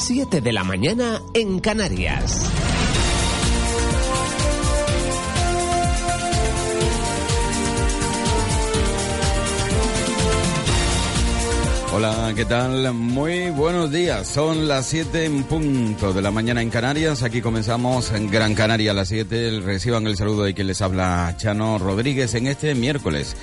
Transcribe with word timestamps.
7 0.00 0.40
de 0.40 0.52
la 0.52 0.64
mañana 0.64 1.20
en 1.34 1.60
Canarias. 1.60 2.69
Hola, 11.92 12.32
¿qué 12.36 12.44
tal? 12.44 12.94
Muy 12.94 13.50
buenos 13.50 13.90
días. 13.90 14.28
Son 14.28 14.68
las 14.68 14.86
7 14.86 15.24
en 15.24 15.42
punto 15.42 16.12
de 16.12 16.22
la 16.22 16.30
mañana 16.30 16.62
en 16.62 16.70
Canarias. 16.70 17.24
Aquí 17.24 17.42
comenzamos 17.42 18.12
en 18.12 18.30
Gran 18.30 18.54
Canaria 18.54 18.92
a 18.92 18.94
las 18.94 19.08
7. 19.08 19.58
Reciban 19.60 20.06
el 20.06 20.16
saludo 20.16 20.44
de 20.44 20.54
quien 20.54 20.68
les 20.68 20.82
habla 20.82 21.34
Chano 21.36 21.78
Rodríguez 21.78 22.32
en 22.34 22.46
este 22.46 22.76
miércoles 22.76 23.34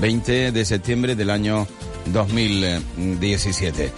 20 0.00 0.52
de 0.52 0.64
septiembre 0.64 1.16
del 1.16 1.30
año 1.30 1.66
2017. 2.12 3.90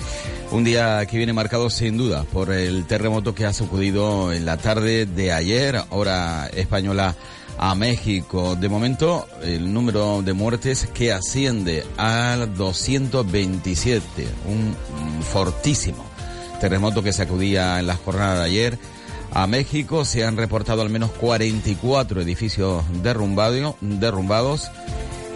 Un 0.52 0.65
día 0.65 1.05
que 1.05 1.19
viene 1.19 1.34
marcado 1.34 1.69
sin 1.69 1.98
duda 1.98 2.25
por 2.33 2.51
el 2.51 2.87
terremoto 2.87 3.34
que 3.34 3.45
ha 3.45 3.52
sacudido 3.52 4.33
en 4.33 4.47
la 4.47 4.56
tarde 4.56 5.05
de 5.05 5.33
ayer, 5.33 5.83
hora 5.91 6.48
española 6.55 7.15
a 7.59 7.75
México. 7.75 8.57
De 8.57 8.69
momento, 8.69 9.27
el 9.43 9.73
número 9.73 10.23
de 10.23 10.33
muertes 10.33 10.89
que 10.95 11.12
asciende 11.12 11.85
al 11.97 12.55
227, 12.57 14.29
un 14.47 14.75
fortísimo 15.23 16.05
terremoto 16.61 17.02
que 17.02 17.13
sacudía 17.13 17.79
en 17.79 17.87
la 17.87 17.97
jornada 17.97 18.41
de 18.41 18.45
ayer. 18.45 18.79
A 19.33 19.47
México 19.47 20.05
se 20.05 20.25
han 20.25 20.37
reportado 20.37 20.83
al 20.83 20.91
menos 20.91 21.11
44 21.13 22.23
edificios 22.23 22.83
derrumbados 23.02 24.71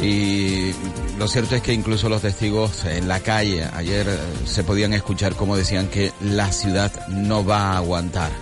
y 0.01 0.73
lo 1.19 1.29
cierto 1.29 1.55
es 1.55 1.63
que 1.63 1.73
incluso 1.73 2.09
los 2.09 2.23
testigos 2.23 2.85
en 2.87 3.07
la 3.07 3.21
calle 3.21 3.69
ayer 3.75 4.07
se 4.47 4.65
podían 4.65 4.95
escuchar 4.95 5.35
como 5.37 5.57
decían 5.57 5.89
que 5.89 6.13
la 6.21 6.51
ciudad 6.51 7.07
no 7.09 7.45
va 7.45 7.73
a 7.73 7.77
aguantar. 7.77 8.33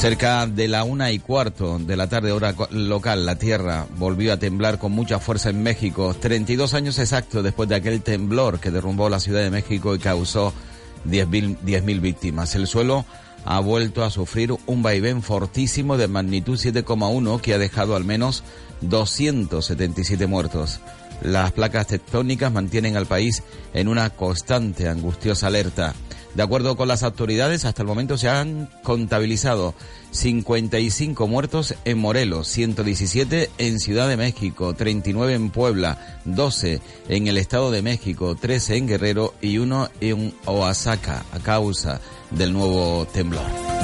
Cerca 0.00 0.46
de 0.46 0.66
la 0.66 0.82
una 0.82 1.12
y 1.12 1.18
cuarto 1.18 1.78
de 1.78 1.94
la 1.94 2.08
tarde, 2.08 2.32
hora 2.32 2.54
local, 2.70 3.26
la 3.26 3.36
tierra 3.36 3.86
volvió 3.98 4.32
a 4.32 4.38
temblar 4.38 4.78
con 4.78 4.92
mucha 4.92 5.18
fuerza 5.18 5.50
en 5.50 5.62
México. 5.62 6.16
32 6.18 6.72
años 6.72 6.98
exactos 6.98 7.44
después 7.44 7.68
de 7.68 7.74
aquel 7.74 8.00
temblor 8.00 8.60
que 8.60 8.70
derrumbó 8.70 9.10
la 9.10 9.20
Ciudad 9.20 9.42
de 9.42 9.50
México 9.50 9.94
y 9.94 9.98
causó 9.98 10.54
10.000 11.06 12.00
víctimas. 12.00 12.54
El 12.54 12.66
suelo 12.66 13.04
ha 13.44 13.60
vuelto 13.60 14.02
a 14.02 14.08
sufrir 14.08 14.56
un 14.64 14.82
vaivén 14.82 15.22
fortísimo 15.22 15.98
de 15.98 16.08
magnitud 16.08 16.58
7,1 16.58 17.38
que 17.42 17.52
ha 17.52 17.58
dejado 17.58 17.94
al 17.94 18.04
menos 18.04 18.42
277 18.80 20.26
muertos. 20.26 20.80
Las 21.20 21.52
placas 21.52 21.88
tectónicas 21.88 22.50
mantienen 22.50 22.96
al 22.96 23.04
país 23.04 23.42
en 23.74 23.86
una 23.86 24.08
constante 24.08 24.88
angustiosa 24.88 25.48
alerta. 25.48 25.94
De 26.34 26.42
acuerdo 26.42 26.76
con 26.76 26.88
las 26.88 27.02
autoridades, 27.02 27.64
hasta 27.64 27.82
el 27.82 27.88
momento 27.88 28.16
se 28.16 28.28
han 28.28 28.68
contabilizado 28.82 29.74
55 30.12 31.26
muertos 31.26 31.74
en 31.84 31.98
Morelos, 31.98 32.46
117 32.48 33.50
en 33.58 33.80
Ciudad 33.80 34.08
de 34.08 34.16
México, 34.16 34.74
39 34.74 35.34
en 35.34 35.50
Puebla, 35.50 36.20
12 36.24 36.80
en 37.08 37.26
el 37.26 37.36
Estado 37.36 37.70
de 37.70 37.82
México, 37.82 38.36
13 38.36 38.76
en 38.76 38.86
Guerrero 38.86 39.34
y 39.40 39.58
uno 39.58 39.88
en 40.00 40.32
Oaxaca 40.46 41.24
a 41.32 41.40
causa 41.40 42.00
del 42.30 42.52
nuevo 42.52 43.06
temblor. 43.12 43.79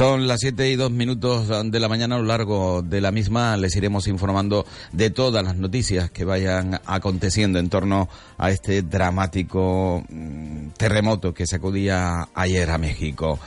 Son 0.00 0.26
las 0.26 0.40
siete 0.40 0.70
y 0.70 0.76
dos 0.76 0.90
minutos 0.90 1.46
de 1.70 1.78
la 1.78 1.86
mañana. 1.86 2.16
A 2.16 2.18
lo 2.20 2.24
largo 2.24 2.80
de 2.80 3.02
la 3.02 3.12
misma 3.12 3.58
les 3.58 3.76
iremos 3.76 4.06
informando 4.06 4.64
de 4.92 5.10
todas 5.10 5.44
las 5.44 5.56
noticias 5.56 6.10
que 6.10 6.24
vayan 6.24 6.80
aconteciendo 6.86 7.58
en 7.58 7.68
torno 7.68 8.08
a 8.38 8.50
este 8.50 8.80
dramático 8.80 10.02
mm, 10.08 10.68
terremoto 10.78 11.34
que 11.34 11.46
sacudía 11.46 12.30
ayer 12.32 12.70
a 12.70 12.78
México. 12.78 13.38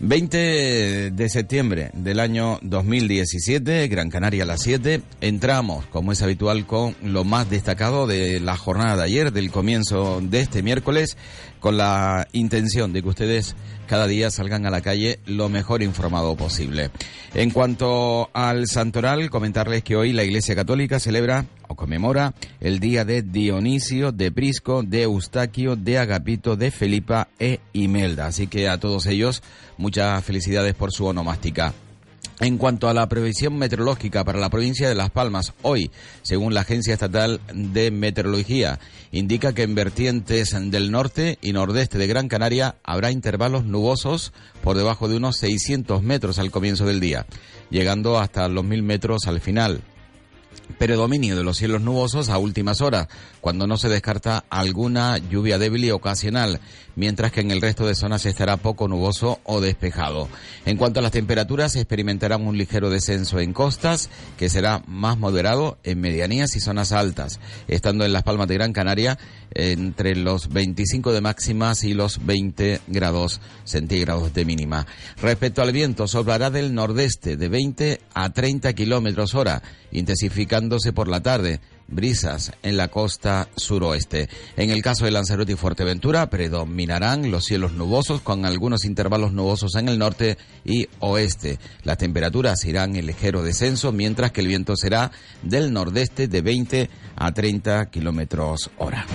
20 0.00 1.10
de 1.10 1.28
septiembre 1.28 1.90
del 1.92 2.20
año 2.20 2.60
2017, 2.62 3.88
Gran 3.88 4.10
Canaria 4.10 4.44
a 4.44 4.46
las 4.46 4.62
7. 4.62 5.00
Entramos, 5.20 5.86
como 5.86 6.12
es 6.12 6.22
habitual, 6.22 6.66
con 6.66 6.94
lo 7.02 7.24
más 7.24 7.50
destacado 7.50 8.06
de 8.06 8.38
la 8.38 8.56
jornada 8.56 8.96
de 8.96 9.02
ayer, 9.04 9.32
del 9.32 9.50
comienzo 9.50 10.20
de 10.22 10.40
este 10.40 10.62
miércoles, 10.62 11.16
con 11.60 11.76
la 11.76 12.28
intención 12.32 12.92
de 12.92 13.02
que 13.02 13.08
ustedes 13.08 13.56
cada 13.86 14.06
día 14.06 14.30
salgan 14.30 14.66
a 14.66 14.70
la 14.70 14.82
calle 14.82 15.18
lo 15.26 15.48
mejor 15.48 15.82
informado 15.82 16.36
posible. 16.36 16.90
En 17.34 17.50
cuanto 17.50 18.30
al 18.34 18.66
santoral, 18.66 19.30
comentarles 19.30 19.82
que 19.82 19.96
hoy 19.96 20.12
la 20.12 20.24
Iglesia 20.24 20.54
Católica 20.54 21.00
celebra 21.00 21.46
o 21.68 21.74
conmemora 21.74 22.34
el 22.60 22.80
día 22.80 23.04
de 23.04 23.22
Dionisio, 23.22 24.12
de 24.12 24.30
Prisco, 24.30 24.82
de 24.82 25.02
Eustaquio, 25.02 25.76
de 25.76 25.98
Agapito, 25.98 26.56
de 26.56 26.70
Felipa 26.70 27.28
e 27.38 27.60
Imelda. 27.72 28.26
Así 28.26 28.46
que 28.46 28.68
a 28.68 28.78
todos 28.78 29.06
ellos 29.06 29.42
muchas 29.76 30.22
felicidades 30.24 30.74
por 30.74 30.92
su 30.92 31.06
onomástica. 31.06 31.72
En 32.40 32.56
cuanto 32.56 32.88
a 32.88 32.94
la 32.94 33.08
previsión 33.08 33.58
meteorológica 33.58 34.24
para 34.24 34.38
la 34.38 34.48
provincia 34.48 34.88
de 34.88 34.94
Las 34.94 35.10
Palmas, 35.10 35.54
hoy, 35.62 35.90
según 36.22 36.54
la 36.54 36.60
Agencia 36.60 36.94
Estatal 36.94 37.40
de 37.52 37.90
Meteorología, 37.90 38.78
indica 39.10 39.54
que 39.54 39.64
en 39.64 39.74
vertientes 39.74 40.54
del 40.70 40.92
norte 40.92 41.38
y 41.42 41.52
nordeste 41.52 41.98
de 41.98 42.06
Gran 42.06 42.28
Canaria 42.28 42.76
habrá 42.84 43.10
intervalos 43.10 43.64
nubosos 43.64 44.32
por 44.62 44.76
debajo 44.76 45.08
de 45.08 45.16
unos 45.16 45.36
600 45.38 46.02
metros 46.02 46.38
al 46.38 46.52
comienzo 46.52 46.86
del 46.86 47.00
día, 47.00 47.26
llegando 47.70 48.18
hasta 48.18 48.48
los 48.48 48.64
1000 48.64 48.82
metros 48.84 49.26
al 49.26 49.40
final 49.40 49.82
predominio 50.76 51.36
de 51.36 51.44
los 51.44 51.56
cielos 51.56 51.80
nubosos 51.80 52.28
a 52.28 52.38
últimas 52.38 52.80
horas, 52.80 53.08
cuando 53.40 53.66
no 53.66 53.76
se 53.76 53.88
descarta 53.88 54.44
alguna 54.50 55.18
lluvia 55.18 55.58
débil 55.58 55.84
y 55.84 55.90
ocasional, 55.90 56.60
mientras 56.96 57.32
que 57.32 57.40
en 57.40 57.50
el 57.50 57.60
resto 57.60 57.86
de 57.86 57.94
zonas 57.94 58.26
estará 58.26 58.56
poco 58.56 58.88
nuboso 58.88 59.40
o 59.44 59.60
despejado. 59.60 60.28
En 60.66 60.76
cuanto 60.76 61.00
a 61.00 61.02
las 61.02 61.12
temperaturas, 61.12 61.72
se 61.72 61.80
experimentarán 61.80 62.46
un 62.46 62.58
ligero 62.58 62.90
descenso 62.90 63.40
en 63.40 63.52
costas, 63.52 64.10
que 64.36 64.48
será 64.48 64.82
más 64.86 65.18
moderado 65.18 65.78
en 65.84 66.00
medianías 66.00 66.56
y 66.56 66.60
zonas 66.60 66.92
altas, 66.92 67.40
estando 67.68 68.04
en 68.04 68.12
las 68.12 68.24
Palmas 68.24 68.48
de 68.48 68.54
Gran 68.54 68.72
Canaria 68.72 69.18
entre 69.54 70.14
los 70.16 70.48
25 70.48 71.12
de 71.12 71.20
máximas 71.20 71.84
y 71.84 71.94
los 71.94 72.24
20 72.24 72.80
grados 72.86 73.40
centígrados 73.64 74.32
de 74.34 74.44
mínima. 74.44 74.86
Respecto 75.20 75.62
al 75.62 75.72
viento, 75.72 76.06
soplará 76.06 76.50
del 76.50 76.74
nordeste 76.74 77.36
de 77.36 77.48
20 77.48 78.00
a 78.14 78.30
30 78.30 78.72
kilómetros 78.72 79.34
hora, 79.34 79.62
intensificándose 79.90 80.92
por 80.92 81.08
la 81.08 81.22
tarde 81.22 81.60
brisas 81.88 82.52
en 82.62 82.76
la 82.76 82.88
costa 82.88 83.48
suroeste. 83.56 84.28
En 84.56 84.70
el 84.70 84.82
caso 84.82 85.04
de 85.04 85.10
Lanzarote 85.10 85.52
y 85.52 85.56
Fuerteventura 85.56 86.30
predominarán 86.30 87.30
los 87.30 87.46
cielos 87.46 87.72
nubosos 87.72 88.20
con 88.20 88.44
algunos 88.44 88.84
intervalos 88.84 89.32
nubosos 89.32 89.74
en 89.74 89.88
el 89.88 89.98
norte 89.98 90.36
y 90.64 90.86
oeste. 91.00 91.58
Las 91.82 91.98
temperaturas 91.98 92.64
irán 92.64 92.94
en 92.96 93.06
ligero 93.06 93.42
descenso 93.42 93.90
mientras 93.90 94.30
que 94.30 94.42
el 94.42 94.48
viento 94.48 94.76
será 94.76 95.10
del 95.42 95.72
nordeste 95.72 96.28
de 96.28 96.42
20 96.42 96.90
a 97.16 97.32
30 97.32 97.86
kilómetros 97.86 98.70
hora. 98.78 99.06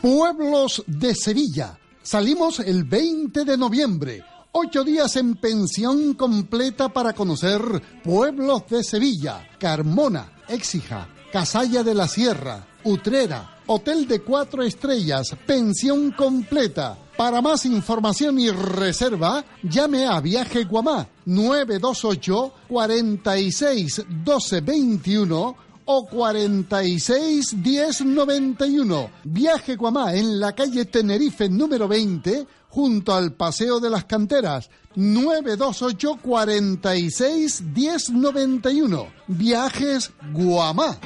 Pueblos 0.00 0.84
de 0.86 1.14
Sevilla. 1.14 1.78
Salimos 2.02 2.60
el 2.60 2.84
20 2.84 3.44
de 3.44 3.56
noviembre. 3.56 4.22
Ocho 4.52 4.84
días 4.84 5.16
en 5.16 5.34
pensión 5.36 6.14
completa 6.14 6.88
para 6.88 7.12
conocer 7.12 7.60
pueblos 8.02 8.66
de 8.68 8.82
Sevilla, 8.84 9.48
Carmona, 9.58 10.32
Éxija, 10.48 11.08
Casalla 11.32 11.82
de 11.82 11.94
la 11.94 12.08
Sierra, 12.08 12.66
Utrera, 12.84 13.60
Hotel 13.66 14.06
de 14.06 14.20
Cuatro 14.20 14.62
Estrellas, 14.62 15.34
pensión 15.44 16.12
completa. 16.12 16.96
Para 17.16 17.40
más 17.40 17.66
información 17.66 18.38
y 18.38 18.50
reserva, 18.50 19.44
llame 19.62 20.06
a 20.06 20.20
Viaje 20.20 20.64
Guamá 20.64 21.08
928 21.24 22.52
46 22.68 24.04
12 24.24 24.60
21 24.60 25.56
o 25.86 26.06
46 26.06 27.62
10 27.62 28.04
91. 28.04 29.10
Viaje 29.24 29.76
Guamá 29.76 30.14
en 30.14 30.38
la 30.38 30.54
calle 30.54 30.84
Tenerife 30.84 31.48
número 31.48 31.88
20 31.88 32.46
junto 32.68 33.14
al 33.14 33.32
Paseo 33.32 33.80
de 33.80 33.88
las 33.88 34.04
Canteras 34.04 34.68
928 34.94 36.18
46 36.22 37.62
1091. 37.62 39.08
Viajes 39.28 40.12
Guamá. 40.32 40.98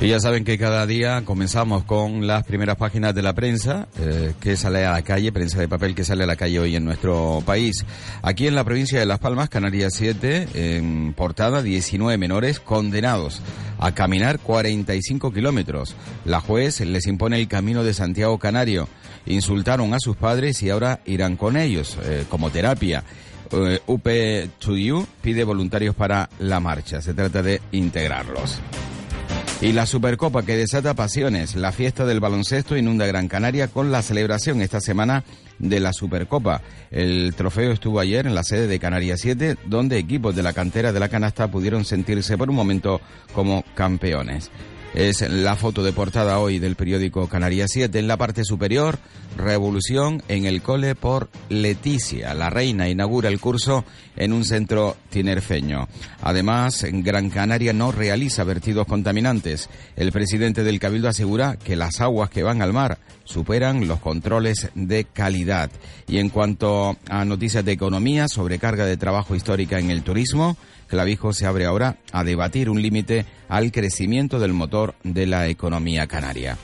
Y 0.00 0.06
ya 0.06 0.20
saben 0.20 0.44
que 0.44 0.58
cada 0.58 0.86
día 0.86 1.22
comenzamos 1.24 1.82
con 1.82 2.28
las 2.28 2.44
primeras 2.44 2.76
páginas 2.76 3.16
de 3.16 3.22
la 3.22 3.32
prensa 3.32 3.88
eh, 3.98 4.32
que 4.40 4.56
sale 4.56 4.86
a 4.86 4.92
la 4.92 5.02
calle, 5.02 5.32
prensa 5.32 5.58
de 5.58 5.66
papel 5.66 5.96
que 5.96 6.04
sale 6.04 6.22
a 6.22 6.26
la 6.28 6.36
calle 6.36 6.60
hoy 6.60 6.76
en 6.76 6.84
nuestro 6.84 7.42
país. 7.44 7.84
Aquí 8.22 8.46
en 8.46 8.54
la 8.54 8.62
provincia 8.62 9.00
de 9.00 9.06
Las 9.06 9.18
Palmas, 9.18 9.48
Canarias 9.48 9.94
7, 9.96 10.50
en 10.54 11.14
portada 11.14 11.62
19 11.62 12.16
menores 12.16 12.60
condenados 12.60 13.42
a 13.80 13.92
caminar 13.92 14.38
45 14.38 15.32
kilómetros. 15.32 15.96
La 16.24 16.40
juez 16.40 16.80
les 16.80 17.08
impone 17.08 17.40
el 17.40 17.48
camino 17.48 17.82
de 17.82 17.92
Santiago 17.92 18.38
Canario. 18.38 18.88
Insultaron 19.26 19.94
a 19.94 19.98
sus 19.98 20.16
padres 20.16 20.62
y 20.62 20.70
ahora 20.70 21.00
irán 21.06 21.36
con 21.36 21.56
ellos 21.56 21.98
eh, 22.04 22.24
como 22.28 22.50
terapia. 22.50 23.02
Eh, 23.50 23.80
UP2U 23.84 25.06
pide 25.20 25.42
voluntarios 25.42 25.96
para 25.96 26.30
la 26.38 26.60
marcha. 26.60 27.02
Se 27.02 27.14
trata 27.14 27.42
de 27.42 27.60
integrarlos. 27.72 28.60
Y 29.60 29.72
la 29.72 29.86
Supercopa 29.86 30.44
que 30.44 30.56
desata 30.56 30.94
pasiones. 30.94 31.56
La 31.56 31.72
fiesta 31.72 32.06
del 32.06 32.20
baloncesto 32.20 32.76
inunda 32.76 33.06
Gran 33.06 33.26
Canaria 33.26 33.66
con 33.66 33.90
la 33.90 34.02
celebración 34.02 34.62
esta 34.62 34.80
semana 34.80 35.24
de 35.58 35.80
la 35.80 35.92
Supercopa. 35.92 36.62
El 36.92 37.34
trofeo 37.34 37.72
estuvo 37.72 37.98
ayer 37.98 38.28
en 38.28 38.36
la 38.36 38.44
sede 38.44 38.68
de 38.68 38.78
Canarias 38.78 39.18
7, 39.20 39.56
donde 39.66 39.98
equipos 39.98 40.36
de 40.36 40.44
la 40.44 40.52
cantera 40.52 40.92
de 40.92 41.00
la 41.00 41.08
canasta 41.08 41.50
pudieron 41.50 41.84
sentirse 41.84 42.38
por 42.38 42.48
un 42.50 42.54
momento 42.54 43.00
como 43.34 43.64
campeones. 43.74 44.52
Es 44.98 45.20
la 45.20 45.54
foto 45.54 45.84
de 45.84 45.92
portada 45.92 46.40
hoy 46.40 46.58
del 46.58 46.74
periódico 46.74 47.28
Canarias 47.28 47.70
7. 47.72 48.00
En 48.00 48.08
la 48.08 48.16
parte 48.16 48.42
superior, 48.42 48.98
revolución 49.36 50.24
en 50.26 50.44
el 50.44 50.60
cole 50.60 50.96
por 50.96 51.28
Leticia. 51.48 52.34
La 52.34 52.50
reina 52.50 52.88
inaugura 52.88 53.28
el 53.28 53.38
curso 53.38 53.84
en 54.16 54.32
un 54.32 54.44
centro 54.44 54.96
tinerfeño. 55.08 55.86
Además, 56.20 56.84
Gran 56.90 57.30
Canaria 57.30 57.72
no 57.72 57.92
realiza 57.92 58.42
vertidos 58.42 58.88
contaminantes. 58.88 59.70
El 59.94 60.10
presidente 60.10 60.64
del 60.64 60.80
Cabildo 60.80 61.06
asegura 61.06 61.54
que 61.54 61.76
las 61.76 62.00
aguas 62.00 62.28
que 62.28 62.42
van 62.42 62.60
al 62.60 62.72
mar 62.72 62.98
superan 63.22 63.86
los 63.86 64.00
controles 64.00 64.68
de 64.74 65.04
calidad. 65.04 65.70
Y 66.08 66.18
en 66.18 66.28
cuanto 66.28 66.96
a 67.08 67.24
noticias 67.24 67.64
de 67.64 67.70
economía, 67.70 68.26
sobrecarga 68.26 68.84
de 68.84 68.96
trabajo 68.96 69.36
histórica 69.36 69.78
en 69.78 69.92
el 69.92 70.02
turismo, 70.02 70.56
Clavijo 70.88 71.32
se 71.32 71.46
abre 71.46 71.66
ahora 71.66 71.98
a 72.12 72.24
debatir 72.24 72.68
un 72.68 72.82
límite 72.82 73.26
al 73.48 73.70
crecimiento 73.70 74.38
del 74.38 74.52
motor 74.52 74.94
de 75.04 75.26
la 75.26 75.46
economía 75.48 76.06
canaria. 76.06 76.58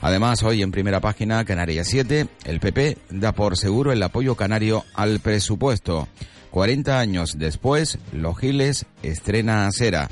Además, 0.00 0.42
hoy 0.42 0.62
en 0.62 0.70
primera 0.70 1.00
página, 1.00 1.44
Canarias 1.44 1.88
7, 1.88 2.28
el 2.44 2.60
PP 2.60 2.98
da 3.10 3.32
por 3.32 3.56
seguro 3.56 3.90
el 3.92 4.02
apoyo 4.02 4.34
canario 4.34 4.84
al 4.94 5.20
presupuesto. 5.20 6.08
40 6.50 6.98
años 6.98 7.34
después, 7.36 7.98
Los 8.12 8.38
Giles 8.38 8.86
estrena 9.02 9.66
acera. 9.66 10.08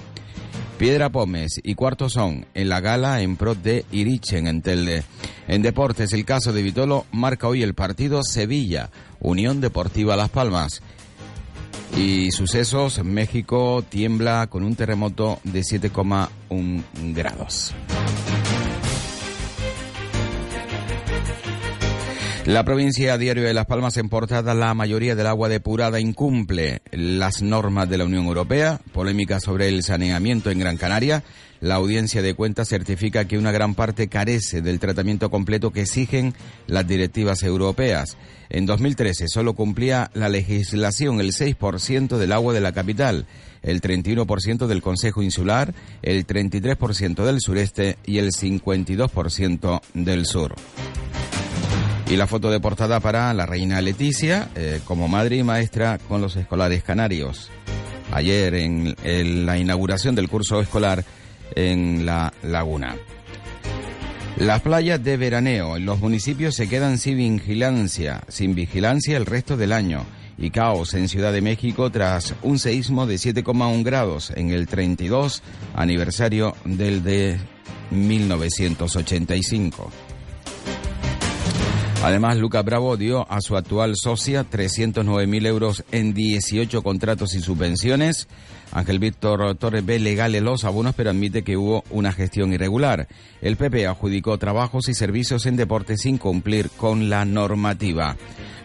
Piedra 0.78 1.08
Pómez 1.08 1.52
y 1.62 1.74
Cuarto 1.74 2.10
Son 2.10 2.46
en 2.52 2.68
la 2.68 2.80
gala 2.80 3.22
en 3.22 3.36
pro 3.36 3.54
de 3.54 3.86
Irichen 3.92 4.46
en 4.46 4.60
Telde. 4.60 5.04
En 5.48 5.62
deportes, 5.62 6.12
el 6.12 6.26
caso 6.26 6.52
de 6.52 6.62
Vitolo 6.62 7.06
marca 7.12 7.48
hoy 7.48 7.62
el 7.62 7.74
partido 7.74 8.22
Sevilla, 8.22 8.90
Unión 9.20 9.60
Deportiva 9.60 10.16
Las 10.16 10.28
Palmas. 10.28 10.82
Y 11.94 12.30
sucesos, 12.30 13.02
México 13.04 13.84
tiembla 13.88 14.46
con 14.48 14.64
un 14.64 14.74
terremoto 14.74 15.38
de 15.44 15.60
7,1 15.60 16.82
grados. 17.14 17.74
La 22.46 22.64
provincia 22.64 23.18
Diario 23.18 23.42
de 23.42 23.54
Las 23.54 23.66
Palmas 23.66 23.96
en 23.96 24.08
portada 24.08 24.54
la 24.54 24.72
mayoría 24.72 25.16
del 25.16 25.26
agua 25.26 25.48
depurada 25.48 25.98
incumple 25.98 26.80
las 26.92 27.42
normas 27.42 27.90
de 27.90 27.98
la 27.98 28.04
Unión 28.04 28.24
Europea. 28.24 28.80
Polémica 28.92 29.40
sobre 29.40 29.66
el 29.66 29.82
saneamiento 29.82 30.52
en 30.52 30.60
Gran 30.60 30.76
Canaria. 30.76 31.24
La 31.58 31.74
audiencia 31.74 32.22
de 32.22 32.34
cuentas 32.34 32.68
certifica 32.68 33.24
que 33.24 33.36
una 33.36 33.50
gran 33.50 33.74
parte 33.74 34.06
carece 34.06 34.62
del 34.62 34.78
tratamiento 34.78 35.28
completo 35.28 35.72
que 35.72 35.80
exigen 35.80 36.34
las 36.68 36.86
directivas 36.86 37.42
europeas. 37.42 38.16
En 38.48 38.64
2013 38.64 39.26
solo 39.26 39.54
cumplía 39.54 40.12
la 40.14 40.28
legislación 40.28 41.18
el 41.18 41.32
6% 41.32 42.16
del 42.16 42.30
agua 42.30 42.54
de 42.54 42.60
la 42.60 42.70
capital, 42.70 43.26
el 43.62 43.80
31% 43.80 44.68
del 44.68 44.82
Consejo 44.82 45.20
Insular, 45.20 45.74
el 46.02 46.24
33% 46.24 47.24
del 47.24 47.40
sureste 47.40 47.98
y 48.06 48.18
el 48.18 48.30
52% 48.30 49.80
del 49.94 50.26
sur. 50.26 50.54
Y 52.08 52.14
la 52.14 52.28
foto 52.28 52.52
de 52.52 52.60
portada 52.60 53.00
para 53.00 53.34
la 53.34 53.46
reina 53.46 53.80
Leticia 53.80 54.48
eh, 54.54 54.80
como 54.84 55.08
madre 55.08 55.38
y 55.38 55.42
maestra 55.42 55.98
con 55.98 56.20
los 56.20 56.36
escolares 56.36 56.84
canarios. 56.84 57.50
Ayer 58.12 58.54
en, 58.54 58.94
la 59.44 59.58
inauguración 59.58 60.14
del 60.14 60.28
curso 60.28 60.60
escolar 60.60 61.04
en 61.56 62.06
la 62.06 62.32
laguna. 62.44 62.94
Las 64.36 64.62
playas 64.62 65.02
de 65.02 65.16
veraneo 65.16 65.76
en 65.76 65.84
los 65.84 65.98
municipios 65.98 66.54
se 66.54 66.68
quedan 66.68 66.98
sin 66.98 67.16
vigilancia, 67.16 68.22
sin 68.28 68.54
vigilancia 68.54 69.16
el 69.16 69.26
resto 69.26 69.56
del 69.56 69.72
año 69.72 70.06
y 70.38 70.50
caos 70.50 70.94
en 70.94 71.08
Ciudad 71.08 71.32
de 71.32 71.40
México 71.40 71.90
tras 71.90 72.36
un 72.42 72.60
seísmo 72.60 73.06
de 73.06 73.16
7,1 73.16 73.82
grados 73.82 74.32
en 74.36 74.50
el 74.50 74.68
32 74.68 75.42
aniversario 75.74 76.54
del 76.64 77.02
de 77.02 77.40
1985. 77.90 79.90
Además, 82.06 82.36
Lucas 82.36 82.64
Bravo 82.64 82.96
dio 82.96 83.28
a 83.32 83.40
su 83.40 83.56
actual 83.56 83.96
socia 83.96 84.48
309.000 84.48 85.44
euros 85.44 85.84
en 85.90 86.14
18 86.14 86.80
contratos 86.84 87.34
y 87.34 87.40
subvenciones. 87.40 88.28
Ángel 88.70 89.00
Víctor 89.00 89.56
Torres 89.56 89.84
ve 89.84 89.98
legales 89.98 90.40
los 90.40 90.64
abonos, 90.64 90.94
pero 90.94 91.10
admite 91.10 91.42
que 91.42 91.56
hubo 91.56 91.82
una 91.90 92.12
gestión 92.12 92.52
irregular. 92.52 93.08
El 93.42 93.56
PP 93.56 93.88
adjudicó 93.88 94.38
trabajos 94.38 94.88
y 94.88 94.94
servicios 94.94 95.46
en 95.46 95.56
deporte 95.56 95.96
sin 95.96 96.16
cumplir 96.16 96.70
con 96.70 97.10
la 97.10 97.24
normativa. 97.24 98.16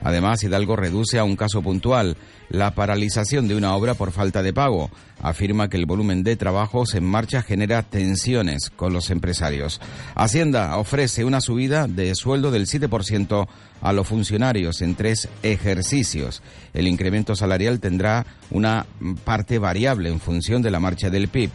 Además, 0.02 0.44
Hidalgo 0.44 0.76
reduce 0.76 1.20
a 1.20 1.24
un 1.24 1.36
caso 1.36 1.62
puntual 1.62 2.18
la 2.50 2.76
paralización 2.76 3.48
de 3.48 3.56
una 3.56 3.76
obra 3.76 3.94
por 3.94 4.12
falta 4.12 4.44
de 4.44 4.54
pago. 4.54 4.90
Afirma 5.22 5.70
que 5.70 5.78
el 5.78 5.86
volumen 5.86 6.24
de 6.24 6.36
trabajos 6.36 6.96
en 6.96 7.06
marcha 7.06 7.42
genera 7.42 7.84
tensiones 7.84 8.70
con 8.76 8.94
los 8.94 9.10
empresarios. 9.10 9.80
Hacienda 10.16 10.78
ofrece 10.78 11.24
una 11.24 11.42
subida 11.42 11.88
de 11.88 12.14
sueldo 12.16 12.52
del 12.52 12.68
7% 12.68 13.48
a 13.82 13.94
los 13.94 14.08
funcionarios 14.08 14.82
en 14.82 14.96
tres 14.96 15.30
ejercicios. 15.44 16.42
El 16.74 16.88
incremento 16.88 17.36
salarial 17.36 17.80
tendrá 17.80 18.26
una 18.50 18.86
parte 19.24 19.60
variable 19.60 20.10
en 20.10 20.20
función 20.20 20.62
de 20.62 20.72
la 20.72 20.80
marcha 20.80 21.10
del 21.10 21.28
PIB. 21.28 21.52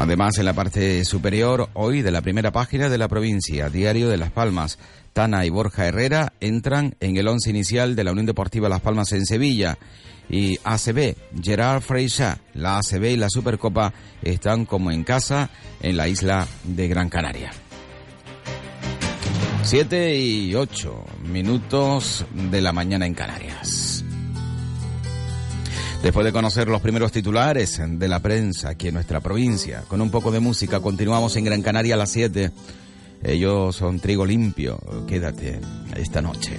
Además, 0.00 0.38
en 0.38 0.46
la 0.46 0.54
parte 0.54 1.04
superior, 1.04 1.68
hoy 1.74 2.00
de 2.00 2.10
la 2.10 2.22
primera 2.22 2.50
página 2.52 2.88
de 2.88 2.96
la 2.96 3.06
provincia, 3.06 3.68
Diario 3.68 4.08
de 4.08 4.16
Las 4.16 4.30
Palmas, 4.30 4.78
Tana 5.12 5.44
y 5.44 5.50
Borja 5.50 5.86
Herrera 5.86 6.32
entran 6.40 6.96
en 7.00 7.18
el 7.18 7.28
once 7.28 7.50
inicial 7.50 7.94
de 7.94 8.04
la 8.04 8.12
Unión 8.12 8.24
Deportiva 8.24 8.70
Las 8.70 8.80
Palmas 8.80 9.12
en 9.12 9.26
Sevilla. 9.26 9.76
Y 10.30 10.58
ACB, 10.64 11.16
Gerard 11.42 11.82
Freixa, 11.82 12.38
la 12.54 12.78
ACB 12.78 13.10
y 13.10 13.16
la 13.18 13.28
Supercopa 13.28 13.92
están 14.22 14.64
como 14.64 14.90
en 14.90 15.04
casa 15.04 15.50
en 15.82 15.98
la 15.98 16.08
isla 16.08 16.46
de 16.64 16.88
Gran 16.88 17.10
Canaria. 17.10 17.50
Siete 19.62 20.18
y 20.18 20.54
ocho 20.54 21.04
minutos 21.24 22.24
de 22.32 22.62
la 22.62 22.72
mañana 22.72 23.04
en 23.04 23.12
Canarias. 23.12 23.99
Después 26.02 26.24
de 26.24 26.32
conocer 26.32 26.66
los 26.68 26.80
primeros 26.80 27.12
titulares 27.12 27.80
de 27.86 28.08
la 28.08 28.20
prensa 28.20 28.70
aquí 28.70 28.88
en 28.88 28.94
nuestra 28.94 29.20
provincia, 29.20 29.84
con 29.86 30.00
un 30.00 30.10
poco 30.10 30.30
de 30.30 30.40
música, 30.40 30.80
continuamos 30.80 31.36
en 31.36 31.44
Gran 31.44 31.62
Canaria 31.62 31.94
a 31.94 31.98
las 31.98 32.10
7. 32.10 32.50
Ellos 33.22 33.76
son 33.76 34.00
trigo 34.00 34.24
limpio. 34.24 34.78
Quédate 35.06 35.60
esta 35.94 36.22
noche. 36.22 36.56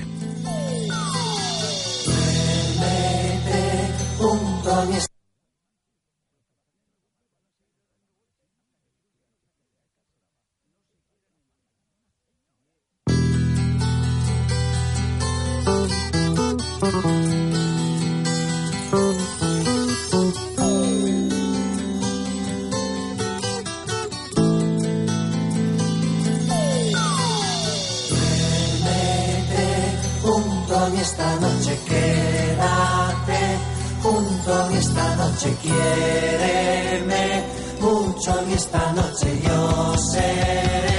esta 34.77 35.15
noche 35.15 35.55
quiéreme, 35.61 37.43
mucho 37.79 38.41
ni 38.47 38.53
esta 38.53 38.91
noche 38.93 39.41
yo 39.43 39.97
seré. 39.97 40.90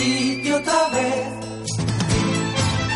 sitio 0.00 0.56
otra 0.56 0.88
vez. 0.96 1.66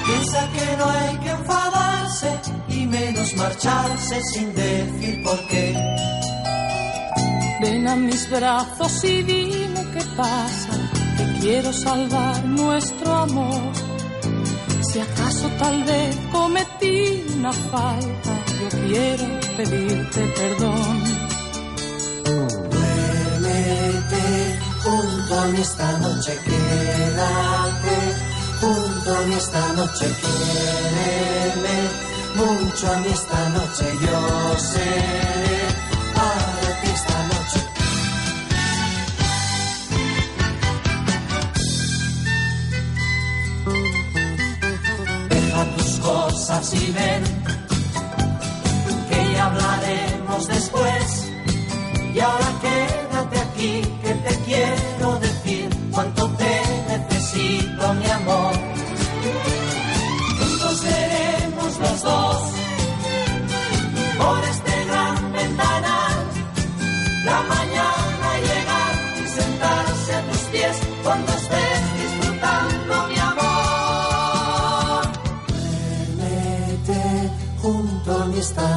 Piensa 0.07 0.41
que 0.55 0.77
no 0.79 0.87
hay 0.91 1.17
que 1.19 1.31
enfadarse 1.31 2.31
y 2.69 2.87
menos 2.87 3.37
marcharse 3.37 4.17
sin 4.33 4.55
decir 4.55 5.23
por 5.23 5.39
qué. 5.49 5.67
Ven 7.61 7.89
a 7.89 7.97
mis 7.97 8.31
brazos 8.31 9.05
y 9.05 9.23
dime 9.23 9.83
qué 9.93 10.05
pasa, 10.17 10.75
que 11.17 11.41
quiero 11.41 11.73
salvar 11.73 12.45
nuestro 12.45 13.15
amor. 13.29 13.63
Si 14.89 15.01
acaso 15.01 15.49
tal 15.59 15.83
vez 15.85 16.17
cometí 16.33 17.25
una 17.37 17.53
falta, 17.53 18.33
yo 18.61 18.69
quiero 18.87 19.27
pedirte 19.57 20.21
perdón. 20.39 21.24
Junto 24.85 25.41
a 25.41 25.47
mí 25.47 25.61
esta 25.61 25.93
noche, 25.99 26.39
quédate 26.45 27.97
junto 28.61 29.17
a 29.17 29.21
mí 29.23 29.35
esta 29.35 29.73
noche, 29.73 30.07
quiéreme 30.23 31.77
mucho 32.37 32.93
a 32.93 32.97
mí 32.99 33.09
esta 33.09 33.49
noche, 33.51 33.85
yo 34.05 34.59
seré 34.59 35.61
para 36.15 36.81
ti 36.81 36.89
esta 36.99 37.19
noche. 37.33 37.61
Deja 45.29 45.65
tus 45.77 45.99
cosas 46.01 46.75
y 46.75 46.93
ven, 46.93 47.23
que 49.09 49.33
ya 49.33 49.47
hablaremos 49.47 50.47
después. 50.49 51.31
Y 52.15 52.21
ahora 52.21 52.47
quédate 52.63 53.41
aquí, 53.41 53.83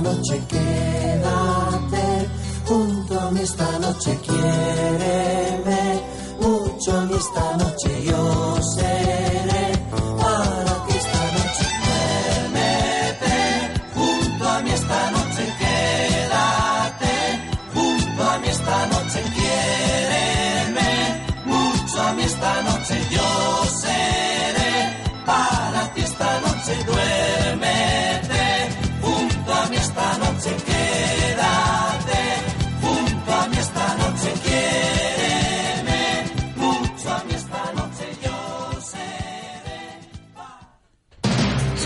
noche, 0.08 0.42
quédate 0.48 2.30
junto 2.66 3.20
a 3.20 3.32
mí 3.32 3.42
esta 3.42 3.80
noche, 3.80 4.18
quiéreme 4.26 6.02
mucho 6.40 7.02
mí 7.06 7.14
esta 7.16 7.58
noche, 7.58 7.97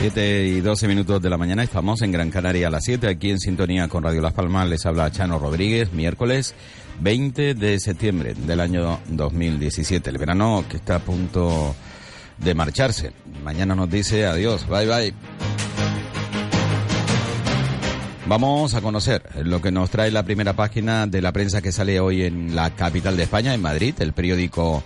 7 0.01 0.47
y 0.47 0.61
12 0.61 0.87
minutos 0.87 1.21
de 1.21 1.29
la 1.29 1.37
mañana, 1.37 1.61
estamos 1.61 2.01
en 2.01 2.11
Gran 2.11 2.31
Canaria 2.31 2.69
a 2.69 2.71
las 2.71 2.85
7, 2.85 3.07
aquí 3.07 3.29
en 3.29 3.37
sintonía 3.37 3.87
con 3.87 4.03
Radio 4.03 4.19
Las 4.19 4.33
Palmas, 4.33 4.67
les 4.67 4.83
habla 4.87 5.11
Chano 5.11 5.37
Rodríguez, 5.37 5.93
miércoles 5.93 6.55
20 7.01 7.53
de 7.53 7.79
septiembre 7.79 8.33
del 8.33 8.61
año 8.61 8.99
2017, 9.09 10.09
el 10.09 10.17
verano 10.17 10.65
que 10.67 10.77
está 10.77 10.95
a 10.95 10.99
punto 11.01 11.75
de 12.39 12.55
marcharse. 12.55 13.11
Mañana 13.43 13.75
nos 13.75 13.91
dice 13.91 14.25
adiós, 14.25 14.67
bye 14.67 14.87
bye. 14.87 15.13
Vamos 18.25 18.73
a 18.73 18.81
conocer 18.81 19.21
lo 19.45 19.61
que 19.61 19.71
nos 19.71 19.91
trae 19.91 20.09
la 20.09 20.23
primera 20.23 20.53
página 20.53 21.05
de 21.05 21.21
la 21.21 21.31
prensa 21.31 21.61
que 21.61 21.71
sale 21.71 21.99
hoy 21.99 22.23
en 22.23 22.55
la 22.55 22.71
capital 22.71 23.17
de 23.17 23.23
España, 23.23 23.53
en 23.53 23.61
Madrid, 23.61 23.93
el 23.99 24.13
periódico 24.13 24.83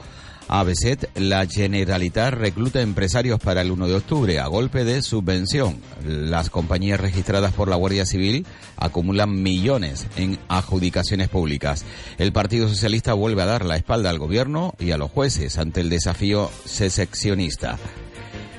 ABC. 0.47 1.09
La 1.15 1.45
Generalitat 1.45 2.33
recluta 2.33 2.81
empresarios 2.81 3.39
para 3.39 3.61
el 3.61 3.71
1 3.71 3.87
de 3.87 3.95
octubre 3.95 4.39
a 4.39 4.47
golpe 4.47 4.83
de 4.83 5.01
subvención. 5.01 5.77
Las 6.05 6.49
compañías 6.49 6.99
registradas 6.99 7.53
por 7.53 7.67
la 7.67 7.75
Guardia 7.75 8.05
Civil 8.05 8.45
acumulan 8.77 9.41
millones 9.41 10.07
en 10.17 10.37
adjudicaciones 10.47 11.29
públicas. 11.29 11.85
El 12.17 12.31
Partido 12.31 12.67
Socialista 12.67 13.13
vuelve 13.13 13.41
a 13.41 13.47
dar 13.47 13.65
la 13.65 13.75
espalda 13.75 14.09
al 14.09 14.19
gobierno 14.19 14.73
y 14.79 14.91
a 14.91 14.97
los 14.97 15.11
jueces 15.11 15.57
ante 15.57 15.81
el 15.81 15.89
desafío 15.89 16.49
secessionista. 16.65 17.77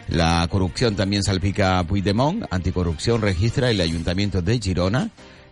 La 0.08 0.46
corrupción 0.50 0.94
también 0.94 1.22
salpica 1.22 1.78
a 1.78 1.84
Puigdemont. 1.84 2.44
Anticorrupción 2.50 3.22
registra 3.22 3.70
el 3.70 3.80
Ayuntamiento 3.80 4.40
de 4.40 4.58
Girona 4.58 5.10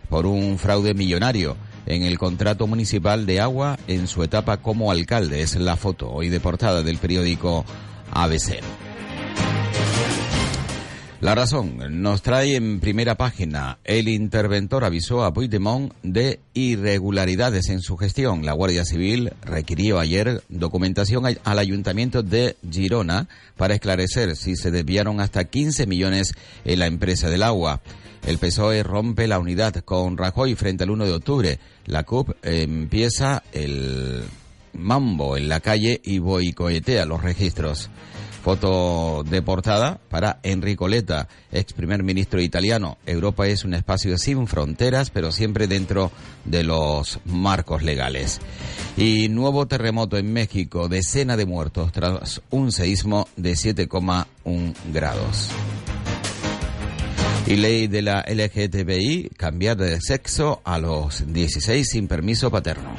por 0.09 0.25
un 0.25 0.57
fraude 0.57 0.93
millonario 0.93 1.57
en 1.85 2.03
el 2.03 2.17
contrato 2.17 2.67
municipal 2.67 3.25
de 3.25 3.41
agua 3.41 3.77
en 3.87 4.07
su 4.07 4.23
etapa 4.23 4.57
como 4.57 4.91
alcalde. 4.91 5.41
Es 5.41 5.55
la 5.55 5.75
foto 5.75 6.09
hoy 6.11 6.29
de 6.29 6.39
portada 6.39 6.83
del 6.83 6.97
periódico 6.97 7.65
ABC. 8.11 8.59
La 11.25 11.33
razón 11.33 11.79
nos 12.03 12.21
trae 12.21 12.55
en 12.55 12.79
primera 12.79 13.15
página. 13.15 13.79
El 13.83 14.09
interventor 14.09 14.83
avisó 14.83 15.23
a 15.23 15.33
Puigdemont 15.33 15.91
de 16.03 16.39
irregularidades 16.53 17.69
en 17.69 17.81
su 17.81 17.97
gestión. 17.97 18.45
La 18.45 18.53
Guardia 18.53 18.85
Civil 18.85 19.33
requirió 19.41 19.97
ayer 19.97 20.43
documentación 20.49 21.25
al- 21.25 21.39
Ayuntamiento 21.43 22.21
de 22.21 22.57
Girona 22.69 23.27
para 23.57 23.73
esclarecer 23.73 24.35
si 24.35 24.55
se 24.55 24.69
desviaron 24.69 25.19
hasta 25.19 25.45
15 25.45 25.87
millones 25.87 26.31
en 26.63 26.77
la 26.77 26.85
empresa 26.85 27.27
del 27.27 27.41
agua. 27.41 27.81
El 28.27 28.37
PSOE 28.37 28.83
rompe 28.83 29.27
la 29.27 29.39
unidad 29.39 29.73
con 29.83 30.17
Rajoy 30.17 30.53
frente 30.53 30.83
al 30.83 30.91
1 30.91 31.05
de 31.05 31.11
octubre. 31.13 31.59
La 31.87 32.03
CUP 32.03 32.33
empieza 32.43 33.41
el 33.51 34.21
mambo 34.77 35.37
en 35.37 35.49
la 35.49 35.59
calle 35.59 36.01
y 36.03 36.19
boicotea 36.19 37.05
los 37.05 37.23
registros. 37.23 37.89
Foto 38.45 39.23
de 39.23 39.41
portada 39.41 39.99
para 40.07 40.39
Enrico 40.43 40.87
Letta, 40.87 41.27
ex 41.51 41.73
primer 41.73 42.03
ministro 42.03 42.39
italiano. 42.39 42.99
Europa 43.07 43.47
es 43.47 43.65
un 43.65 43.73
espacio 43.73 44.19
sin 44.19 44.45
fronteras, 44.45 45.09
pero 45.09 45.31
siempre 45.31 45.65
dentro 45.65 46.11
de 46.43 46.63
los 46.63 47.19
marcos 47.25 47.81
legales. 47.81 48.39
Y 48.97 49.29
nuevo 49.29 49.65
terremoto 49.65 50.19
en 50.19 50.31
México, 50.31 50.87
decena 50.87 51.37
de 51.37 51.47
muertos 51.47 51.91
tras 51.91 52.43
un 52.51 52.71
seísmo 52.71 53.27
de 53.35 53.53
7,1 53.53 54.75
grados. 54.93 55.49
Y 57.47 57.55
ley 57.55 57.87
de 57.87 58.03
la 58.03 58.23
LGTBI, 58.27 59.31
cambiar 59.37 59.77
de 59.77 59.99
sexo 60.01 60.61
a 60.63 60.77
los 60.77 61.33
16 61.33 61.87
sin 61.87 62.07
permiso 62.07 62.51
paterno. 62.51 62.95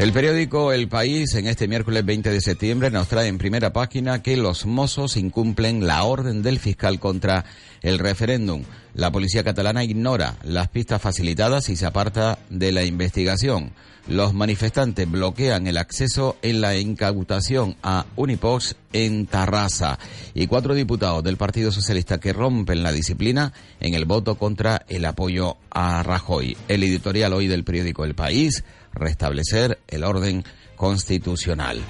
El 0.00 0.14
periódico 0.14 0.72
El 0.72 0.88
País 0.88 1.34
en 1.34 1.46
este 1.46 1.68
miércoles 1.68 2.06
20 2.06 2.30
de 2.30 2.40
septiembre 2.40 2.90
nos 2.90 3.08
trae 3.08 3.28
en 3.28 3.36
primera 3.36 3.74
página 3.74 4.22
que 4.22 4.38
los 4.38 4.64
mozos 4.64 5.18
incumplen 5.18 5.86
la 5.86 6.04
orden 6.04 6.42
del 6.42 6.58
fiscal 6.58 6.98
contra 6.98 7.44
el 7.82 7.98
referéndum. 7.98 8.62
La 8.94 9.12
policía 9.12 9.44
catalana 9.44 9.84
ignora 9.84 10.36
las 10.42 10.68
pistas 10.68 11.02
facilitadas 11.02 11.68
y 11.68 11.76
se 11.76 11.84
aparta 11.84 12.38
de 12.48 12.72
la 12.72 12.82
investigación. 12.84 13.72
Los 14.08 14.32
manifestantes 14.32 15.08
bloquean 15.08 15.66
el 15.66 15.76
acceso 15.76 16.38
en 16.40 16.62
la 16.62 16.78
incautación 16.78 17.76
a 17.82 18.06
Unipox 18.16 18.76
en 18.94 19.26
Tarrasa 19.26 19.98
y 20.32 20.46
cuatro 20.46 20.74
diputados 20.74 21.22
del 21.22 21.36
Partido 21.36 21.70
Socialista 21.70 22.18
que 22.18 22.32
rompen 22.32 22.82
la 22.82 22.92
disciplina 22.92 23.52
en 23.80 23.92
el 23.92 24.06
voto 24.06 24.36
contra 24.36 24.82
el 24.88 25.04
apoyo 25.04 25.58
a 25.70 26.02
Rajoy. 26.02 26.56
El 26.68 26.84
editorial 26.84 27.34
hoy 27.34 27.48
del 27.48 27.64
periódico 27.64 28.06
El 28.06 28.14
País 28.14 28.64
restablecer 28.92 29.78
el 29.88 30.04
orden 30.04 30.44
constitucional. 30.76 31.82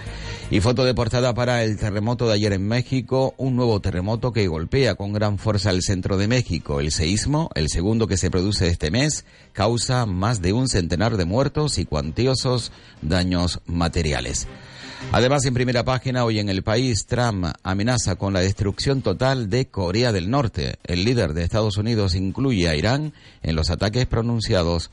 Y 0.50 0.60
foto 0.60 0.84
de 0.84 0.94
portada 0.94 1.32
para 1.32 1.62
el 1.62 1.78
terremoto 1.78 2.26
de 2.26 2.34
ayer 2.34 2.52
en 2.52 2.66
México, 2.66 3.34
un 3.38 3.54
nuevo 3.54 3.78
terremoto 3.78 4.32
que 4.32 4.48
golpea 4.48 4.96
con 4.96 5.12
gran 5.12 5.38
fuerza 5.38 5.70
el 5.70 5.82
centro 5.82 6.16
de 6.16 6.26
México. 6.26 6.80
El 6.80 6.90
seísmo, 6.90 7.50
el 7.54 7.68
segundo 7.68 8.08
que 8.08 8.16
se 8.16 8.32
produce 8.32 8.66
este 8.66 8.90
mes, 8.90 9.24
causa 9.52 10.06
más 10.06 10.42
de 10.42 10.52
un 10.52 10.68
centenar 10.68 11.16
de 11.16 11.24
muertos 11.24 11.78
y 11.78 11.84
cuantiosos 11.84 12.72
daños 13.00 13.60
materiales. 13.64 14.48
Además, 15.12 15.44
en 15.44 15.54
primera 15.54 15.84
página, 15.84 16.24
hoy 16.24 16.40
en 16.40 16.48
el 16.48 16.64
país, 16.64 17.06
Trump 17.06 17.46
amenaza 17.62 18.16
con 18.16 18.32
la 18.32 18.40
destrucción 18.40 19.02
total 19.02 19.50
de 19.50 19.66
Corea 19.66 20.10
del 20.10 20.30
Norte. 20.30 20.78
El 20.84 21.04
líder 21.04 21.32
de 21.32 21.44
Estados 21.44 21.78
Unidos 21.78 22.16
incluye 22.16 22.68
a 22.68 22.74
Irán 22.74 23.12
en 23.42 23.54
los 23.54 23.70
ataques 23.70 24.06
pronunciados 24.06 24.90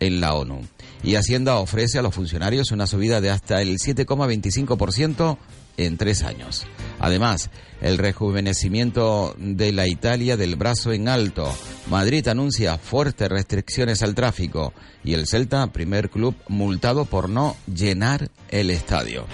en 0.00 0.20
la 0.20 0.34
ONU. 0.34 0.62
Y 1.02 1.14
Hacienda 1.14 1.56
ofrece 1.56 1.98
a 1.98 2.02
los 2.02 2.14
funcionarios 2.14 2.72
una 2.72 2.86
subida 2.86 3.20
de 3.20 3.30
hasta 3.30 3.62
el 3.62 3.78
7,25% 3.78 5.38
en 5.76 5.96
tres 5.96 6.22
años. 6.22 6.66
Además, 6.98 7.50
el 7.80 7.96
rejuvenecimiento 7.96 9.34
de 9.38 9.72
la 9.72 9.86
Italia 9.86 10.36
del 10.36 10.56
brazo 10.56 10.92
en 10.92 11.08
alto. 11.08 11.50
Madrid 11.88 12.26
anuncia 12.28 12.76
fuertes 12.76 13.28
restricciones 13.28 14.02
al 14.02 14.14
tráfico. 14.14 14.74
Y 15.02 15.14
el 15.14 15.26
Celta, 15.26 15.66
primer 15.68 16.10
club 16.10 16.34
multado 16.48 17.06
por 17.06 17.28
no 17.28 17.56
llenar 17.66 18.30
el 18.50 18.70
estadio. 18.70 19.26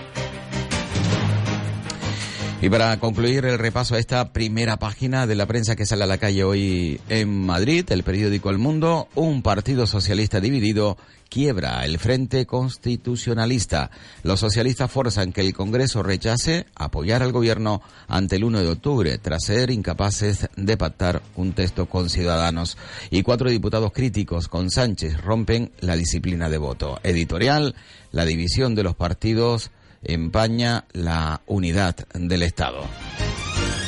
Y 2.62 2.70
para 2.70 2.98
concluir 2.98 3.44
el 3.44 3.58
repaso 3.58 3.94
a 3.94 3.98
esta 3.98 4.32
primera 4.32 4.78
página 4.78 5.26
de 5.26 5.34
la 5.34 5.46
prensa 5.46 5.76
que 5.76 5.84
sale 5.84 6.04
a 6.04 6.06
la 6.06 6.16
calle 6.16 6.42
hoy 6.42 6.98
en 7.10 7.44
Madrid, 7.44 7.84
el 7.90 8.02
periódico 8.02 8.48
El 8.48 8.56
Mundo, 8.56 9.08
un 9.14 9.42
partido 9.42 9.86
socialista 9.86 10.40
dividido 10.40 10.96
quiebra 11.28 11.84
el 11.84 11.98
Frente 11.98 12.46
Constitucionalista. 12.46 13.90
Los 14.22 14.40
socialistas 14.40 14.90
forzan 14.90 15.32
que 15.32 15.42
el 15.42 15.52
Congreso 15.52 16.02
rechace 16.02 16.64
apoyar 16.74 17.22
al 17.22 17.32
gobierno 17.32 17.82
ante 18.08 18.36
el 18.36 18.44
1 18.44 18.62
de 18.62 18.68
octubre, 18.68 19.18
tras 19.18 19.44
ser 19.44 19.70
incapaces 19.70 20.48
de 20.56 20.76
pactar 20.78 21.22
un 21.36 21.52
texto 21.52 21.86
con 21.86 22.08
ciudadanos. 22.08 22.78
Y 23.10 23.22
cuatro 23.22 23.50
diputados 23.50 23.92
críticos 23.92 24.48
con 24.48 24.70
Sánchez 24.70 25.20
rompen 25.20 25.72
la 25.80 25.94
disciplina 25.94 26.48
de 26.48 26.58
voto. 26.58 27.00
Editorial, 27.02 27.74
la 28.12 28.24
división 28.24 28.74
de 28.74 28.82
los 28.82 28.94
partidos 28.94 29.70
empaña 30.06 30.84
la 30.92 31.42
unidad 31.46 31.96
del 32.14 32.42
Estado. 32.42 32.84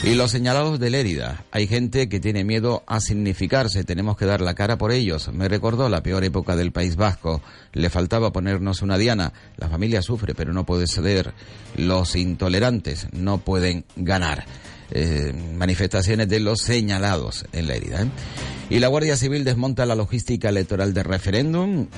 Y 0.05 0.15
los 0.15 0.31
señalados 0.31 0.79
de 0.79 0.91
Lérida. 0.91 1.45
Hay 1.51 1.67
gente 1.67 2.09
que 2.09 2.21
tiene 2.21 2.45
miedo 2.45 2.85
a 2.87 3.01
significarse. 3.01 3.83
Tenemos 3.83 4.17
que 4.17 4.27
dar 4.27 4.41
la 4.41 4.55
cara 4.55 4.79
por 4.79 4.93
ellos. 4.93 5.29
Me 5.33 5.49
recordó 5.49 5.89
la 5.89 6.03
peor 6.03 6.23
época 6.23 6.55
del 6.55 6.71
País 6.71 6.95
Vasco. 6.97 7.43
Le 7.73 7.91
faltaba 7.91 8.33
ponernos 8.33 8.81
una 8.81 8.97
diana. 8.97 9.33
La 9.57 9.69
familia 9.69 10.01
sufre, 10.01 10.35
pero 10.35 10.53
no 10.53 10.65
puede 10.65 10.87
ceder. 10.87 11.35
Los 11.77 12.15
intolerantes 12.15 13.09
no 13.13 13.39
pueden 13.39 13.85
ganar. 13.97 14.47
Eh, 14.91 15.35
manifestaciones 15.55 16.29
de 16.29 16.41
los 16.41 16.61
señalados 16.63 17.45
en 17.53 17.69
la 17.69 17.75
herida. 17.75 18.03
¿eh? 18.03 18.07
Y 18.71 18.79
la 18.79 18.89
Guardia 18.89 19.17
Civil 19.17 19.45
desmonta 19.45 19.85
la 19.85 19.95
logística 19.95 20.49
electoral 20.49 20.95
del 20.95 21.05
referéndum. 21.05 21.89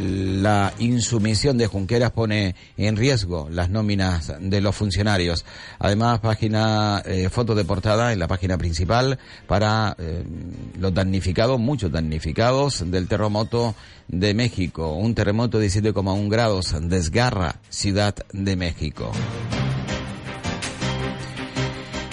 La 0.00 0.72
insumisión 0.78 1.58
de 1.58 1.66
Junqueras 1.66 2.12
pone 2.12 2.54
en 2.78 2.96
riesgo 2.96 3.48
las 3.50 3.68
nóminas 3.68 4.32
de 4.40 4.60
los 4.62 4.74
funcionarios. 4.74 5.44
Además, 5.78 6.20
página, 6.20 7.02
eh, 7.04 7.28
foto 7.28 7.54
de 7.54 7.64
portada 7.66 8.14
en 8.14 8.18
la 8.18 8.28
página 8.28 8.56
principal 8.56 9.18
para 9.46 9.96
los 10.78 10.94
damnificados, 10.94 11.60
muchos 11.60 11.92
damnificados 11.92 12.90
del 12.90 13.08
terremoto 13.08 13.74
de 14.08 14.32
México. 14.32 14.94
Un 14.94 15.14
terremoto 15.14 15.58
de 15.58 15.66
17,1 15.66 16.28
grados 16.30 16.74
desgarra 16.80 17.56
Ciudad 17.68 18.14
de 18.32 18.56
México. 18.56 19.12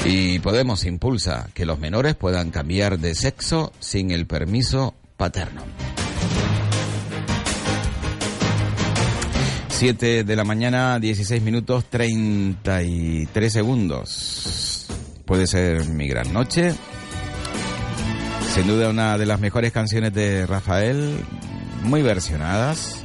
Y 0.05 0.37
Podemos 0.37 0.85
impulsa 0.85 1.49
que 1.55 1.65
los 1.65 1.79
menores 1.79 2.13
puedan 2.13 2.51
cambiar 2.51 2.99
de 2.99 3.15
sexo 3.15 3.73
sin 3.79 4.11
el 4.11 4.27
permiso 4.27 4.93
paterno. 5.17 5.63
7 9.69 10.23
de 10.23 10.35
la 10.35 10.43
mañana, 10.43 10.99
16 10.99 11.41
minutos 11.41 11.85
33 11.89 13.51
segundos. 13.51 14.85
Puede 15.25 15.47
ser 15.47 15.85
mi 15.85 16.07
gran 16.07 16.31
noche. 16.31 16.75
Sin 18.53 18.67
duda 18.67 18.89
una 18.89 19.17
de 19.17 19.25
las 19.25 19.39
mejores 19.39 19.71
canciones 19.71 20.13
de 20.13 20.45
Rafael, 20.45 21.17
muy 21.81 22.03
versionadas. 22.03 23.04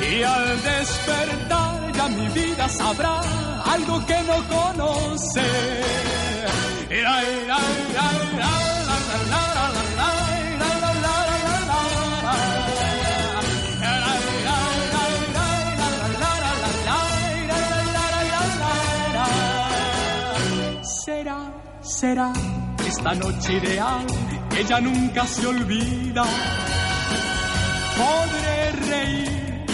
y 0.00 0.22
al 0.22 0.62
despertar 0.62 1.92
ya 1.92 2.08
mi 2.08 2.28
vida 2.28 2.68
sabrá 2.68 3.20
algo 3.64 4.04
que 4.06 4.22
no 4.22 4.36
conoce. 4.48 5.42
Será, 21.04 21.38
será 21.82 22.32
esta 22.86 23.14
noche 23.14 23.52
ideal, 23.54 24.06
ella 24.56 24.80
nunca 24.80 25.26
se 25.26 25.46
olvida. 25.46 26.24
Podré 27.96 28.72
reír 28.88 29.43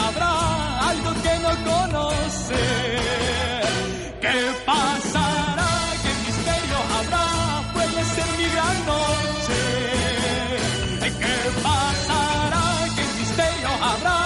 sabrá 0.00 0.34
algo 0.90 1.10
que 1.24 1.34
no 1.44 1.52
conoce. 1.70 2.62
¿Qué 4.24 4.38
pasará? 4.70 5.70
¿Qué 6.02 6.12
misterio 6.26 6.78
habrá? 6.96 7.26
Puede 7.76 8.00
ser 8.14 8.28
mi 8.38 8.46
gran 8.54 8.76
noche. 8.92 9.60
¿Qué 11.22 11.36
pasará? 11.66 12.64
¿Qué 12.96 13.04
misterio 13.20 13.70
habrá? 13.88 14.18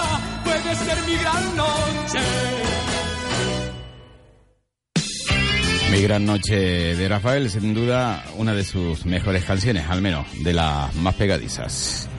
Puede 0.47 0.71
ser 0.85 0.97
mi 1.07 1.15
gran 1.23 1.45
noche. 1.63 2.23
Mi 5.91 6.01
gran 6.01 6.25
noche 6.25 6.55
de 6.99 7.07
Rafael, 7.07 7.49
sin 7.49 7.73
duda 7.73 8.23
una 8.37 8.53
de 8.53 8.63
sus 8.65 9.05
mejores 9.05 9.45
canciones, 9.45 9.85
al 9.89 10.01
menos 10.01 10.25
de 10.43 10.53
las 10.53 10.93
más 10.95 11.15
pegadizas. 11.15 12.09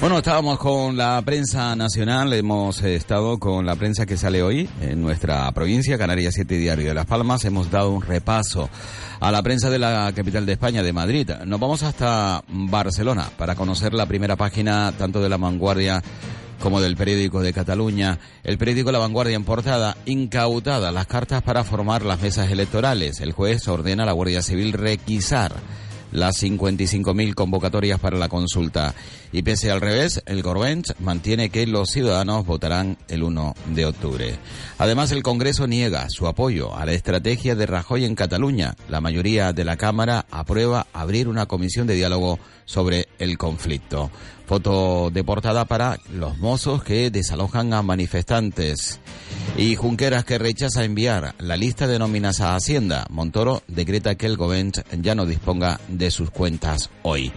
Bueno, 0.00 0.18
estábamos 0.18 0.60
con 0.60 0.96
la 0.96 1.20
prensa 1.22 1.74
nacional, 1.74 2.32
hemos 2.32 2.82
estado 2.82 3.38
con 3.38 3.66
la 3.66 3.74
prensa 3.74 4.06
que 4.06 4.16
sale 4.16 4.44
hoy 4.44 4.68
en 4.80 5.02
nuestra 5.02 5.50
provincia, 5.50 5.98
Canarias 5.98 6.34
7 6.34 6.56
Diario 6.56 6.86
de 6.86 6.94
Las 6.94 7.06
Palmas, 7.06 7.44
hemos 7.44 7.68
dado 7.68 7.90
un 7.90 8.02
repaso 8.02 8.70
a 9.18 9.32
la 9.32 9.42
prensa 9.42 9.70
de 9.70 9.80
la 9.80 10.12
capital 10.14 10.46
de 10.46 10.52
España, 10.52 10.84
de 10.84 10.92
Madrid. 10.92 11.28
Nos 11.44 11.58
vamos 11.58 11.82
hasta 11.82 12.44
Barcelona 12.46 13.28
para 13.36 13.56
conocer 13.56 13.92
la 13.92 14.06
primera 14.06 14.36
página 14.36 14.92
tanto 14.96 15.20
de 15.20 15.28
La 15.28 15.36
Vanguardia 15.36 16.00
como 16.60 16.80
del 16.80 16.96
periódico 16.96 17.40
de 17.40 17.52
Cataluña. 17.52 18.20
El 18.44 18.56
periódico 18.56 18.92
La 18.92 19.00
Vanguardia 19.00 19.34
en 19.34 19.44
portada, 19.44 19.96
incautada 20.06 20.92
las 20.92 21.08
cartas 21.08 21.42
para 21.42 21.64
formar 21.64 22.04
las 22.04 22.22
mesas 22.22 22.48
electorales. 22.52 23.20
El 23.20 23.32
juez 23.32 23.66
ordena 23.66 24.04
a 24.04 24.06
la 24.06 24.12
Guardia 24.12 24.42
Civil 24.42 24.74
requisar 24.74 25.56
las 26.12 26.42
55.000 26.42 27.34
convocatorias 27.34 28.00
para 28.00 28.18
la 28.18 28.28
consulta. 28.28 28.94
Y 29.32 29.42
pese 29.42 29.70
al 29.70 29.80
revés, 29.80 30.22
el 30.26 30.42
Gorbench 30.42 30.94
mantiene 31.00 31.50
que 31.50 31.66
los 31.66 31.90
ciudadanos 31.90 32.46
votarán 32.46 32.96
el 33.08 33.22
1 33.22 33.54
de 33.74 33.86
octubre. 33.86 34.38
Además, 34.78 35.12
el 35.12 35.22
Congreso 35.22 35.66
niega 35.66 36.06
su 36.08 36.26
apoyo 36.26 36.74
a 36.74 36.86
la 36.86 36.92
estrategia 36.92 37.54
de 37.54 37.66
Rajoy 37.66 38.04
en 38.04 38.14
Cataluña. 38.14 38.74
La 38.88 39.00
mayoría 39.00 39.52
de 39.52 39.64
la 39.64 39.76
Cámara 39.76 40.26
aprueba 40.30 40.86
abrir 40.92 41.28
una 41.28 41.46
comisión 41.46 41.86
de 41.86 41.94
diálogo 41.94 42.38
sobre 42.64 43.08
el 43.18 43.36
conflicto. 43.38 44.10
Foto 44.48 45.10
de 45.10 45.22
portada 45.24 45.66
para 45.66 45.98
los 46.10 46.38
mozos 46.38 46.82
que 46.82 47.10
desalojan 47.10 47.74
a 47.74 47.82
manifestantes. 47.82 48.98
Y 49.58 49.76
Junqueras 49.76 50.24
que 50.24 50.38
rechaza 50.38 50.84
enviar 50.84 51.34
la 51.38 51.58
lista 51.58 51.86
de 51.86 51.98
nóminas 51.98 52.40
a 52.40 52.56
Hacienda. 52.56 53.06
Montoro 53.10 53.62
decreta 53.68 54.14
que 54.14 54.24
el 54.24 54.38
gobierno 54.38 54.82
ya 55.02 55.14
no 55.14 55.26
disponga 55.26 55.78
de 55.88 56.10
sus 56.10 56.30
cuentas 56.30 56.88
hoy. 57.02 57.30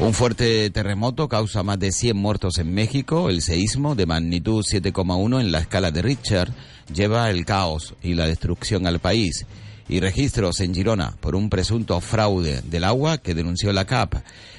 Un 0.00 0.12
fuerte 0.12 0.68
terremoto 0.68 1.30
causa 1.30 1.62
más 1.62 1.78
de 1.78 1.92
100 1.92 2.14
muertos 2.14 2.58
en 2.58 2.74
México. 2.74 3.30
El 3.30 3.40
seísmo 3.40 3.94
de 3.94 4.04
magnitud 4.04 4.62
7,1 4.62 5.40
en 5.40 5.52
la 5.52 5.60
escala 5.60 5.90
de 5.90 6.02
Richter 6.02 6.52
lleva 6.92 7.30
el 7.30 7.46
caos 7.46 7.94
y 8.02 8.12
la 8.12 8.26
destrucción 8.26 8.86
al 8.86 8.98
país. 8.98 9.46
Y 9.90 9.98
registros 9.98 10.60
en 10.60 10.72
Girona 10.72 11.16
por 11.20 11.34
un 11.34 11.50
presunto 11.50 12.00
fraude 12.00 12.62
del 12.62 12.84
agua 12.84 13.18
que 13.18 13.34
denunció 13.34 13.72
la 13.72 13.86
CAP. 13.86 14.14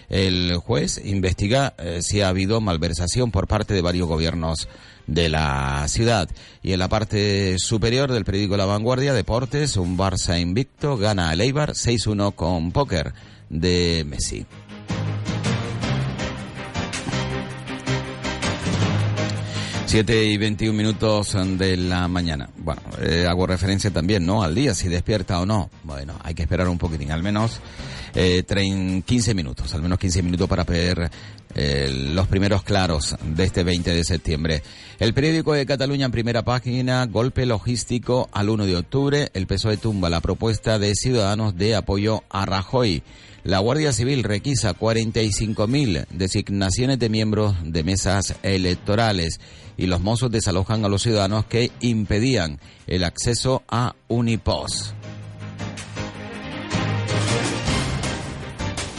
El 0.09 0.57
juez 0.57 0.99
investiga 1.05 1.73
eh, 1.77 1.99
si 2.01 2.19
ha 2.19 2.27
habido 2.27 2.59
malversación 2.59 3.31
por 3.31 3.47
parte 3.47 3.73
de 3.73 3.81
varios 3.81 4.09
gobiernos 4.09 4.67
de 5.07 5.29
la 5.29 5.85
ciudad. 5.87 6.29
Y 6.61 6.73
en 6.73 6.79
la 6.79 6.89
parte 6.89 7.57
superior 7.59 8.11
del 8.11 8.25
periódico 8.25 8.57
La 8.57 8.65
Vanguardia, 8.65 9.13
Deportes, 9.13 9.77
un 9.77 9.97
Barça 9.97 10.37
invicto 10.37 10.97
gana 10.97 11.29
a 11.29 11.33
Eibar 11.33 11.75
6-1 11.75 12.35
con 12.35 12.73
póker 12.73 13.13
de 13.49 14.03
Messi. 14.05 14.45
Siete 19.91 20.23
y 20.23 20.37
veintiún 20.37 20.77
minutos 20.77 21.35
de 21.57 21.75
la 21.75 22.07
mañana. 22.07 22.49
Bueno, 22.59 22.81
eh, 23.01 23.27
hago 23.27 23.45
referencia 23.45 23.91
también, 23.91 24.25
¿no? 24.25 24.41
Al 24.41 24.55
día, 24.55 24.73
si 24.73 24.87
despierta 24.87 25.41
o 25.41 25.45
no. 25.45 25.69
Bueno, 25.83 26.13
hay 26.23 26.33
que 26.33 26.43
esperar 26.43 26.69
un 26.69 26.77
poquitín, 26.77 27.11
al 27.11 27.21
menos 27.21 27.59
eh, 28.15 28.45
15 29.05 29.33
minutos, 29.33 29.75
al 29.75 29.81
menos 29.81 29.99
15 29.99 30.23
minutos 30.23 30.47
para 30.47 30.63
ver 30.63 31.11
eh, 31.53 32.09
los 32.13 32.25
primeros 32.29 32.63
claros 32.63 33.17
de 33.21 33.43
este 33.43 33.65
20 33.65 33.93
de 33.93 34.05
septiembre. 34.05 34.63
El 34.97 35.13
periódico 35.13 35.51
de 35.51 35.65
Cataluña 35.65 36.05
en 36.05 36.13
primera 36.13 36.43
página, 36.43 37.05
golpe 37.07 37.45
logístico 37.45 38.29
al 38.31 38.47
1 38.47 38.67
de 38.67 38.77
octubre, 38.77 39.29
el 39.33 39.45
PSOE 39.45 39.75
tumba 39.75 40.09
la 40.09 40.21
propuesta 40.21 40.79
de 40.79 40.95
Ciudadanos 40.95 41.57
de 41.57 41.75
apoyo 41.75 42.23
a 42.29 42.45
Rajoy. 42.45 43.03
La 43.43 43.57
Guardia 43.57 43.91
Civil 43.91 44.23
requisa 44.23 44.75
45.000 44.75 46.05
designaciones 46.11 46.99
de 46.99 47.09
miembros 47.09 47.55
de 47.63 47.83
mesas 47.83 48.35
electorales 48.43 49.39
y 49.77 49.87
los 49.87 49.99
mozos 49.99 50.29
desalojan 50.29 50.85
a 50.85 50.89
los 50.89 51.01
ciudadanos 51.01 51.45
que 51.45 51.71
impedían 51.79 52.59
el 52.85 53.03
acceso 53.03 53.63
a 53.67 53.95
Unipos. 54.07 54.93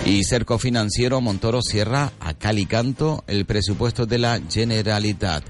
Y 0.05 0.25
Cerco 0.25 0.59
Financiero 0.59 1.21
Montoro 1.21 1.63
cierra 1.63 2.13
a 2.19 2.35
Calicanto 2.35 3.23
el 3.29 3.47
presupuesto 3.47 4.07
de 4.07 4.19
la 4.19 4.41
Generalitat. 4.51 5.45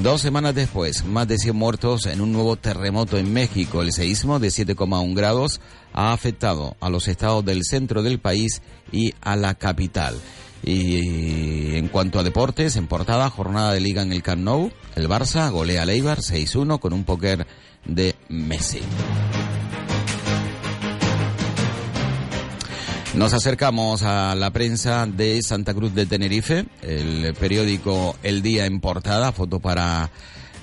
Dos 0.00 0.22
semanas 0.22 0.54
después, 0.54 1.04
más 1.04 1.28
de 1.28 1.36
100 1.36 1.54
muertos 1.54 2.06
en 2.06 2.22
un 2.22 2.32
nuevo 2.32 2.56
terremoto 2.56 3.18
en 3.18 3.32
México. 3.32 3.82
El 3.82 3.92
seísmo 3.92 4.38
de 4.38 4.48
7,1 4.48 5.14
grados 5.14 5.60
ha 5.92 6.12
afectado 6.12 6.76
a 6.80 6.88
los 6.88 7.08
estados 7.08 7.44
del 7.44 7.62
centro 7.62 8.02
del 8.02 8.18
país 8.18 8.62
y 8.90 9.14
a 9.20 9.36
la 9.36 9.54
capital. 9.54 10.18
Y 10.64 11.76
en 11.76 11.88
cuanto 11.88 12.18
a 12.18 12.22
deportes, 12.22 12.76
en 12.76 12.86
portada, 12.86 13.28
jornada 13.30 13.72
de 13.72 13.80
liga 13.80 14.02
en 14.02 14.12
el 14.12 14.22
Camp 14.22 14.42
Nou, 14.42 14.72
el 14.96 15.08
Barça 15.08 15.50
golea 15.50 15.82
a 15.82 15.86
Leibar 15.86 16.18
6-1 16.18 16.80
con 16.80 16.94
un 16.94 17.04
póker 17.04 17.46
de 17.84 18.16
Messi. 18.28 18.80
Nos 23.14 23.34
acercamos 23.34 24.02
a 24.04 24.34
la 24.34 24.50
prensa 24.52 25.06
de 25.06 25.42
Santa 25.42 25.74
Cruz 25.74 25.94
de 25.94 26.06
Tenerife, 26.06 26.64
el 26.80 27.34
periódico 27.34 28.16
El 28.22 28.40
Día 28.40 28.64
en 28.64 28.80
portada, 28.80 29.32
foto 29.32 29.60
para 29.60 30.10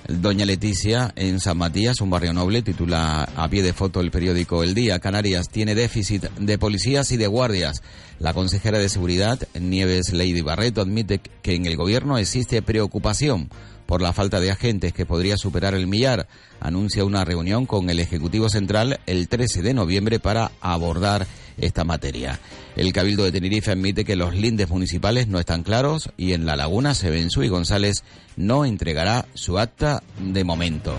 Doña 0.07 0.45
Leticia 0.45 1.13
en 1.15 1.39
San 1.39 1.59
Matías, 1.59 2.01
un 2.01 2.09
barrio 2.09 2.33
noble, 2.33 2.63
titula 2.63 3.29
a 3.35 3.47
pie 3.49 3.61
de 3.61 3.73
foto 3.73 4.01
el 4.01 4.09
periódico 4.09 4.63
El 4.63 4.73
Día. 4.73 4.97
Canarias 4.97 5.49
tiene 5.49 5.75
déficit 5.75 6.23
de 6.23 6.57
policías 6.57 7.11
y 7.11 7.17
de 7.17 7.27
guardias. 7.27 7.83
La 8.17 8.33
consejera 8.33 8.79
de 8.79 8.89
Seguridad, 8.89 9.39
Nieves 9.53 10.11
Lady 10.11 10.41
Barreto, 10.41 10.81
admite 10.81 11.21
que 11.43 11.53
en 11.53 11.67
el 11.67 11.77
gobierno 11.77 12.17
existe 12.17 12.63
preocupación 12.63 13.49
por 13.85 14.01
la 14.01 14.13
falta 14.13 14.39
de 14.39 14.49
agentes 14.51 14.93
que 14.93 15.05
podría 15.05 15.37
superar 15.37 15.75
el 15.75 15.85
millar. 15.85 16.27
Anuncia 16.59 17.05
una 17.05 17.25
reunión 17.25 17.67
con 17.67 17.91
el 17.91 17.99
Ejecutivo 17.99 18.49
Central 18.49 18.99
el 19.05 19.27
13 19.27 19.61
de 19.61 19.75
noviembre 19.75 20.19
para 20.19 20.51
abordar 20.61 21.27
esta 21.61 21.83
materia. 21.83 22.39
El 22.75 22.93
Cabildo 22.93 23.23
de 23.23 23.31
Tenerife 23.31 23.71
admite 23.71 24.05
que 24.05 24.15
los 24.15 24.35
lindes 24.35 24.69
municipales 24.69 25.27
no 25.27 25.39
están 25.39 25.63
claros 25.63 26.09
y 26.17 26.33
en 26.33 26.45
La 26.45 26.55
Laguna 26.55 26.93
Sebensú 26.93 27.43
y 27.43 27.49
González 27.49 28.03
no 28.35 28.65
entregará 28.65 29.25
su 29.33 29.59
acta 29.59 30.03
de 30.19 30.43
momento. 30.43 30.95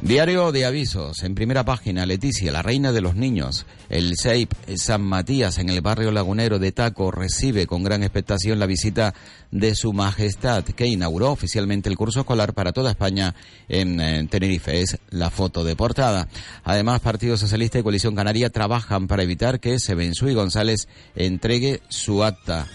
Diario 0.00 0.52
de 0.52 0.64
avisos, 0.64 1.24
en 1.24 1.34
primera 1.34 1.64
página, 1.64 2.06
Leticia, 2.06 2.52
la 2.52 2.62
reina 2.62 2.92
de 2.92 3.00
los 3.00 3.16
niños. 3.16 3.66
El 3.90 4.16
SEIP 4.16 4.52
San 4.76 5.02
Matías, 5.02 5.58
en 5.58 5.68
el 5.70 5.80
barrio 5.80 6.12
lagunero 6.12 6.60
de 6.60 6.70
Taco, 6.70 7.10
recibe 7.10 7.66
con 7.66 7.82
gran 7.82 8.04
expectación 8.04 8.60
la 8.60 8.66
visita 8.66 9.12
de 9.50 9.74
su 9.74 9.92
majestad, 9.92 10.62
que 10.62 10.86
inauguró 10.86 11.32
oficialmente 11.32 11.88
el 11.88 11.96
curso 11.96 12.20
escolar 12.20 12.54
para 12.54 12.72
toda 12.72 12.92
España 12.92 13.34
en, 13.68 14.28
Tenerife. 14.28 14.82
Es 14.82 14.98
la 15.10 15.30
foto 15.30 15.64
de 15.64 15.74
portada. 15.74 16.28
Además, 16.62 17.00
Partido 17.00 17.36
Socialista 17.36 17.80
y 17.80 17.82
Coalición 17.82 18.14
Canaria 18.14 18.50
trabajan 18.50 19.08
para 19.08 19.24
evitar 19.24 19.58
que 19.58 19.80
Sebensú 19.80 20.28
y 20.28 20.34
González 20.34 20.86
entregue 21.16 21.82
su 21.88 22.22
acta. 22.22 22.68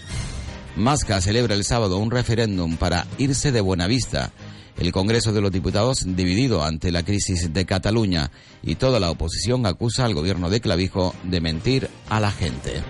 Masca 0.75 1.21
celebra 1.21 1.55
el 1.55 1.63
sábado 1.63 1.99
un 1.99 2.11
referéndum 2.11 2.75
para 2.75 3.07
irse 3.17 3.53
de 3.53 3.61
Buenavista. 3.61 4.33
El 4.77 4.91
Congreso 4.91 5.31
de 5.31 5.41
los 5.41 5.51
Diputados 5.51 6.05
dividido 6.05 6.63
ante 6.63 6.91
la 6.91 7.03
crisis 7.03 7.53
de 7.53 7.65
Cataluña 7.65 8.31
y 8.61 8.75
toda 8.75 8.99
la 8.99 9.11
oposición 9.11 9.65
acusa 9.65 10.05
al 10.05 10.13
gobierno 10.13 10.49
de 10.49 10.61
Clavijo 10.61 11.13
de 11.23 11.41
mentir 11.41 11.89
a 12.09 12.19
la 12.19 12.31
gente. 12.31 12.81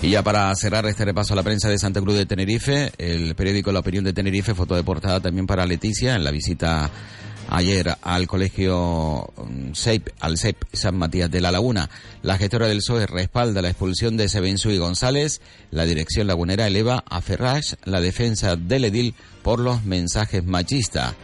Y 0.00 0.10
ya 0.10 0.22
para 0.22 0.54
cerrar 0.54 0.86
este 0.86 1.04
repaso 1.04 1.32
a 1.32 1.36
la 1.36 1.42
prensa 1.42 1.68
de 1.68 1.78
Santa 1.78 2.00
Cruz 2.00 2.16
de 2.16 2.24
Tenerife, 2.24 2.92
el 2.98 3.34
periódico 3.34 3.72
La 3.72 3.80
Opinión 3.80 4.04
de 4.04 4.12
Tenerife, 4.12 4.54
foto 4.54 4.76
de 4.76 4.84
portada 4.84 5.20
también 5.20 5.46
para 5.46 5.66
Leticia 5.66 6.14
en 6.14 6.22
la 6.22 6.30
visita 6.30 6.88
ayer 7.48 7.96
al 8.02 8.26
colegio 8.26 9.32
mm, 9.36 9.72
SEIP, 9.72 10.08
al 10.20 10.38
SEP 10.38 10.62
San 10.72 10.96
Matías 10.96 11.30
de 11.30 11.40
la 11.40 11.50
Laguna. 11.50 11.90
La 12.22 12.38
gestora 12.38 12.68
del 12.68 12.78
PSOE 12.78 13.06
respalda 13.06 13.62
la 13.62 13.70
expulsión 13.70 14.16
de 14.16 14.28
Sebensu 14.28 14.70
y 14.70 14.78
González. 14.78 15.40
La 15.70 15.84
dirección 15.84 16.26
lagunera 16.26 16.66
eleva 16.66 17.04
a 17.08 17.20
Ferraz 17.20 17.76
la 17.84 18.00
defensa 18.00 18.56
del 18.56 18.84
edil 18.84 19.14
por 19.42 19.60
los 19.60 19.84
mensajes 19.84 20.44
machistas. 20.44 21.14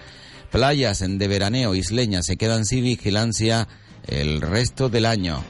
Playas 0.51 1.05
de 1.07 1.29
veraneo 1.29 1.75
isleñas 1.75 2.27
se 2.27 2.37
quedan 2.37 2.65
sin 2.65 2.85
vigilancia 2.85 3.69
el 4.07 4.41
resto 4.41 4.89
del 4.89 5.07
año. 5.07 5.43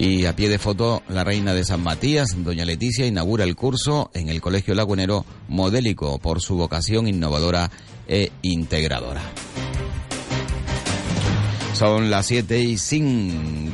Y 0.00 0.24
a 0.24 0.34
pie 0.34 0.48
de 0.48 0.58
foto, 0.58 1.02
la 1.10 1.24
reina 1.24 1.52
de 1.52 1.62
San 1.62 1.82
Matías, 1.82 2.42
doña 2.42 2.64
Leticia, 2.64 3.06
inaugura 3.06 3.44
el 3.44 3.54
curso 3.54 4.10
en 4.14 4.30
el 4.30 4.40
Colegio 4.40 4.74
Lagunero 4.74 5.26
modélico 5.46 6.18
por 6.18 6.40
su 6.40 6.56
vocación 6.56 7.06
innovadora 7.06 7.70
e 8.06 8.30
integradora. 8.42 9.22
Son 11.80 12.10
las 12.10 12.26
7 12.26 12.60
y, 12.60 12.76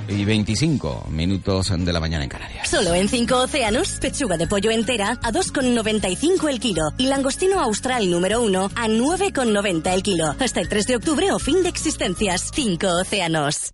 y 0.09 0.25
25 0.25 1.07
minutos 1.11 1.73
de 1.77 1.93
la 1.93 1.99
mañana 1.99 2.23
en 2.23 2.31
Canarias. 2.31 2.69
Solo 2.69 2.95
en 2.95 3.09
5 3.09 3.37
océanos, 3.37 3.99
pechuga 4.01 4.37
de 4.37 4.47
pollo 4.47 4.71
entera 4.71 5.19
a 5.23 5.33
2,95 5.33 6.49
el 6.49 6.61
kilo 6.61 6.83
y 6.99 7.07
langostino 7.07 7.61
austral 7.61 8.09
número 8.09 8.43
1 8.43 8.71
a 8.77 8.87
9,90 8.87 9.93
el 9.93 10.03
kilo. 10.05 10.37
Hasta 10.39 10.61
el 10.61 10.69
3 10.69 10.87
de 10.87 10.97
octubre 10.97 11.33
o 11.33 11.41
fin 11.41 11.65
de 11.65 11.69
existencias. 11.69 12.51
5 12.55 12.87
océanos. 13.01 13.73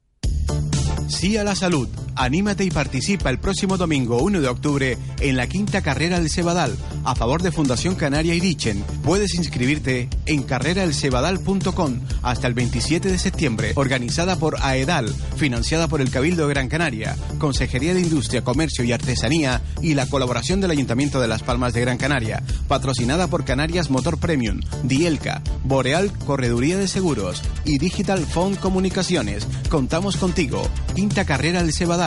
Sí 1.08 1.36
a 1.36 1.44
la 1.44 1.54
salud. 1.54 1.88
Anímate 2.14 2.64
y 2.64 2.70
participa 2.70 3.30
el 3.30 3.38
próximo 3.38 3.76
domingo 3.76 4.22
1 4.22 4.40
de 4.40 4.48
octubre 4.48 4.98
en 5.20 5.36
la 5.36 5.46
quinta 5.46 5.82
carrera 5.82 6.18
del 6.18 6.30
Cebadal 6.30 6.76
a 7.04 7.14
favor 7.14 7.42
de 7.42 7.52
Fundación 7.52 7.94
Canaria 7.94 8.34
y 8.34 8.40
Richen. 8.40 8.84
Puedes 9.02 9.34
inscribirte 9.34 10.08
en 10.26 10.42
carreraelsebadal.com 10.42 12.00
hasta 12.22 12.46
el 12.46 12.54
27 12.54 13.10
de 13.10 13.18
septiembre. 13.18 13.72
Organizada 13.74 14.36
por 14.36 14.56
AEDAL, 14.60 15.12
financiada 15.36 15.88
por 15.88 16.00
el 16.00 16.10
Cabildo 16.10 16.46
de 16.46 16.54
Gran 16.54 16.68
Canaria, 16.68 17.16
Consejería 17.38 17.94
de 17.94 18.00
Industria, 18.00 18.44
Comercio 18.44 18.84
y 18.84 18.92
Artesanía 18.92 19.62
y 19.80 19.94
la 19.94 20.06
colaboración 20.06 20.60
del 20.60 20.70
Ayuntamiento 20.70 21.20
de 21.20 21.28
Las 21.28 21.42
Palmas 21.42 21.72
de 21.72 21.80
Gran 21.80 21.98
Canaria. 21.98 22.42
Patrocinada 22.68 23.26
por 23.26 23.44
Canarias 23.44 23.90
Motor 23.90 24.18
Premium, 24.18 24.60
Dielca, 24.84 25.42
Boreal 25.64 26.12
Correduría 26.26 26.76
de 26.76 26.88
Seguros 26.88 27.42
y 27.64 27.78
Digital 27.78 28.26
Phone 28.26 28.56
Comunicaciones. 28.56 29.46
Contamos 29.68 30.16
contigo. 30.16 30.62
Quinta 30.94 31.24
carrera 31.24 31.62
del 31.62 31.72
Cebadal. 31.72 32.01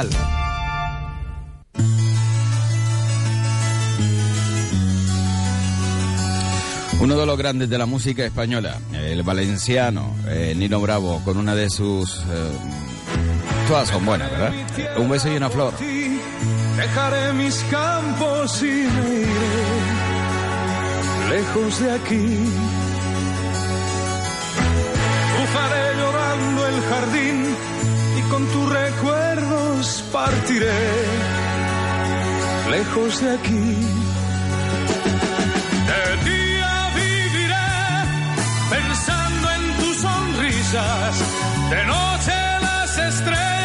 Uno 7.00 7.16
de 7.16 7.26
los 7.26 7.38
grandes 7.38 7.70
de 7.70 7.78
la 7.78 7.86
música 7.86 8.26
española, 8.26 8.78
el 8.94 9.24
valenciano 9.24 10.14
eh, 10.28 10.54
Nino 10.58 10.82
Bravo, 10.82 11.22
con 11.24 11.38
una 11.38 11.56
de 11.56 11.70
sus... 11.70 12.18
eh, 12.18 12.52
todas 13.70 13.88
son 13.88 14.06
buenas, 14.06 14.30
¿verdad? 14.32 14.54
Un 14.98 15.08
beso 15.10 15.32
y 15.32 15.38
una 15.38 15.50
flor. 15.50 15.74
Dejaré 16.76 17.32
mis 17.34 17.64
campos 17.72 18.62
y 18.64 18.66
me 18.66 19.16
iré 19.22 19.76
lejos 21.30 21.80
de 21.80 21.92
aquí. 21.94 22.50
Cruzaré 25.38 25.96
llorando 25.98 26.68
el 26.68 26.82
jardín 26.82 27.56
con 28.30 28.46
tus 28.48 28.70
recuerdos 28.72 30.04
partiré 30.12 30.74
lejos 32.70 33.22
de 33.22 33.32
aquí. 33.38 33.76
De 35.90 36.30
día 36.30 36.90
viviré 36.96 37.72
pensando 38.70 39.52
en 39.52 39.64
tus 39.80 39.98
sonrisas, 39.98 41.16
de 41.70 41.86
noche 41.86 42.34
las 42.62 42.98
estrellas 42.98 43.65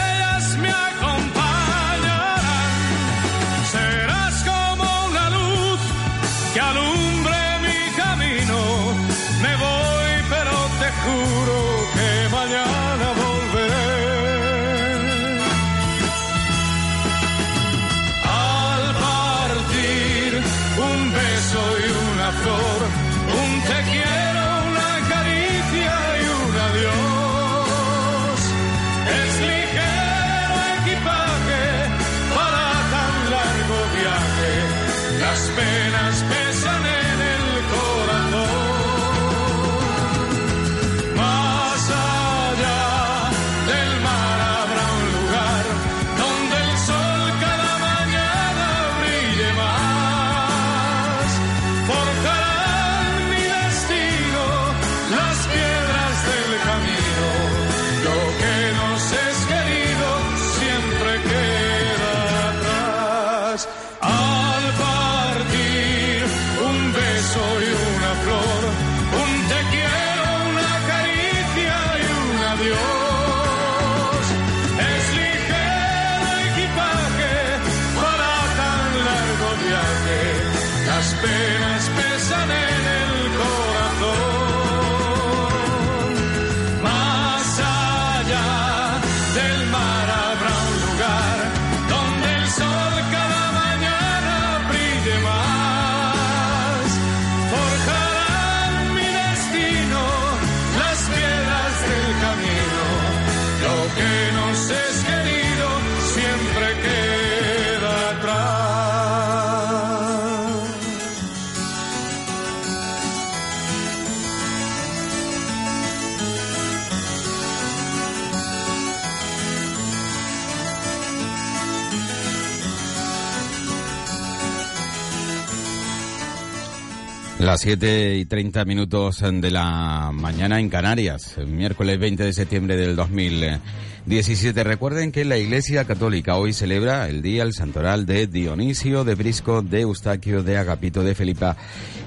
Las 127.51 127.59
7 127.59 128.15
y 128.15 128.23
30 128.23 128.63
minutos 128.63 129.19
de 129.19 129.51
la 129.51 130.11
mañana 130.13 130.61
en 130.61 130.69
Canarias, 130.69 131.37
miércoles 131.45 131.99
20 131.99 132.23
de 132.23 132.31
septiembre 132.31 132.77
del 132.77 132.95
2017. 132.95 134.63
Recuerden 134.63 135.11
que 135.11 135.25
la 135.25 135.37
Iglesia 135.37 135.83
Católica 135.83 136.37
hoy 136.37 136.53
celebra 136.53 137.09
el 137.09 137.21
día, 137.21 137.43
el 137.43 137.51
santoral 137.51 138.05
de 138.05 138.27
Dionisio, 138.27 139.03
de 139.03 139.15
Brisco, 139.15 139.61
de 139.63 139.81
Eustaquio, 139.81 140.43
de 140.43 140.55
Agapito, 140.55 141.03
de 141.03 141.13
Felipa 141.13 141.57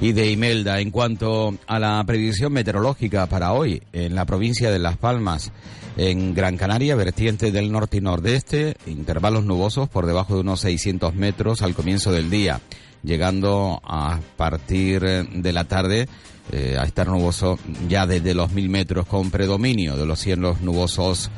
y 0.01 0.13
de 0.13 0.31
Imelda. 0.31 0.81
En 0.81 0.91
cuanto 0.91 1.55
a 1.67 1.79
la 1.79 2.03
previsión 2.07 2.55
meteorológica 2.55 3.27
para 3.27 3.53
hoy, 3.53 3.83
en 3.93 4.15
la 4.15 4.25
provincia 4.25 4.71
de 4.71 4.79
Las 4.79 4.97
Palmas, 4.97 5.53
en 5.99 6.33
Gran 6.33 6.57
Canaria, 6.57 6.97
vertiente 6.97 7.53
del 7.53 7.71
norte 7.71 7.99
y 7.99 8.01
nordeste, 8.01 8.79
intervalos 8.87 9.45
nubosos 9.45 9.91
por 9.91 10.07
debajo 10.07 10.37
de 10.37 10.41
unos 10.41 10.61
600 10.61 11.15
metros 11.15 11.61
al 11.61 11.75
comienzo 11.75 12.13
del 12.13 12.31
día 12.31 12.63
llegando 13.05 13.81
a 13.85 14.19
partir 14.37 15.03
de 15.03 15.53
la 15.53 15.65
tarde 15.65 16.09
eh, 16.53 16.77
a 16.79 16.85
estar 16.85 17.07
nuboso 17.09 17.59
ya 17.89 18.07
desde 18.07 18.35
los 18.35 18.53
mil 18.53 18.69
metros 18.69 19.07
con 19.07 19.31
predominio 19.31 19.97
de 19.97 20.07
los 20.07 20.19
cielos 20.19 20.61
nubosos 20.61 21.31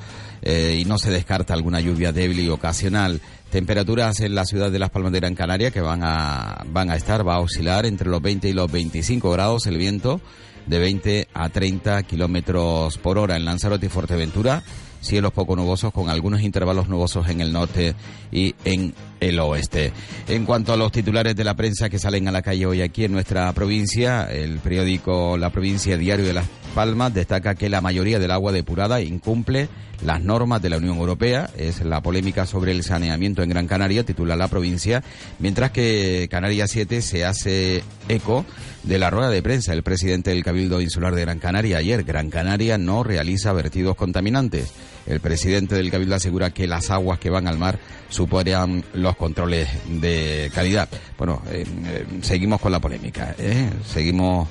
eh, 0.42 0.78
y 0.80 0.84
no 0.84 0.98
se 0.98 1.10
descarta 1.10 1.54
alguna 1.54 1.80
lluvia 1.80 2.12
débil 2.12 2.40
y 2.40 2.48
ocasional. 2.48 3.20
Temperaturas 3.50 4.20
en 4.20 4.34
la 4.34 4.44
ciudad 4.44 4.70
de 4.70 4.78
Las 4.78 4.90
Palmas 4.90 5.12
de 5.12 5.20
Gran 5.20 5.34
Canaria 5.34 5.70
que 5.70 5.80
van 5.80 6.02
a, 6.02 6.64
van 6.66 6.90
a 6.90 6.96
estar, 6.96 7.26
va 7.26 7.36
a 7.36 7.40
oscilar 7.40 7.86
entre 7.86 8.08
los 8.08 8.20
20 8.20 8.48
y 8.48 8.52
los 8.52 8.70
25 8.70 9.30
grados 9.30 9.66
el 9.66 9.78
viento 9.78 10.20
de 10.66 10.78
20 10.78 11.28
a 11.32 11.48
30 11.48 12.02
kilómetros 12.02 12.98
por 12.98 13.18
hora 13.18 13.36
en 13.36 13.44
Lanzarote 13.44 13.86
y 13.86 13.88
Fuerteventura 13.88 14.62
cielos 15.06 15.32
poco 15.32 15.56
nubosos 15.56 15.92
con 15.92 16.08
algunos 16.08 16.42
intervalos 16.42 16.88
nubosos 16.88 17.28
en 17.28 17.40
el 17.40 17.52
norte 17.52 17.94
y 18.30 18.54
en 18.64 18.94
el 19.20 19.38
oeste. 19.38 19.92
En 20.28 20.44
cuanto 20.44 20.72
a 20.72 20.76
los 20.76 20.92
titulares 20.92 21.36
de 21.36 21.44
la 21.44 21.54
prensa 21.54 21.88
que 21.88 21.98
salen 21.98 22.28
a 22.28 22.32
la 22.32 22.42
calle 22.42 22.66
hoy 22.66 22.82
aquí 22.82 23.04
en 23.04 23.12
nuestra 23.12 23.52
provincia, 23.52 24.24
el 24.30 24.58
periódico 24.58 25.36
La 25.38 25.50
Provincia 25.50 25.96
Diario 25.96 26.26
de 26.26 26.34
Las 26.34 26.46
Palmas 26.74 27.14
destaca 27.14 27.54
que 27.54 27.68
la 27.68 27.80
mayoría 27.80 28.18
del 28.18 28.30
agua 28.30 28.52
depurada 28.52 29.00
incumple 29.00 29.68
las 30.04 30.22
normas 30.22 30.62
de 30.62 30.70
la 30.70 30.78
Unión 30.78 30.96
Europea. 30.96 31.50
Es 31.56 31.84
la 31.84 32.00
polémica 32.00 32.46
sobre 32.46 32.72
el 32.72 32.82
saneamiento 32.82 33.42
en 33.42 33.50
Gran 33.50 33.66
Canaria, 33.66 34.04
titula 34.04 34.36
la 34.36 34.48
provincia, 34.48 35.02
mientras 35.38 35.70
que 35.70 36.28
Canarias 36.30 36.70
7 36.70 37.02
se 37.02 37.24
hace 37.24 37.82
eco 38.08 38.44
de 38.82 38.98
la 38.98 39.10
rueda 39.10 39.30
de 39.30 39.42
prensa 39.42 39.72
del 39.72 39.82
presidente 39.82 40.30
del 40.30 40.44
Cabildo 40.44 40.80
Insular 40.80 41.14
de 41.14 41.22
Gran 41.22 41.38
Canaria 41.38 41.78
ayer. 41.78 42.04
Gran 42.04 42.30
Canaria 42.30 42.78
no 42.78 43.02
realiza 43.02 43.52
vertidos 43.52 43.96
contaminantes. 43.96 44.72
El 45.06 45.20
presidente 45.20 45.76
del 45.76 45.90
Cabildo 45.90 46.16
asegura 46.16 46.50
que 46.50 46.66
las 46.66 46.90
aguas 46.90 47.18
que 47.18 47.30
van 47.30 47.46
al 47.46 47.58
mar 47.58 47.78
superan 48.08 48.84
los 48.94 49.16
controles 49.16 49.68
de 49.88 50.50
calidad. 50.54 50.88
Bueno, 51.16 51.42
eh, 51.50 51.64
eh, 51.86 52.06
seguimos 52.22 52.60
con 52.60 52.72
la 52.72 52.80
polémica, 52.80 53.34
¿eh? 53.38 53.70
seguimos 53.86 54.48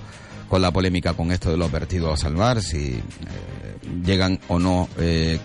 con 0.49 0.61
la 0.61 0.71
polémica 0.71 1.13
con 1.13 1.31
esto 1.31 1.51
de 1.51 1.57
los 1.57 1.71
vertidos 1.71 2.23
al 2.23 2.35
mar, 2.35 2.61
si 2.61 3.01
llegan 4.05 4.39
o 4.47 4.59
no 4.59 4.87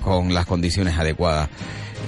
con 0.02 0.32
las 0.34 0.46
condiciones 0.46 0.98
adecuadas. 0.98 1.48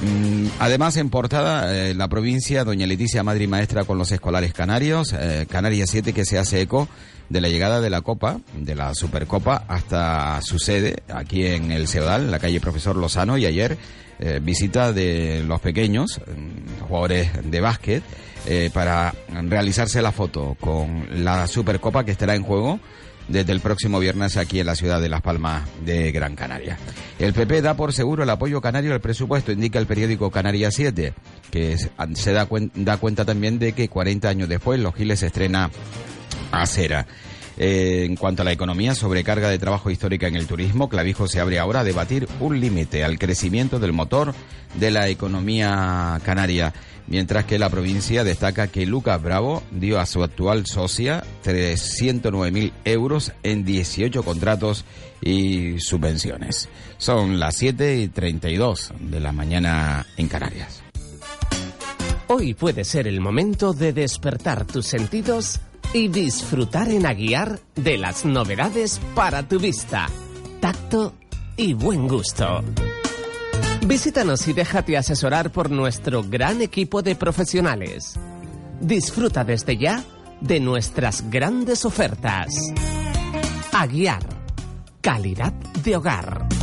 Mm, 0.02 0.46
además, 0.58 0.96
en 0.96 1.10
portada, 1.10 1.92
la 1.94 2.08
provincia, 2.08 2.64
doña 2.64 2.86
Leticia 2.86 3.22
Madrid 3.22 3.48
Maestra 3.48 3.84
con 3.84 3.98
los 3.98 4.10
escolares 4.12 4.52
canarios, 4.52 5.14
Canarias 5.48 5.90
7 5.90 6.12
que 6.12 6.24
se 6.24 6.38
hace 6.38 6.60
eco 6.60 6.88
de 7.32 7.40
la 7.40 7.48
llegada 7.48 7.80
de 7.80 7.88
la 7.88 8.02
Copa, 8.02 8.40
de 8.54 8.74
la 8.74 8.94
Supercopa, 8.94 9.64
hasta 9.66 10.40
su 10.42 10.58
sede, 10.58 11.02
aquí 11.08 11.46
en 11.46 11.72
el 11.72 11.88
Ceudal, 11.88 12.30
la 12.30 12.38
calle 12.38 12.60
Profesor 12.60 12.94
Lozano, 12.96 13.38
y 13.38 13.46
ayer 13.46 13.78
eh, 14.18 14.38
visita 14.42 14.92
de 14.92 15.42
los 15.46 15.60
pequeños, 15.60 16.20
mm, 16.20 16.82
jugadores 16.82 17.30
de 17.50 17.60
básquet, 17.60 18.02
eh, 18.46 18.70
para 18.72 19.14
realizarse 19.48 20.02
la 20.02 20.12
foto 20.12 20.56
con 20.60 21.24
la 21.24 21.46
Supercopa 21.46 22.04
que 22.04 22.10
estará 22.10 22.34
en 22.34 22.42
juego 22.42 22.80
desde 23.28 23.52
el 23.52 23.60
próximo 23.60 23.98
viernes 23.98 24.36
aquí 24.36 24.60
en 24.60 24.66
la 24.66 24.74
ciudad 24.74 25.00
de 25.00 25.08
Las 25.08 25.22
Palmas 25.22 25.68
de 25.84 26.12
Gran 26.12 26.34
Canaria. 26.36 26.78
El 27.18 27.32
PP 27.32 27.62
da 27.62 27.74
por 27.74 27.92
seguro 27.92 28.22
el 28.22 28.30
apoyo 28.30 28.60
canario 28.60 28.92
al 28.92 29.00
presupuesto, 29.00 29.52
indica 29.52 29.78
el 29.78 29.86
periódico 29.86 30.30
Canaria 30.30 30.70
7, 30.70 31.14
que 31.50 31.76
se 31.78 32.32
da, 32.32 32.48
da 32.74 32.96
cuenta 32.96 33.24
también 33.24 33.58
de 33.58 33.72
que 33.72 33.88
40 33.88 34.28
años 34.28 34.48
después 34.48 34.80
Los 34.80 34.94
Giles 34.94 35.22
estrena 35.22 35.70
acera. 36.50 37.06
Eh, 37.58 38.04
en 38.06 38.16
cuanto 38.16 38.42
a 38.42 38.44
la 38.44 38.52
economía, 38.52 38.94
sobrecarga 38.94 39.50
de 39.50 39.58
trabajo 39.58 39.90
histórica 39.90 40.26
en 40.26 40.36
el 40.36 40.46
turismo, 40.46 40.88
Clavijo 40.88 41.28
se 41.28 41.40
abre 41.40 41.58
ahora 41.58 41.80
a 41.80 41.84
debatir 41.84 42.28
un 42.40 42.60
límite 42.60 43.04
al 43.04 43.18
crecimiento 43.18 43.78
del 43.78 43.92
motor 43.92 44.34
de 44.74 44.90
la 44.90 45.08
economía 45.08 46.18
canaria, 46.24 46.72
mientras 47.06 47.44
que 47.44 47.58
la 47.58 47.68
provincia 47.68 48.24
destaca 48.24 48.68
que 48.68 48.86
Lucas 48.86 49.22
Bravo 49.22 49.62
dio 49.70 50.00
a 50.00 50.06
su 50.06 50.22
actual 50.22 50.66
socia 50.66 51.24
309.000 51.44 52.72
euros 52.84 53.32
en 53.42 53.64
18 53.64 54.22
contratos 54.22 54.84
y 55.20 55.78
subvenciones. 55.78 56.68
Son 56.96 57.38
las 57.38 57.56
7 57.56 57.98
y 57.98 58.08
32 58.08 58.92
de 58.98 59.20
la 59.20 59.32
mañana 59.32 60.06
en 60.16 60.28
Canarias. 60.28 60.82
Hoy 62.28 62.54
puede 62.54 62.84
ser 62.84 63.06
el 63.06 63.20
momento 63.20 63.74
de 63.74 63.92
despertar 63.92 64.64
tus 64.64 64.86
sentidos 64.86 65.60
y 65.94 66.08
disfrutar 66.08 66.88
en 66.88 67.06
Aguiar 67.06 67.60
de 67.74 67.98
las 67.98 68.24
novedades 68.24 69.00
para 69.14 69.46
tu 69.46 69.58
vista, 69.58 70.08
tacto 70.60 71.14
y 71.56 71.74
buen 71.74 72.08
gusto. 72.08 72.62
Visítanos 73.86 74.46
y 74.48 74.52
déjate 74.52 74.96
asesorar 74.96 75.50
por 75.50 75.70
nuestro 75.70 76.22
gran 76.22 76.62
equipo 76.62 77.02
de 77.02 77.14
profesionales. 77.14 78.14
Disfruta 78.80 79.44
desde 79.44 79.76
ya 79.76 80.02
de 80.40 80.60
nuestras 80.60 81.28
grandes 81.30 81.84
ofertas. 81.84 82.54
Aguiar, 83.72 84.22
calidad 85.00 85.52
de 85.52 85.96
hogar. 85.96 86.61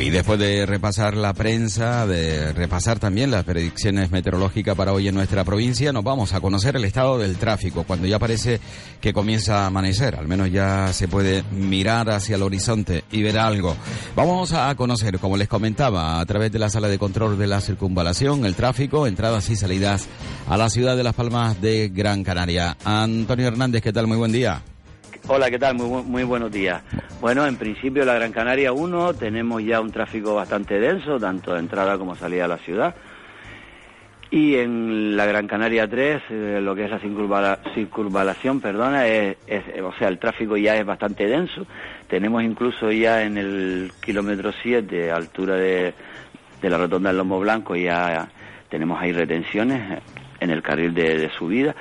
Y 0.00 0.08
después 0.08 0.38
de 0.38 0.64
repasar 0.64 1.14
la 1.14 1.34
prensa, 1.34 2.06
de 2.06 2.54
repasar 2.54 2.98
también 2.98 3.30
las 3.30 3.44
predicciones 3.44 4.10
meteorológicas 4.10 4.74
para 4.74 4.94
hoy 4.94 5.08
en 5.08 5.14
nuestra 5.14 5.44
provincia, 5.44 5.92
nos 5.92 6.02
vamos 6.02 6.32
a 6.32 6.40
conocer 6.40 6.74
el 6.76 6.86
estado 6.86 7.18
del 7.18 7.36
tráfico, 7.36 7.84
cuando 7.84 8.06
ya 8.06 8.18
parece 8.18 8.60
que 8.98 9.12
comienza 9.12 9.64
a 9.64 9.66
amanecer, 9.66 10.16
al 10.16 10.26
menos 10.26 10.50
ya 10.50 10.90
se 10.94 11.06
puede 11.06 11.44
mirar 11.52 12.08
hacia 12.08 12.36
el 12.36 12.42
horizonte 12.42 13.04
y 13.12 13.22
ver 13.22 13.38
algo. 13.38 13.76
Vamos 14.16 14.54
a 14.54 14.74
conocer, 14.74 15.18
como 15.18 15.36
les 15.36 15.48
comentaba, 15.48 16.18
a 16.18 16.24
través 16.24 16.50
de 16.50 16.58
la 16.58 16.70
sala 16.70 16.88
de 16.88 16.98
control 16.98 17.38
de 17.38 17.46
la 17.46 17.60
circunvalación, 17.60 18.46
el 18.46 18.54
tráfico, 18.54 19.06
entradas 19.06 19.50
y 19.50 19.56
salidas 19.56 20.06
a 20.48 20.56
la 20.56 20.70
ciudad 20.70 20.96
de 20.96 21.04
Las 21.04 21.14
Palmas 21.14 21.60
de 21.60 21.90
Gran 21.90 22.24
Canaria. 22.24 22.74
Antonio 22.84 23.48
Hernández, 23.48 23.82
¿qué 23.82 23.92
tal? 23.92 24.06
Muy 24.06 24.16
buen 24.16 24.32
día. 24.32 24.62
Hola, 25.32 25.48
¿qué 25.48 25.60
tal? 25.60 25.76
Muy, 25.76 26.24
buenos 26.24 26.50
días. 26.50 26.82
Bueno, 27.20 27.46
en 27.46 27.54
principio 27.54 28.04
la 28.04 28.14
Gran 28.14 28.32
Canaria 28.32 28.72
1 28.72 29.14
tenemos 29.14 29.62
ya 29.62 29.80
un 29.80 29.92
tráfico 29.92 30.34
bastante 30.34 30.80
denso, 30.80 31.20
tanto 31.20 31.54
de 31.54 31.60
entrada 31.60 31.96
como 31.96 32.16
salida 32.16 32.46
a 32.46 32.48
la 32.48 32.56
ciudad. 32.56 32.96
Y 34.28 34.56
en 34.56 35.16
la 35.16 35.26
Gran 35.26 35.46
Canaria 35.46 35.88
3, 35.88 36.22
eh, 36.30 36.58
lo 36.60 36.74
que 36.74 36.86
es 36.86 36.90
la 36.90 36.98
circunvalación, 36.98 38.60
perdona, 38.60 39.06
es, 39.06 39.36
o 39.80 39.92
sea, 39.96 40.08
el 40.08 40.18
tráfico 40.18 40.56
ya 40.56 40.74
es 40.74 40.84
bastante 40.84 41.28
denso. 41.28 41.64
Tenemos 42.08 42.42
incluso 42.42 42.90
ya 42.90 43.22
en 43.22 43.38
el 43.38 43.92
kilómetro 44.04 44.50
7, 44.50 45.12
altura 45.12 45.54
de, 45.54 45.94
de 46.60 46.70
la 46.70 46.76
rotonda 46.76 47.10
del 47.10 47.18
Lomo 47.18 47.38
Blanco, 47.38 47.76
ya 47.76 48.28
tenemos 48.68 49.00
ahí 49.00 49.12
retenciones 49.12 50.02
en 50.40 50.50
el 50.50 50.60
carril 50.60 50.92
de 50.92 51.30
subida. 51.38 51.76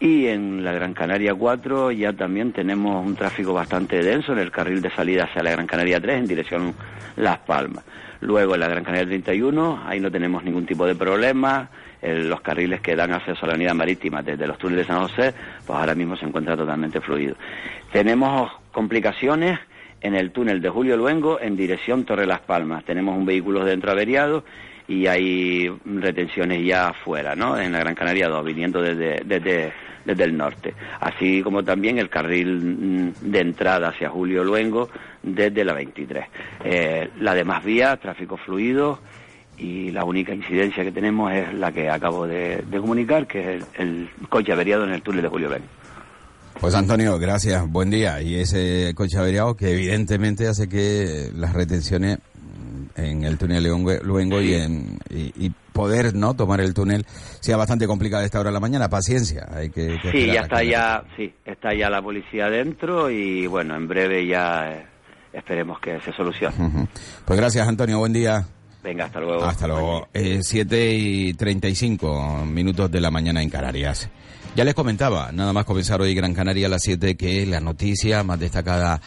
Y 0.00 0.28
en 0.28 0.64
la 0.64 0.72
Gran 0.72 0.94
Canaria 0.94 1.34
4 1.34 1.92
ya 1.92 2.14
también 2.14 2.52
tenemos 2.52 3.06
un 3.06 3.14
tráfico 3.14 3.52
bastante 3.52 4.02
denso 4.02 4.32
en 4.32 4.38
el 4.38 4.50
carril 4.50 4.80
de 4.80 4.90
salida 4.90 5.24
hacia 5.24 5.42
la 5.42 5.50
Gran 5.50 5.66
Canaria 5.66 6.00
3 6.00 6.20
en 6.20 6.26
dirección 6.26 6.74
Las 7.16 7.38
Palmas. 7.40 7.84
Luego 8.22 8.54
en 8.54 8.60
la 8.60 8.68
Gran 8.68 8.82
Canaria 8.82 9.06
31, 9.06 9.82
ahí 9.86 10.00
no 10.00 10.10
tenemos 10.10 10.42
ningún 10.42 10.64
tipo 10.64 10.86
de 10.86 10.94
problema. 10.94 11.68
los 12.02 12.40
carriles 12.40 12.80
que 12.80 12.96
dan 12.96 13.12
acceso 13.12 13.44
a 13.44 13.48
la 13.50 13.56
unidad 13.56 13.74
marítima 13.74 14.22
desde 14.22 14.46
los 14.46 14.56
túneles 14.56 14.86
de 14.86 14.94
San 14.94 15.02
José, 15.02 15.34
pues 15.66 15.78
ahora 15.78 15.94
mismo 15.94 16.16
se 16.16 16.24
encuentra 16.24 16.56
totalmente 16.56 17.02
fluido. 17.02 17.34
Tenemos 17.92 18.50
complicaciones 18.72 19.58
en 20.00 20.14
el 20.14 20.30
túnel 20.30 20.62
de 20.62 20.70
Julio 20.70 20.96
Luengo 20.96 21.38
en 21.38 21.56
dirección 21.56 22.04
Torre 22.06 22.24
Las 22.24 22.40
Palmas. 22.40 22.84
Tenemos 22.84 23.14
un 23.18 23.26
vehículo 23.26 23.66
dentro 23.66 23.90
averiado 23.90 24.44
y 24.90 25.06
hay 25.06 25.68
retenciones 25.84 26.66
ya 26.66 26.88
afuera, 26.88 27.36
¿no? 27.36 27.56
En 27.56 27.70
la 27.70 27.78
Gran 27.78 27.94
Canaria 27.94 28.28
2, 28.28 28.44
viniendo 28.44 28.82
desde, 28.82 29.22
desde 29.24 29.72
desde 30.04 30.24
el 30.24 30.36
norte, 30.36 30.74
así 31.00 31.42
como 31.42 31.62
también 31.62 31.98
el 31.98 32.08
carril 32.08 32.56
mm, 32.56 33.30
de 33.30 33.40
entrada 33.40 33.88
hacia 33.88 34.08
Julio 34.08 34.42
Luengo 34.42 34.88
desde 35.22 35.64
la 35.64 35.74
23. 35.74 36.24
Eh, 36.64 37.10
la 37.20 37.34
demás 37.34 37.64
vía, 37.64 37.96
tráfico 37.96 38.36
fluido 38.36 38.98
y 39.58 39.90
la 39.90 40.04
única 40.04 40.34
incidencia 40.34 40.82
que 40.82 40.90
tenemos 40.90 41.30
es 41.32 41.52
la 41.54 41.70
que 41.70 41.90
acabo 41.90 42.26
de, 42.26 42.64
comunicar, 42.70 43.26
que 43.26 43.56
es 43.56 43.64
el, 43.78 44.08
coche 44.28 44.52
averiado 44.52 44.84
en 44.84 44.92
el 44.92 45.02
túnel 45.02 45.22
de 45.22 45.28
Julio 45.28 45.48
Luengo. 45.48 45.66
Pues 46.60 46.74
Antonio, 46.74 47.18
gracias, 47.18 47.70
buen 47.70 47.90
día. 47.90 48.20
Y 48.20 48.36
ese 48.36 48.92
coche 48.94 49.18
averiado 49.18 49.54
que 49.54 49.72
evidentemente 49.72 50.46
hace 50.46 50.68
que 50.68 51.30
las 51.34 51.54
retenciones 51.54 52.18
en 52.96 53.24
el 53.24 53.38
túnel 53.38 53.64
Luengo 54.02 54.40
y, 54.40 54.54
en, 54.54 54.98
y, 55.10 55.50
poder 55.72 56.14
no 56.14 56.34
tomar 56.34 56.60
el 56.60 56.74
túnel 56.74 57.06
sea 57.40 57.56
bastante 57.56 57.86
complicado 57.86 58.22
a 58.22 58.26
esta 58.26 58.40
hora 58.40 58.50
de 58.50 58.54
la 58.54 58.60
mañana. 58.60 58.88
Paciencia, 58.88 59.46
hay 59.52 59.70
que. 59.70 59.98
sí, 60.10 60.26
ya 60.26 60.40
está 60.42 60.62
ya, 60.62 61.04
sí, 61.16 61.32
está 61.44 61.74
ya 61.74 61.88
la 61.88 62.02
policía 62.02 62.50
dentro 62.50 63.10
y 63.10 63.46
bueno, 63.46 63.76
en 63.76 63.88
breve 63.88 64.26
ya 64.26 64.72
eh, 64.72 64.86
esperemos 65.32 65.80
que 65.80 66.00
se 66.00 66.12
solucione. 66.12 66.88
Pues 67.24 67.38
gracias, 67.38 67.66
Antonio. 67.66 67.98
Buen 67.98 68.12
día. 68.12 68.44
Venga, 68.82 69.04
hasta 69.04 69.20
luego. 69.20 69.44
Hasta 69.44 69.66
luego. 69.66 70.08
Eh, 70.12 70.40
7 70.42 70.94
y 70.94 71.34
35 71.34 72.44
minutos 72.46 72.90
de 72.90 73.00
la 73.00 73.10
mañana 73.10 73.42
en 73.42 73.50
Canarias. 73.50 74.10
Ya 74.56 74.64
les 74.64 74.74
comentaba, 74.74 75.30
nada 75.32 75.52
más 75.52 75.64
comenzar 75.64 76.00
hoy 76.00 76.12
Gran 76.12 76.34
Canaria 76.34 76.66
a 76.66 76.70
las 76.70 76.82
7, 76.82 77.16
que 77.16 77.46
la 77.46 77.60
noticia 77.60 78.24
más 78.24 78.40
destacada 78.40 79.00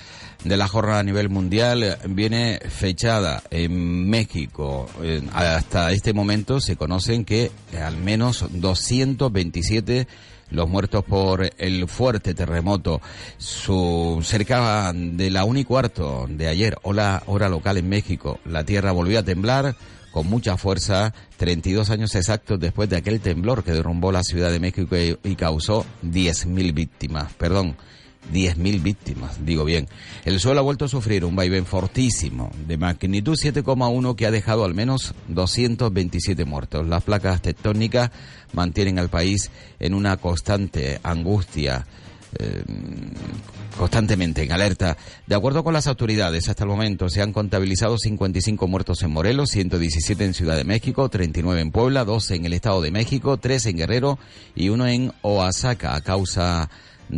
de 0.43 0.57
la 0.57 0.67
jornada 0.67 0.99
a 0.99 1.03
nivel 1.03 1.29
mundial 1.29 1.97
viene 2.07 2.59
fechada 2.69 3.43
en 3.49 4.09
México. 4.09 4.87
hasta 5.33 5.91
este 5.91 6.13
momento 6.13 6.59
se 6.59 6.75
conocen 6.75 7.25
que 7.25 7.51
al 7.79 7.97
menos 7.97 8.45
227 8.51 10.07
los 10.53 10.69
muertos 10.69 11.03
por 11.03 11.49
el 11.57 11.87
fuerte 11.87 12.33
terremoto. 12.33 13.01
Su, 13.37 14.19
cerca 14.23 14.93
de 14.93 15.29
la 15.29 15.45
1 15.45 15.59
y 15.59 15.63
cuarto 15.65 16.25
de 16.29 16.47
ayer, 16.47 16.77
hora, 16.83 17.23
hora 17.25 17.49
local 17.49 17.77
en 17.77 17.89
México, 17.89 18.39
la 18.45 18.63
tierra 18.63 18.91
volvió 18.91 19.19
a 19.19 19.23
temblar 19.23 19.75
con 20.11 20.27
mucha 20.27 20.57
fuerza 20.57 21.11
32 21.37 21.89
años 21.89 22.13
exactos 22.13 22.59
después 22.59 22.87
de 22.87 22.97
aquel 22.97 23.19
temblor 23.19 23.63
que 23.63 23.71
derrumbó 23.71 24.11
la 24.11 24.21
Ciudad 24.21 24.51
de 24.51 24.59
México 24.59 24.95
y, 24.95 25.35
causó 25.35 25.85
10.000 26.03 26.73
víctimas. 26.73 27.33
Perdón, 27.33 27.75
10.000 28.31 28.81
víctimas, 28.81 29.45
digo 29.45 29.65
bien. 29.65 29.87
El 30.25 30.39
suelo 30.39 30.59
ha 30.59 30.63
vuelto 30.63 30.85
a 30.85 30.89
sufrir 30.89 31.25
un 31.25 31.35
vaivén 31.35 31.65
fortísimo 31.65 32.51
de 32.67 32.77
magnitud 32.77 33.37
7,1 33.37 34.15
que 34.15 34.25
ha 34.25 34.31
dejado 34.31 34.65
al 34.65 34.73
menos 34.73 35.13
227 35.27 36.45
muertos. 36.45 36.87
Las 36.87 37.03
placas 37.03 37.41
tectónicas 37.41 38.11
mantienen 38.53 38.99
al 38.99 39.09
país 39.09 39.51
en 39.79 39.93
una 39.93 40.17
constante 40.17 40.99
angustia 41.03 41.85
eh, 42.39 42.63
constantemente 43.77 44.43
en 44.43 44.51
alerta. 44.51 44.97
De 45.27 45.35
acuerdo 45.35 45.63
con 45.63 45.73
las 45.73 45.87
autoridades, 45.87 46.47
hasta 46.47 46.63
el 46.63 46.69
momento 46.69 47.09
se 47.09 47.21
han 47.21 47.33
contabilizado 47.33 47.97
55 47.97 48.67
muertos 48.67 49.01
en 49.03 49.11
Morelos, 49.11 49.49
117 49.49 50.25
en 50.25 50.33
Ciudad 50.33 50.55
de 50.55 50.63
México, 50.63 51.09
39 51.09 51.61
en 51.61 51.71
Puebla, 51.71 52.05
12 52.05 52.35
en 52.35 52.45
el 52.45 52.53
Estado 52.53 52.81
de 52.81 52.91
México, 52.91 53.37
3 53.37 53.65
en 53.67 53.77
Guerrero 53.77 54.19
y 54.55 54.69
uno 54.69 54.87
en 54.87 55.11
Oaxaca 55.21 55.95
a 55.95 56.01
causa 56.01 56.69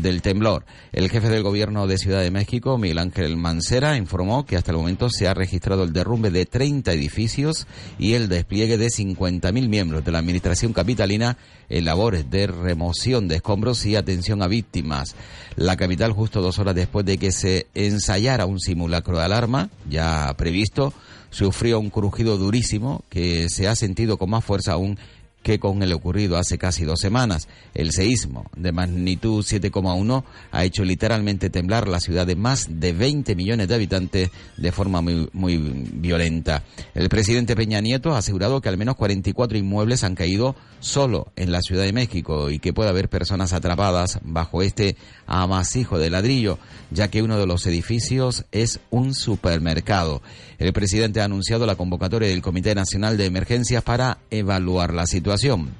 del 0.01 0.21
temblor. 0.21 0.65
El 0.91 1.09
jefe 1.09 1.29
del 1.29 1.43
gobierno 1.43 1.87
de 1.87 1.97
Ciudad 1.97 2.21
de 2.21 2.31
México, 2.31 2.77
Miguel 2.77 2.99
Ángel 2.99 3.37
Mancera, 3.37 3.97
informó 3.97 4.45
que 4.45 4.55
hasta 4.55 4.71
el 4.71 4.77
momento 4.77 5.09
se 5.09 5.27
ha 5.27 5.33
registrado 5.33 5.83
el 5.83 5.93
derrumbe 5.93 6.31
de 6.31 6.45
30 6.45 6.91
edificios 6.93 7.67
y 7.97 8.13
el 8.13 8.29
despliegue 8.29 8.77
de 8.77 8.87
50.000 8.87 9.67
miembros 9.67 10.05
de 10.05 10.11
la 10.11 10.19
administración 10.19 10.73
capitalina 10.73 11.37
en 11.69 11.85
labores 11.85 12.29
de 12.29 12.47
remoción 12.47 13.27
de 13.27 13.35
escombros 13.35 13.85
y 13.85 13.95
atención 13.95 14.41
a 14.41 14.47
víctimas. 14.47 15.15
La 15.55 15.77
capital, 15.77 16.11
justo 16.11 16.41
dos 16.41 16.59
horas 16.59 16.75
después 16.75 17.05
de 17.05 17.17
que 17.17 17.31
se 17.31 17.67
ensayara 17.73 18.45
un 18.45 18.59
simulacro 18.59 19.17
de 19.17 19.23
alarma, 19.23 19.69
ya 19.89 20.33
previsto, 20.37 20.93
sufrió 21.29 21.79
un 21.79 21.89
crujido 21.89 22.37
durísimo 22.37 23.03
que 23.09 23.49
se 23.49 23.67
ha 23.67 23.75
sentido 23.75 24.17
con 24.17 24.29
más 24.29 24.43
fuerza 24.43 24.73
aún 24.73 24.97
que 25.45 25.59
con 25.59 25.83
el 25.83 25.93
ocurrido 25.93 26.37
hace 26.37 26.57
casi 26.57 26.85
dos 26.85 26.99
semanas. 26.99 27.47
El 27.75 27.91
seísmo 27.91 28.49
de 28.57 28.71
magnitud 28.71 29.45
7,1 29.45 30.23
ha 30.51 30.63
hecho 30.63 30.83
literalmente 30.83 31.51
temblar 31.51 31.87
la 31.87 31.99
ciudad 31.99 32.25
de 32.25 32.35
más 32.35 32.65
de 32.67 32.93
20 32.93 33.35
millones 33.35 33.67
de 33.67 33.75
habitantes 33.75 34.31
de 34.57 34.71
forma 34.71 35.01
muy, 35.01 35.29
muy 35.33 35.57
violenta. 35.57 36.63
El 36.95 37.09
presidente 37.09 37.55
Peña 37.55 37.79
Nieto 37.79 38.15
ha 38.15 38.17
asegurado 38.17 38.59
que 38.59 38.69
al 38.69 38.79
menos 38.79 38.95
44 38.95 39.55
inmuebles 39.55 40.03
han 40.03 40.15
caído 40.15 40.55
solo 40.79 41.31
en 41.35 41.51
la 41.51 41.61
Ciudad 41.61 41.83
de 41.83 41.93
México 41.93 42.49
y 42.49 42.57
que 42.57 42.73
puede 42.73 42.89
haber 42.89 43.07
personas 43.07 43.53
atrapadas 43.53 44.17
bajo 44.23 44.63
este 44.63 44.97
amasijo 45.27 45.99
de 45.99 46.09
ladrillo, 46.09 46.57
ya 46.89 47.11
que 47.11 47.21
uno 47.21 47.37
de 47.37 47.45
los 47.45 47.67
edificios 47.67 48.45
es 48.51 48.79
un 48.89 49.13
supermercado. 49.13 50.23
El 50.57 50.71
presidente 50.71 51.21
ha 51.21 51.25
anunciado 51.25 51.65
la 51.65 51.75
convocatoria 51.75 52.29
del 52.29 52.41
Comité 52.41 52.73
Nacional 52.75 53.17
de 53.17 53.25
Emergencias 53.25 53.83
para 53.83 54.19
evaluar 54.29 54.93
la 54.93 55.05
situación. 55.05 55.73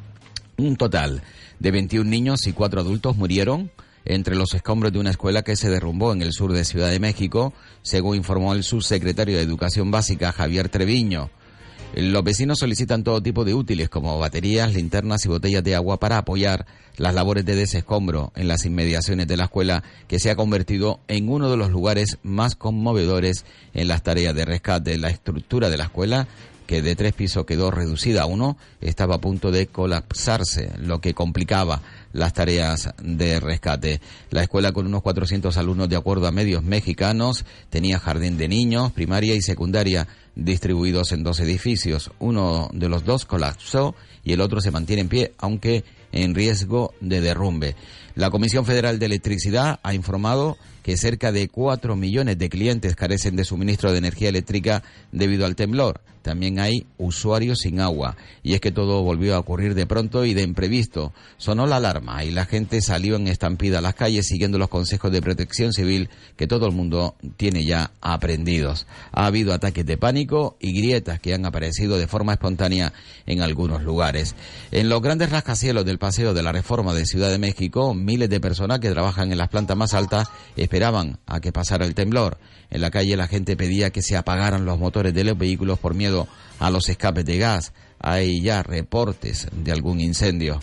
Un 0.57 0.75
total 0.75 1.21
de 1.59 1.71
21 1.71 2.09
niños 2.09 2.45
y 2.47 2.53
4 2.53 2.81
adultos 2.81 3.15
murieron 3.15 3.71
entre 4.03 4.35
los 4.35 4.53
escombros 4.53 4.93
de 4.93 4.99
una 4.99 5.11
escuela 5.11 5.43
que 5.43 5.55
se 5.55 5.69
derrumbó 5.69 6.13
en 6.13 6.21
el 6.21 6.33
sur 6.33 6.53
de 6.53 6.65
Ciudad 6.65 6.91
de 6.91 6.99
México, 6.99 7.53
según 7.81 8.17
informó 8.17 8.53
el 8.53 8.63
subsecretario 8.63 9.37
de 9.37 9.43
Educación 9.43 9.91
Básica 9.91 10.31
Javier 10.31 10.69
Treviño. 10.69 11.29
Los 11.95 12.25
vecinos 12.25 12.59
solicitan 12.59 13.05
todo 13.05 13.23
tipo 13.23 13.45
de 13.45 13.53
útiles 13.53 13.87
como 13.87 14.19
baterías, 14.19 14.73
linternas 14.73 15.23
y 15.23 15.29
botellas 15.29 15.63
de 15.63 15.75
agua 15.75 15.97
para 15.97 16.17
apoyar 16.17 16.65
las 16.97 17.15
labores 17.15 17.45
de 17.45 17.55
desescombro 17.55 18.33
en 18.35 18.49
las 18.49 18.65
inmediaciones 18.65 19.29
de 19.29 19.37
la 19.37 19.45
escuela 19.45 19.81
que 20.09 20.19
se 20.19 20.29
ha 20.29 20.35
convertido 20.35 20.99
en 21.07 21.29
uno 21.29 21.49
de 21.49 21.55
los 21.55 21.71
lugares 21.71 22.17
más 22.21 22.55
conmovedores 22.55 23.45
en 23.73 23.87
las 23.87 24.03
tareas 24.03 24.35
de 24.35 24.43
rescate. 24.43 24.97
La 24.97 25.07
estructura 25.07 25.69
de 25.69 25.77
la 25.77 25.85
escuela 25.85 26.27
que 26.65 26.81
de 26.81 26.95
tres 26.95 27.13
pisos 27.13 27.45
quedó 27.45 27.71
reducida 27.71 28.23
a 28.23 28.25
uno, 28.25 28.57
estaba 28.81 29.15
a 29.15 29.21
punto 29.21 29.51
de 29.51 29.67
colapsarse, 29.67 30.71
lo 30.79 30.99
que 30.99 31.13
complicaba 31.13 31.81
las 32.13 32.33
tareas 32.33 32.93
de 33.01 33.39
rescate. 33.39 34.01
La 34.29 34.43
escuela 34.43 34.71
con 34.71 34.87
unos 34.87 35.01
400 35.01 35.57
alumnos 35.57 35.89
de 35.89 35.95
acuerdo 35.95 36.27
a 36.27 36.31
medios 36.31 36.63
mexicanos 36.63 37.45
tenía 37.69 37.99
jardín 37.99 38.37
de 38.37 38.47
niños, 38.47 38.91
primaria 38.91 39.35
y 39.35 39.41
secundaria 39.41 40.07
distribuidos 40.35 41.11
en 41.11 41.23
dos 41.23 41.39
edificios. 41.39 42.11
Uno 42.19 42.69
de 42.73 42.89
los 42.89 43.05
dos 43.05 43.25
colapsó 43.25 43.95
y 44.23 44.33
el 44.33 44.41
otro 44.41 44.61
se 44.61 44.71
mantiene 44.71 45.03
en 45.03 45.09
pie, 45.09 45.33
aunque 45.37 45.83
en 46.15 46.33
riesgo 46.33 46.95
de 47.01 47.21
derrumbe. 47.21 47.75
La 48.15 48.31
Comisión 48.31 48.65
Federal 48.65 48.97
de 48.97 49.05
Electricidad 49.05 49.79
ha 49.83 49.93
informado 49.93 50.57
que 50.81 50.97
cerca 50.97 51.31
de 51.31 51.49
4 51.49 51.95
millones 51.95 52.37
de 52.39 52.49
clientes 52.49 52.95
carecen 52.95 53.35
de 53.35 53.43
suministro 53.43 53.91
de 53.91 53.99
energía 53.99 54.29
eléctrica 54.29 54.81
debido 55.11 55.45
al 55.45 55.55
temblor 55.55 56.01
también 56.25 56.59
hay 56.59 56.87
usuarios 56.97 57.59
sin 57.59 57.79
agua. 57.79 58.17
Y 58.41 58.55
es 58.55 58.59
que 58.59 58.71
todo 58.71 59.03
volvió 59.03 59.35
a 59.35 59.39
ocurrir 59.39 59.75
de 59.75 59.85
pronto 59.85 60.25
y 60.25 60.33
de 60.33 60.41
imprevisto. 60.41 61.13
Sonó 61.37 61.67
la 61.67 61.75
alarma 61.75 62.23
y 62.23 62.31
la 62.31 62.45
gente 62.45 62.81
salió 62.81 63.15
en 63.15 63.27
estampida 63.27 63.77
a 63.77 63.81
las 63.81 63.93
calles 63.93 64.25
siguiendo 64.25 64.57
los 64.57 64.69
consejos 64.69 65.11
de 65.11 65.21
protección 65.21 65.71
civil 65.71 66.09
que 66.35 66.47
todo 66.47 66.65
el 66.65 66.71
mundo 66.71 67.13
tiene 67.37 67.63
ya 67.63 67.91
aprendidos. 68.01 68.87
Ha 69.11 69.27
habido 69.27 69.53
ataques 69.53 69.85
de 69.85 69.97
pánico 69.97 70.57
y 70.59 70.73
grietas 70.73 71.19
que 71.19 71.35
han 71.35 71.45
aparecido 71.45 71.95
de 71.95 72.07
forma 72.07 72.33
espontánea 72.33 72.91
en 73.27 73.43
algunos 73.43 73.83
lugares. 73.83 74.35
En 74.71 74.89
los 74.89 75.03
grandes 75.03 75.29
rascacielos 75.29 75.85
del 75.85 75.99
Paseo 76.05 76.35
de 76.35 76.43
la 76.43 76.51
Reforma 76.51 76.93
de 76.93 77.03
Ciudad 77.03 77.31
de 77.31 77.39
México, 77.39 77.95
miles 77.95 78.29
de 78.29 78.39
personas 78.39 78.79
que 78.79 78.91
trabajan 78.91 79.31
en 79.31 79.39
las 79.39 79.49
plantas 79.49 79.75
más 79.75 79.95
altas 79.95 80.27
esperaban 80.55 81.17
a 81.25 81.39
que 81.39 81.51
pasara 81.51 81.83
el 81.83 81.95
temblor. 81.95 82.37
En 82.69 82.81
la 82.81 82.91
calle 82.91 83.17
la 83.17 83.27
gente 83.27 83.57
pedía 83.57 83.89
que 83.89 84.03
se 84.03 84.15
apagaran 84.15 84.65
los 84.65 84.77
motores 84.77 85.15
de 85.15 85.23
los 85.23 85.35
vehículos 85.35 85.79
por 85.79 85.95
miedo 85.95 86.27
a 86.59 86.69
los 86.69 86.89
escapes 86.89 87.25
de 87.25 87.39
gas. 87.39 87.73
Hay 87.99 88.39
ya 88.43 88.61
reportes 88.61 89.47
de 89.51 89.71
algún 89.71 89.99
incendio. 89.99 90.59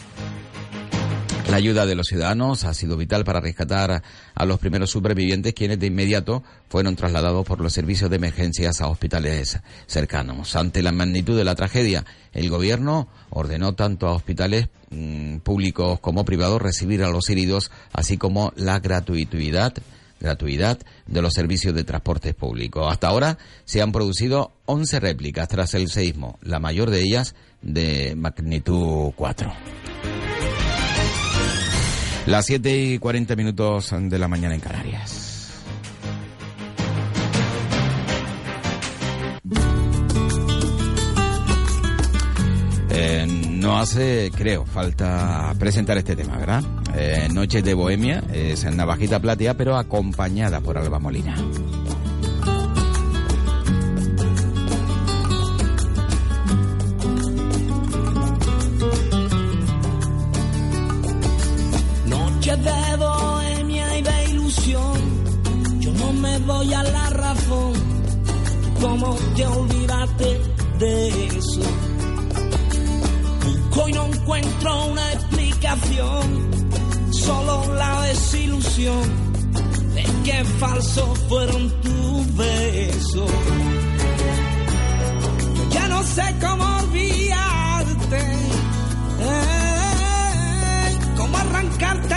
La 1.50 1.56
ayuda 1.56 1.86
de 1.86 1.96
los 1.96 2.06
ciudadanos 2.06 2.62
ha 2.62 2.72
sido 2.72 2.96
vital 2.96 3.24
para 3.24 3.40
rescatar 3.40 4.02
a 4.34 4.44
los 4.46 4.60
primeros 4.60 4.90
supervivientes, 4.90 5.54
quienes 5.54 5.80
de 5.80 5.88
inmediato 5.88 6.44
fueron 6.68 6.94
trasladados 6.94 7.44
por 7.44 7.60
los 7.60 7.72
servicios 7.72 8.08
de 8.08 8.16
emergencias 8.16 8.80
a 8.80 8.86
hospitales 8.86 9.58
cercanos. 9.86 10.54
Ante 10.54 10.82
la 10.82 10.92
magnitud 10.92 11.36
de 11.36 11.44
la 11.44 11.56
tragedia, 11.56 12.04
el 12.32 12.48
gobierno 12.50 13.08
ordenó 13.30 13.74
tanto 13.74 14.08
a 14.08 14.14
hospitales 14.14 14.68
mm, 14.90 15.38
públicos 15.38 16.00
como 16.00 16.24
privados 16.24 16.60
recibir 16.62 17.02
a 17.02 17.10
los 17.10 17.28
heridos, 17.30 17.70
así 17.92 18.16
como 18.16 18.52
la 18.56 18.80
gratuidad 18.80 19.74
de 21.06 21.22
los 21.22 21.32
servicios 21.32 21.74
de 21.74 21.84
transporte 21.84 22.34
público. 22.34 22.88
Hasta 22.88 23.08
ahora 23.08 23.38
se 23.64 23.82
han 23.82 23.92
producido 23.92 24.52
11 24.66 25.00
réplicas 25.00 25.48
tras 25.48 25.74
el 25.74 25.88
seísmo, 25.88 26.38
la 26.42 26.58
mayor 26.58 26.90
de 26.90 27.02
ellas 27.02 27.34
de 27.60 28.14
magnitud 28.16 29.12
4. 29.14 29.52
Las 32.26 32.46
7 32.46 32.76
y 32.76 32.98
40 32.98 33.34
minutos 33.34 33.92
de 33.92 34.18
la 34.18 34.28
mañana 34.28 34.54
en 34.54 34.60
Canarias. 34.60 35.21
Eh, 42.94 43.26
no 43.26 43.78
hace, 43.78 44.30
creo, 44.36 44.66
falta 44.66 45.54
presentar 45.58 45.96
este 45.96 46.14
tema, 46.14 46.36
¿verdad? 46.36 46.62
Eh, 46.94 47.28
Noches 47.32 47.64
de 47.64 47.72
Bohemia, 47.72 48.22
es 48.32 48.64
en 48.64 48.76
Navajita 48.76 49.18
Platea, 49.18 49.54
pero 49.54 49.76
acompañada 49.76 50.60
por 50.60 50.76
Alba 50.76 50.98
Molina. 50.98 51.34
Noches 62.06 62.58
de 62.62 62.96
Bohemia 62.98 63.98
y 63.98 64.02
de 64.02 64.24
ilusión, 64.32 65.80
yo 65.80 65.92
no 65.94 66.12
me 66.12 66.38
voy 66.40 66.74
a 66.74 66.82
la 66.82 67.08
razón 67.08 67.92
¿Cómo 68.82 69.16
te 69.36 69.46
olvidaste 69.46 69.71
encuentro 74.42 74.86
una 74.86 75.12
explicación, 75.12 76.50
solo 77.12 77.74
la 77.74 78.02
desilusión 78.02 79.02
de 79.94 80.02
que 80.24 80.44
falsos 80.58 81.18
fueron 81.28 81.70
tus 81.80 82.36
besos. 82.36 83.30
Ya 85.70 85.88
no 85.88 86.02
sé 86.02 86.22
cómo 86.40 86.64
olvidarte, 86.78 88.20
eh, 89.20 90.98
cómo 91.16 91.36
arrancarte 91.36 92.11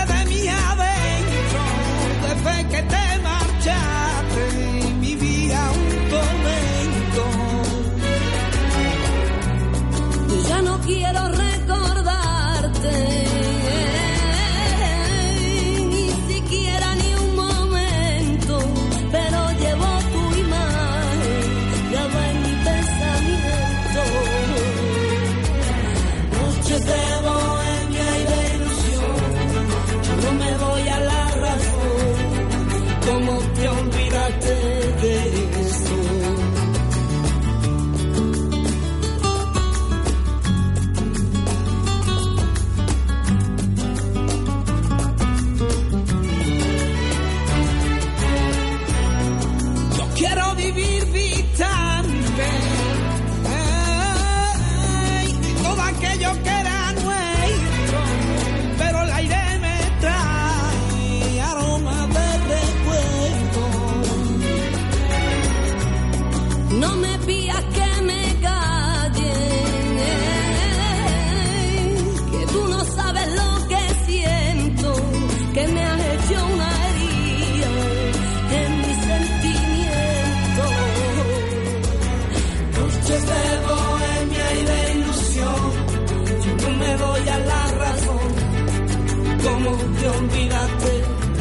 te 90.28 90.38
olvidaste 90.38 90.92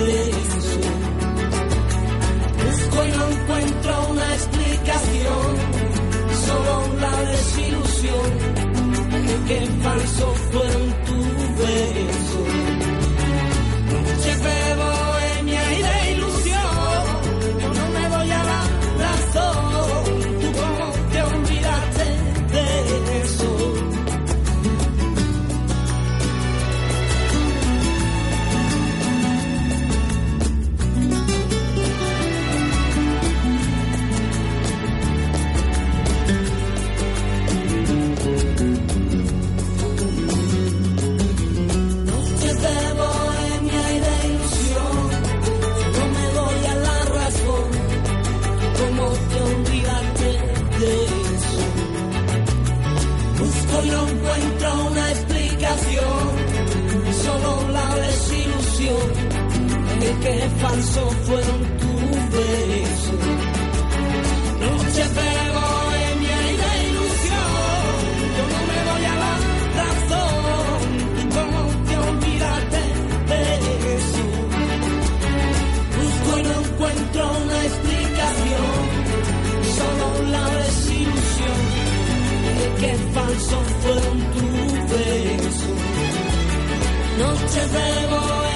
de 0.05 0.31
eso? 0.31 0.81
Busco 2.65 3.05
y 3.05 3.11
no 3.17 3.29
encuentro 3.29 4.09
una 4.11 4.35
explicación, 4.35 5.57
solo 6.47 6.75
la 7.01 7.23
desilusión 7.31 8.29
de 9.27 9.35
que 9.49 9.67
falsos 9.83 10.39
fueron 10.53 10.84
que 60.13 60.35
falsos 60.61 61.15
fueron 61.25 61.61
tus 61.81 62.31
besos. 62.37 63.21
Noches 64.61 65.11
de 65.19 65.31
bohemia 65.57 66.39
y 66.51 66.57
de 66.63 66.73
ilusión, 66.89 67.49
yo 68.37 68.45
no 68.53 68.61
me 68.71 68.79
doy 68.89 69.05
a 69.05 69.17
la 69.25 69.35
razón. 69.81 70.87
¿Y 71.21 71.25
te 71.89 71.97
olvidaste 71.97 72.83
de 73.31 73.43
eso? 73.97 74.25
Busco 75.97 76.31
y 76.39 76.43
no 76.43 76.55
encuentro 76.65 77.21
una 77.45 77.59
explicación, 77.65 78.73
solo 79.79 80.07
la 80.31 80.45
desilusión 80.65 81.61
de 82.59 82.67
que 82.81 82.91
falsos 83.15 83.67
fueron 83.83 84.17
tus 84.35 84.73
besos. 84.93 85.79
Noches 87.19 87.73
de 87.73 88.07
bohemia 88.11 88.54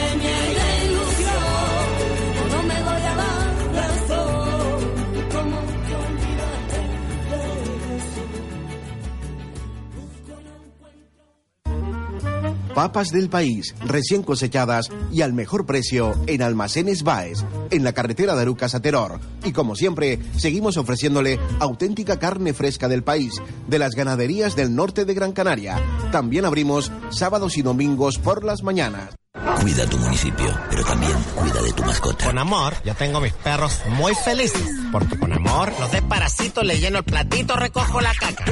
Papas 12.78 13.10
del 13.10 13.28
país, 13.28 13.74
recién 13.84 14.22
cosechadas 14.22 14.88
y 15.10 15.22
al 15.22 15.32
mejor 15.32 15.66
precio 15.66 16.14
en 16.28 16.42
Almacenes 16.42 17.02
Baes, 17.02 17.44
en 17.72 17.82
la 17.82 17.92
carretera 17.92 18.36
de 18.36 18.42
Arucas 18.42 18.76
a 18.76 18.80
Teror. 18.80 19.18
Y 19.44 19.50
como 19.50 19.74
siempre, 19.74 20.20
seguimos 20.36 20.76
ofreciéndole 20.76 21.40
auténtica 21.58 22.20
carne 22.20 22.52
fresca 22.52 22.86
del 22.86 23.02
país, 23.02 23.32
de 23.66 23.80
las 23.80 23.96
ganaderías 23.96 24.54
del 24.54 24.76
norte 24.76 25.04
de 25.04 25.14
Gran 25.14 25.32
Canaria. 25.32 25.82
También 26.12 26.44
abrimos 26.44 26.92
sábados 27.10 27.58
y 27.58 27.62
domingos 27.62 28.16
por 28.18 28.44
las 28.44 28.62
mañanas. 28.62 29.18
Cuida 29.57 29.86
tu 29.86 29.99
municipio, 29.99 30.59
pero 30.70 30.84
también 30.84 31.12
cuida 31.34 31.62
de 31.62 31.72
tu 31.72 31.82
mascota. 31.82 32.26
Con 32.26 32.38
amor, 32.38 32.74
yo 32.84 32.94
tengo 32.94 33.20
mis 33.20 33.32
perros 33.32 33.80
muy 33.90 34.14
felices. 34.14 34.62
Porque 34.92 35.18
con 35.18 35.32
amor, 35.32 35.72
los 35.80 35.90
desparasito, 35.90 36.62
le 36.62 36.78
lleno 36.78 36.99
el 36.99 37.05
platito, 37.05 37.57
recojo 37.57 38.01
la 38.01 38.14
caca. 38.14 38.44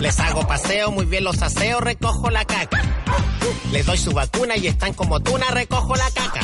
Les 0.00 0.18
hago 0.20 0.46
paseo, 0.46 0.90
muy 0.90 1.06
bien 1.06 1.24
los 1.24 1.40
aseo, 1.42 1.80
recojo 1.80 2.30
la 2.30 2.44
caca. 2.44 2.82
Les 3.72 3.84
doy 3.84 3.98
su 3.98 4.12
vacuna 4.12 4.56
y 4.56 4.66
están 4.66 4.92
como 4.94 5.20
tuna, 5.20 5.46
recojo 5.50 5.96
la 5.96 6.10
caca. 6.10 6.40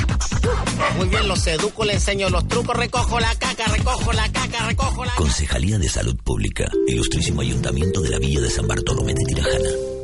Muy 0.97 1.09
bien 1.09 1.29
los 1.29 1.47
educo, 1.47 1.85
le 1.85 1.95
enseño 1.95 2.29
los 2.31 2.47
trucos, 2.49 2.77
recojo 2.77 3.21
la 3.21 3.35
caca, 3.37 3.67
recojo 3.67 4.13
la 4.13 4.31
caca, 4.33 4.67
recojo 4.67 5.05
la 5.05 5.15
Concejalía 5.15 5.79
de 5.79 5.89
Salud 5.89 6.17
Pública, 6.17 6.67
Ilustrísimo 6.87 7.43
Ayuntamiento 7.43 8.01
de 8.01 8.11
la 8.11 8.19
Villa 8.19 8.41
de 8.41 8.51
San 8.51 8.67
Bartolomé 8.67 9.15
de 9.15 9.25
Tirajana. 9.25 10.00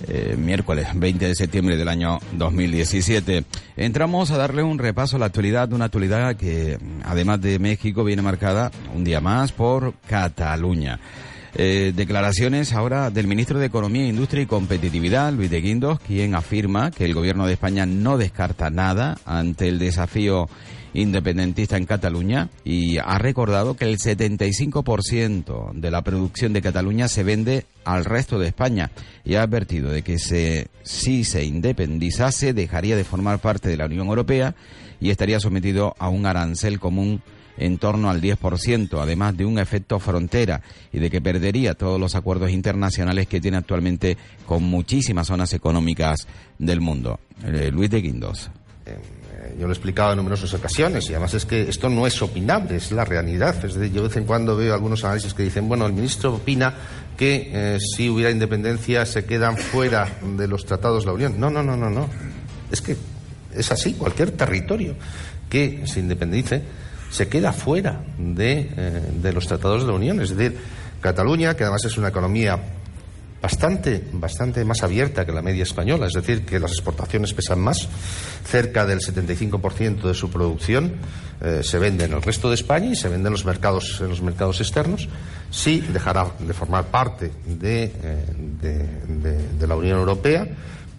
Eh, 0.08 0.36
miércoles 0.38 0.88
20 0.95 1.28
de 1.28 1.36
septiembre 1.36 1.76
del 1.76 1.89
año 1.89 2.20
2017. 2.32 3.43
Entramos 3.76 4.32
a 4.32 4.38
darle 4.38 4.64
un 4.64 4.80
repaso 4.80 5.18
a 5.18 5.20
la 5.20 5.26
actualidad, 5.26 5.74
una 5.74 5.86
actualidad 5.86 6.38
que 6.38 6.78
además 7.04 7.41
de 7.41 7.60
México 7.60 8.06
viene 8.06 8.22
marcada 8.22 8.72
un 8.95 9.04
día 9.04 9.20
más 9.20 9.52
por 9.52 9.93
Cataluña. 10.08 11.00
Eh, 11.56 11.93
declaraciones 11.95 12.74
ahora 12.74 13.10
del 13.10 13.28
ministro 13.28 13.60
de 13.60 13.66
Economía, 13.66 14.08
Industria 14.08 14.43
y 14.43 14.45
Competitividad, 14.45 15.34
Luis 15.34 15.50
de 15.50 15.62
Guindos, 15.62 16.00
quien 16.00 16.36
afirma 16.36 16.91
que 16.91 17.06
el 17.06 17.14
gobierno 17.14 17.47
de 17.47 17.54
España 17.54 17.86
no 17.86 18.18
descarta 18.18 18.70
nada 18.70 19.18
ante 19.26 19.68
el 19.68 19.80
desafío 19.80 20.47
independentista 20.93 21.78
en 21.78 21.86
Cataluña 21.86 22.50
y 22.64 22.97
ha 22.97 23.18
recordado 23.18 23.76
que 23.76 23.86
el 23.86 23.97
75% 23.97 25.74
de 25.74 25.91
la 25.91 26.02
producción 26.02 26.54
de 26.54 26.62
Cataluña 26.62 27.08
se 27.08 27.24
vende 27.24 27.66
al 27.86 28.06
resto 28.06 28.39
de 28.39 28.47
España 28.47 28.91
y 29.24 29.36
ha 29.36 29.43
advertido 29.43 29.91
de 29.91 30.02
que 30.02 30.18
se, 30.18 30.68
si 30.84 31.24
se 31.24 31.43
independizase 31.43 32.54
dejaría 32.54 32.95
de 32.95 33.04
formar 33.04 33.39
parte 33.39 33.70
de 33.70 33.78
la 33.78 33.86
Unión 33.86 34.08
Europea 34.08 34.56
y 35.00 35.12
estaría 35.12 35.39
sometido 35.39 35.95
a 36.00 36.10
un 36.10 36.26
arancel 36.26 36.80
común 36.80 37.22
en 37.60 37.78
torno 37.78 38.10
al 38.10 38.22
10%, 38.22 39.01
además 39.01 39.38
de 39.38 39.45
un 39.45 39.60
efecto 39.60 39.99
frontera 39.99 40.62
y 40.91 40.99
de 40.99 41.12
que 41.12 41.22
perdería 41.22 41.76
todos 41.76 41.99
los 41.99 42.16
acuerdos 42.16 42.51
internacionales 42.51 43.28
que 43.28 43.41
tiene 43.41 43.57
actualmente 43.57 44.18
con 44.45 44.64
muchísimas 44.64 45.28
zonas 45.28 45.53
económicas 45.53 46.28
del 46.57 46.82
mundo. 46.82 47.20
Eh, 47.45 47.70
Luis 47.72 47.89
de 47.89 48.01
Guindos. 48.01 48.49
Eh, 48.86 48.97
yo 49.60 49.68
lo 49.68 49.74
he 49.74 49.76
explicado 49.76 50.12
en 50.12 50.18
numerosas 50.18 50.53
ocasiones 50.53 51.10
y 51.10 51.14
además 51.14 51.34
es 51.34 51.45
que 51.45 51.70
esto 51.70 51.89
no 51.89 52.07
es 52.07 52.22
opinable, 52.22 52.78
es 52.78 52.91
la 52.91 53.03
realidad. 53.03 53.55
Es 53.64 53.76
decir, 53.76 53.91
yo 53.91 54.01
de 54.01 54.07
vez 54.07 54.18
en 54.18 54.26
cuando 54.26 54.55
veo 54.55 54.74
algunos 54.74 55.03
análisis 55.03 55.34
que 55.34 55.43
dicen, 55.43 55.68
bueno, 55.68 55.86
el 55.86 55.93
ministro 55.93 56.36
opina 56.36 56.74
que 57.18 57.49
eh, 57.51 57.78
si 57.80 58.10
hubiera 58.10 58.32
independencia 58.32 59.05
se 59.05 59.26
quedan 59.26 59.57
fuera 59.57 60.07
de 60.38 60.47
los 60.47 60.66
tratados 60.66 61.03
de 61.03 61.07
la 61.07 61.14
Unión. 61.14 61.39
No, 61.39 61.49
no, 61.49 61.62
no, 61.62 61.76
no, 61.76 61.89
no. 61.89 62.10
Es 62.72 62.82
que 62.82 62.95
es 63.53 63.72
así, 63.72 63.93
cualquier 63.93 64.32
territorio 64.32 64.95
que 65.49 65.86
se 65.86 65.99
independice 65.99 66.62
se 67.10 67.28
queda 67.28 67.53
fuera 67.53 68.01
de, 68.18 68.70
eh, 68.76 69.01
de 69.22 69.34
los 69.34 69.47
tratados 69.47 69.82
de 69.82 69.88
la 69.88 69.93
Unión. 69.93 70.22
Es 70.22 70.36
decir, 70.36 70.57
Cataluña, 71.01 71.55
que 71.55 71.64
además 71.64 71.86
es 71.86 71.97
una 71.97 72.10
economía 72.10 72.60
bastante, 73.41 74.03
bastante 74.14 74.66
más 74.66 74.84
abierta 74.84 75.26
que 75.26 75.32
la 75.32 75.41
media 75.41 75.64
española, 75.64 76.07
es 76.07 76.14
decir, 76.14 76.45
que 76.45 76.60
las 76.60 76.72
exportaciones 76.72 77.34
pesan 77.34 77.60
más, 77.60 77.88
cerca 78.45 78.86
del 78.86 78.99
75% 78.99 80.01
de 80.01 80.14
su 80.14 80.30
producción 80.30 80.93
eh, 81.41 81.62
se 81.64 81.80
vende 81.80 82.05
en 82.05 82.14
el 82.14 82.22
resto 82.22 82.49
de 82.49 82.55
España 82.55 82.91
y 82.91 82.95
se 82.95 83.07
vende 83.07 83.28
en 83.28 83.34
los 83.34 83.45
mercados, 83.45 83.99
en 84.01 84.10
los 84.10 84.22
mercados 84.22 84.60
externos, 84.60 85.07
sí 85.49 85.80
dejará 85.93 86.34
de 86.39 86.53
formar 86.53 86.86
parte 86.86 87.32
de, 87.45 87.84
eh, 87.84 88.26
de, 88.62 89.47
de 89.57 89.68
la 89.68 89.76
Unión 89.76 89.99
Europea, 89.99 90.45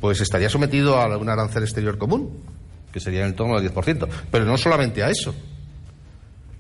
pues 0.01 0.21
estaría 0.23 0.49
sometido 0.49 0.99
a 0.99 1.15
un 1.19 1.29
arancel 1.29 1.63
exterior 1.63 1.99
común, 1.99 2.43
que 2.91 3.01
sería 3.01 3.27
en 3.27 3.37
torno 3.37 3.57
al 3.57 3.63
10%. 3.63 4.09
Pero 4.31 4.45
no 4.47 4.57
solamente 4.57 5.03
a 5.03 5.11
eso, 5.11 5.35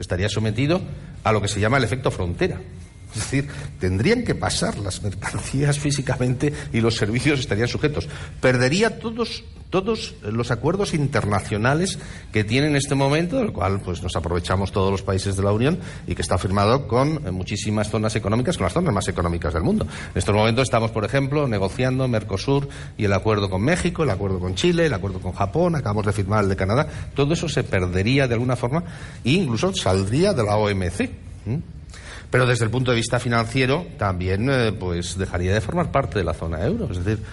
estaría 0.00 0.28
sometido 0.28 0.80
a 1.22 1.30
lo 1.30 1.40
que 1.40 1.48
se 1.48 1.60
llama 1.60 1.76
el 1.76 1.84
efecto 1.84 2.10
frontera. 2.10 2.60
Es 3.14 3.22
decir, 3.22 3.48
tendrían 3.78 4.24
que 4.24 4.34
pasar 4.34 4.78
las 4.78 5.02
mercancías 5.02 5.78
físicamente 5.78 6.52
y 6.72 6.80
los 6.80 6.96
servicios 6.96 7.40
estarían 7.40 7.68
sujetos. 7.68 8.08
Perdería 8.40 8.98
todos, 8.98 9.44
todos 9.70 10.14
los 10.22 10.50
acuerdos 10.50 10.94
internacionales 10.94 11.98
que 12.32 12.44
tiene 12.44 12.66
en 12.66 12.76
este 12.76 12.94
momento, 12.94 13.38
del 13.38 13.52
cual 13.52 13.80
pues, 13.80 14.02
nos 14.02 14.14
aprovechamos 14.16 14.72
todos 14.72 14.90
los 14.90 15.02
países 15.02 15.36
de 15.36 15.42
la 15.42 15.52
Unión 15.52 15.78
y 16.06 16.14
que 16.14 16.22
está 16.22 16.36
firmado 16.38 16.86
con 16.86 17.26
eh, 17.26 17.30
muchísimas 17.30 17.88
zonas 17.88 18.14
económicas, 18.16 18.56
con 18.56 18.64
las 18.64 18.72
zonas 18.72 18.92
más 18.92 19.08
económicas 19.08 19.54
del 19.54 19.62
mundo. 19.62 19.84
En 19.84 20.18
estos 20.18 20.34
momentos 20.34 20.64
estamos, 20.64 20.90
por 20.90 21.04
ejemplo, 21.04 21.46
negociando 21.46 22.06
Mercosur 22.08 22.68
y 22.98 23.04
el 23.04 23.12
acuerdo 23.12 23.48
con 23.48 23.62
México, 23.62 24.02
el 24.02 24.10
acuerdo 24.10 24.40
con 24.40 24.54
Chile, 24.56 24.86
el 24.86 24.94
acuerdo 24.94 25.20
con 25.20 25.32
Japón, 25.32 25.76
acabamos 25.76 26.06
de 26.06 26.12
firmar 26.12 26.44
el 26.44 26.50
de 26.50 26.56
Canadá. 26.56 26.86
Todo 27.14 27.34
eso 27.34 27.48
se 27.48 27.62
perdería 27.62 28.26
de 28.26 28.34
alguna 28.34 28.56
forma 28.56 28.82
e 29.24 29.30
incluso 29.30 29.72
saldría 29.72 30.34
de 30.34 30.42
la 30.42 30.56
OMC. 30.56 31.10
Pero 32.30 32.46
desde 32.46 32.64
el 32.64 32.70
punto 32.70 32.92
de 32.92 32.96
vista 32.96 33.18
financiero 33.18 33.86
también 33.98 34.48
eh, 34.50 34.72
pues 34.72 35.18
dejaría 35.18 35.52
de 35.52 35.60
formar 35.60 35.90
parte 35.90 36.18
de 36.18 36.24
la 36.24 36.32
zona 36.32 36.64
euro. 36.64 36.88
Es 36.90 37.04
decir, 37.04 37.24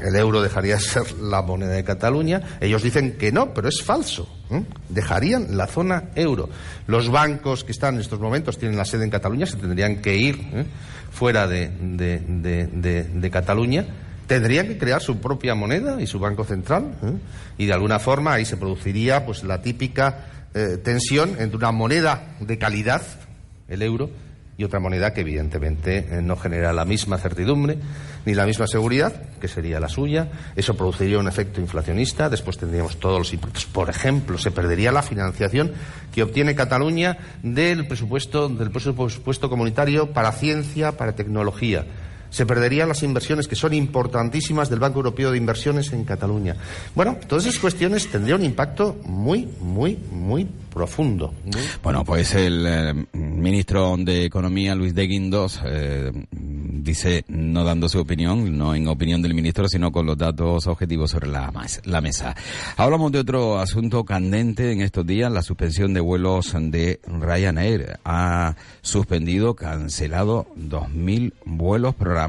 el 0.00 0.16
euro 0.16 0.42
dejaría 0.42 0.74
de 0.74 0.80
ser 0.80 1.12
la 1.12 1.42
moneda 1.42 1.72
de 1.72 1.84
Cataluña. 1.84 2.58
Ellos 2.60 2.82
dicen 2.82 3.12
que 3.12 3.32
no, 3.32 3.54
pero 3.54 3.68
es 3.68 3.82
falso. 3.82 4.28
¿eh? 4.50 4.62
Dejarían 4.88 5.56
la 5.56 5.66
zona 5.66 6.10
euro. 6.14 6.48
Los 6.86 7.10
bancos 7.10 7.64
que 7.64 7.72
están 7.72 7.94
en 7.94 8.00
estos 8.00 8.20
momentos 8.20 8.58
tienen 8.58 8.76
la 8.76 8.84
sede 8.84 9.04
en 9.04 9.10
Cataluña, 9.10 9.46
se 9.46 9.56
tendrían 9.56 9.96
que 9.96 10.16
ir 10.16 10.66
fuera 11.10 11.46
de, 11.46 11.70
de, 11.80 12.18
de, 12.18 13.04
de, 13.04 13.30
Cataluña. 13.30 13.86
Tendrían 14.26 14.66
que 14.68 14.78
crear 14.78 15.00
su 15.00 15.18
propia 15.18 15.54
moneda 15.54 16.00
y 16.00 16.06
su 16.06 16.18
banco 16.18 16.44
central. 16.44 16.94
Y 17.56 17.66
de 17.66 17.72
alguna 17.72 17.98
forma 17.98 18.34
ahí 18.34 18.44
se 18.44 18.56
produciría 18.56 19.24
pues 19.24 19.44
la 19.44 19.62
típica 19.62 20.26
tensión 20.82 21.36
entre 21.38 21.58
una 21.58 21.70
moneda 21.70 22.36
de 22.40 22.58
calidad 22.58 23.02
el 23.68 23.82
euro, 23.82 24.10
y 24.58 24.64
otra 24.64 24.80
moneda 24.80 25.12
que 25.12 25.20
evidentemente 25.20 25.98
eh, 25.98 26.22
no 26.22 26.36
genera 26.36 26.72
la 26.72 26.84
misma 26.84 27.18
certidumbre 27.18 27.78
ni 28.24 28.34
la 28.34 28.46
misma 28.46 28.66
seguridad, 28.66 29.12
que 29.40 29.48
sería 29.48 29.78
la 29.80 29.88
suya. 29.88 30.28
Eso 30.56 30.76
produciría 30.76 31.18
un 31.18 31.28
efecto 31.28 31.60
inflacionista. 31.60 32.28
Después 32.28 32.58
tendríamos 32.58 32.98
todos 32.98 33.18
los 33.18 33.32
impuestos. 33.32 33.66
Por 33.66 33.90
ejemplo, 33.90 34.38
se 34.38 34.50
perdería 34.50 34.90
la 34.92 35.02
financiación 35.02 35.72
que 36.12 36.22
obtiene 36.22 36.54
Cataluña 36.54 37.18
del 37.42 37.86
presupuesto, 37.86 38.48
del 38.48 38.70
presupuesto 38.70 39.48
comunitario 39.48 40.12
para 40.12 40.32
ciencia, 40.32 40.92
para 40.92 41.14
tecnología 41.14 41.84
se 42.36 42.44
perderían 42.44 42.86
las 42.86 43.02
inversiones 43.02 43.48
que 43.48 43.56
son 43.56 43.72
importantísimas 43.72 44.68
del 44.68 44.78
Banco 44.78 44.98
Europeo 44.98 45.30
de 45.30 45.38
Inversiones 45.38 45.90
en 45.94 46.04
Cataluña. 46.04 46.54
Bueno, 46.94 47.16
todas 47.26 47.46
esas 47.46 47.58
cuestiones 47.58 48.08
tendrían 48.08 48.40
un 48.40 48.44
impacto 48.44 48.98
muy, 49.06 49.48
muy, 49.62 49.96
muy 50.12 50.46
profundo. 50.76 51.32
Bueno, 51.82 52.04
pues 52.04 52.34
el 52.34 52.66
eh, 52.68 53.06
ministro 53.14 53.96
de 53.96 54.26
Economía, 54.26 54.74
Luis 54.74 54.94
de 54.94 55.06
Guindos, 55.06 55.62
eh, 55.64 56.12
dice, 56.30 57.24
no 57.28 57.64
dando 57.64 57.88
su 57.88 58.00
opinión, 58.00 58.58
no 58.58 58.74
en 58.74 58.86
opinión 58.86 59.22
del 59.22 59.32
ministro, 59.32 59.66
sino 59.70 59.90
con 59.90 60.04
los 60.04 60.18
datos 60.18 60.66
objetivos 60.66 61.12
sobre 61.12 61.28
la, 61.28 61.50
la 61.84 62.00
mesa. 62.02 62.36
Hablamos 62.76 63.12
de 63.12 63.20
otro 63.20 63.58
asunto 63.58 64.04
candente 64.04 64.72
en 64.72 64.82
estos 64.82 65.06
días, 65.06 65.32
la 65.32 65.40
suspensión 65.40 65.94
de 65.94 66.00
vuelos 66.00 66.54
de 66.54 67.00
Ryanair. 67.06 67.98
Ha 68.04 68.54
suspendido, 68.82 69.56
cancelado 69.56 70.46
2.000 70.58 71.32
vuelos 71.46 71.94
programados. 71.94 72.25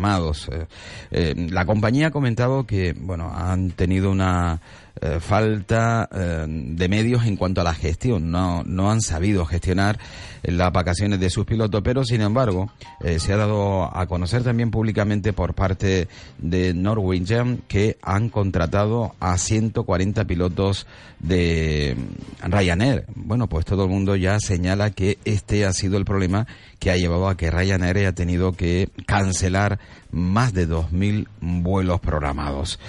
Eh, 0.51 0.65
eh, 1.11 1.47
la 1.49 1.65
compañía 1.65 2.07
ha 2.07 2.11
comentado 2.11 2.65
que, 2.65 2.93
bueno, 2.93 3.31
han 3.33 3.71
tenido 3.71 4.11
una 4.11 4.61
eh, 5.01 5.19
falta 5.19 6.09
eh, 6.11 6.45
de 6.47 6.89
medios 6.89 7.25
en 7.25 7.35
cuanto 7.35 7.61
a 7.61 7.63
la 7.63 7.73
gestión. 7.73 8.31
No, 8.31 8.63
no 8.63 8.89
han 8.89 9.01
sabido 9.01 9.45
gestionar 9.45 9.99
las 10.43 10.71
vacaciones 10.71 11.19
de 11.19 11.29
sus 11.29 11.45
pilotos, 11.45 11.81
pero 11.83 12.03
sin 12.03 12.21
embargo 12.21 12.71
eh, 13.03 13.19
se 13.19 13.33
ha 13.33 13.37
dado 13.37 13.95
a 13.95 14.07
conocer 14.07 14.43
también 14.43 14.71
públicamente 14.71 15.33
por 15.33 15.53
parte 15.53 16.07
de 16.37 16.73
Norwegian 16.73 17.61
que 17.67 17.97
han 18.01 18.29
contratado 18.29 19.13
a 19.19 19.37
140 19.37 20.25
pilotos 20.25 20.87
de 21.19 21.97
Ryanair. 22.41 23.05
Bueno, 23.15 23.47
pues 23.47 23.65
todo 23.65 23.83
el 23.83 23.89
mundo 23.89 24.15
ya 24.15 24.39
señala 24.39 24.91
que 24.91 25.17
este 25.25 25.65
ha 25.65 25.73
sido 25.73 25.97
el 25.97 26.05
problema 26.05 26.47
que 26.79 26.91
ha 26.91 26.95
llevado 26.95 27.27
a 27.27 27.35
que 27.35 27.51
Ryanair 27.51 27.97
haya 27.97 28.13
tenido 28.13 28.53
que 28.53 28.89
cancelar 29.05 29.79
más 30.11 30.53
de 30.53 30.69
2.000 30.69 31.27
vuelos 31.41 31.99
programados. 31.99 32.79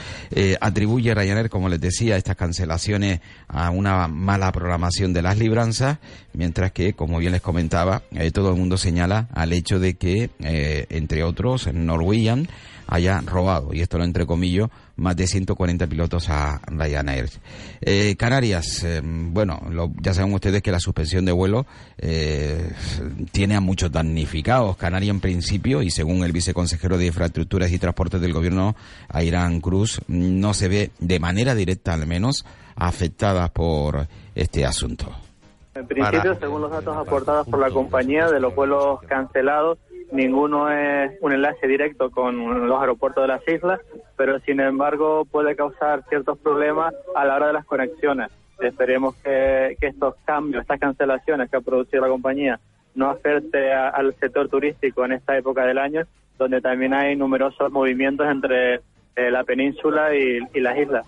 Atribuye 0.60 1.14
Ryanair, 1.14 1.48
como 1.48 1.68
les 1.68 1.80
decía, 1.80 1.97
estas 2.00 2.36
cancelaciones 2.36 3.20
a 3.48 3.70
una 3.70 4.08
mala 4.08 4.52
programación 4.52 5.12
de 5.12 5.22
las 5.22 5.38
libranzas, 5.38 5.98
mientras 6.32 6.72
que, 6.72 6.92
como 6.92 7.18
bien 7.18 7.32
les 7.32 7.40
comentaba, 7.40 8.02
eh, 8.12 8.30
todo 8.30 8.50
el 8.50 8.56
mundo 8.56 8.78
señala 8.78 9.28
al 9.34 9.52
hecho 9.52 9.78
de 9.78 9.94
que, 9.94 10.30
eh, 10.40 10.86
entre 10.90 11.24
otros, 11.24 11.72
Norwegian 11.72 12.48
haya 12.88 13.20
robado, 13.20 13.74
y 13.74 13.82
esto 13.82 13.98
lo 13.98 14.04
entrecomillo, 14.04 14.70
más 14.96 15.14
de 15.14 15.26
140 15.26 15.86
pilotos 15.86 16.30
a 16.30 16.60
Ryanair. 16.66 17.28
Eh, 17.82 18.16
Canarias, 18.16 18.82
eh, 18.82 19.02
bueno, 19.04 19.60
ya 20.00 20.14
saben 20.14 20.32
ustedes 20.32 20.62
que 20.62 20.72
la 20.72 20.80
suspensión 20.80 21.26
de 21.26 21.32
vuelo 21.32 21.66
eh, 21.98 22.72
tiene 23.30 23.56
a 23.56 23.60
muchos 23.60 23.92
damnificados. 23.92 24.76
Canarias, 24.78 25.14
en 25.14 25.20
principio, 25.20 25.82
y 25.82 25.90
según 25.90 26.24
el 26.24 26.32
viceconsejero 26.32 26.96
de 26.96 27.06
Infraestructuras 27.06 27.70
y 27.70 27.78
Transportes 27.78 28.22
del 28.22 28.32
Gobierno, 28.32 28.74
Airán 29.08 29.60
Cruz, 29.60 30.00
no 30.08 30.54
se 30.54 30.68
ve 30.68 30.90
de 30.98 31.20
manera 31.20 31.54
directa, 31.54 31.92
al 31.92 32.06
menos, 32.06 32.46
afectada 32.74 33.48
por 33.48 34.08
este 34.34 34.64
asunto. 34.64 35.14
En 35.74 35.86
principio, 35.86 36.34
según 36.40 36.62
los 36.62 36.70
datos 36.70 36.96
aportados 36.96 37.46
por 37.46 37.60
la 37.60 37.70
compañía 37.70 38.28
de 38.28 38.40
los 38.40 38.54
vuelos 38.54 39.00
cancelados, 39.02 39.78
ninguno 40.12 40.70
es 40.70 41.12
un 41.20 41.32
enlace 41.32 41.66
directo 41.66 42.10
con 42.10 42.66
los 42.68 42.80
aeropuertos 42.80 43.22
de 43.24 43.28
las 43.28 43.46
islas, 43.48 43.80
pero 44.16 44.38
sin 44.40 44.60
embargo 44.60 45.24
puede 45.30 45.54
causar 45.56 46.02
ciertos 46.08 46.38
problemas 46.38 46.94
a 47.14 47.24
la 47.24 47.36
hora 47.36 47.46
de 47.48 47.52
las 47.54 47.64
conexiones. 47.66 48.28
Esperemos 48.60 49.14
que, 49.22 49.76
estos 49.80 50.14
cambios, 50.24 50.62
estas 50.62 50.80
cancelaciones 50.80 51.50
que 51.50 51.56
ha 51.56 51.60
producido 51.60 52.02
la 52.02 52.08
compañía 52.08 52.58
no 52.94 53.08
afecte 53.10 53.72
a- 53.72 53.90
al 53.90 54.14
sector 54.14 54.48
turístico 54.48 55.04
en 55.04 55.12
esta 55.12 55.36
época 55.36 55.64
del 55.64 55.78
año, 55.78 56.02
donde 56.38 56.60
también 56.60 56.92
hay 56.94 57.14
numerosos 57.14 57.70
movimientos 57.70 58.26
entre 58.28 58.76
eh, 59.14 59.30
la 59.30 59.44
península 59.44 60.14
y, 60.14 60.38
y 60.54 60.60
las 60.60 60.76
islas. 60.78 61.06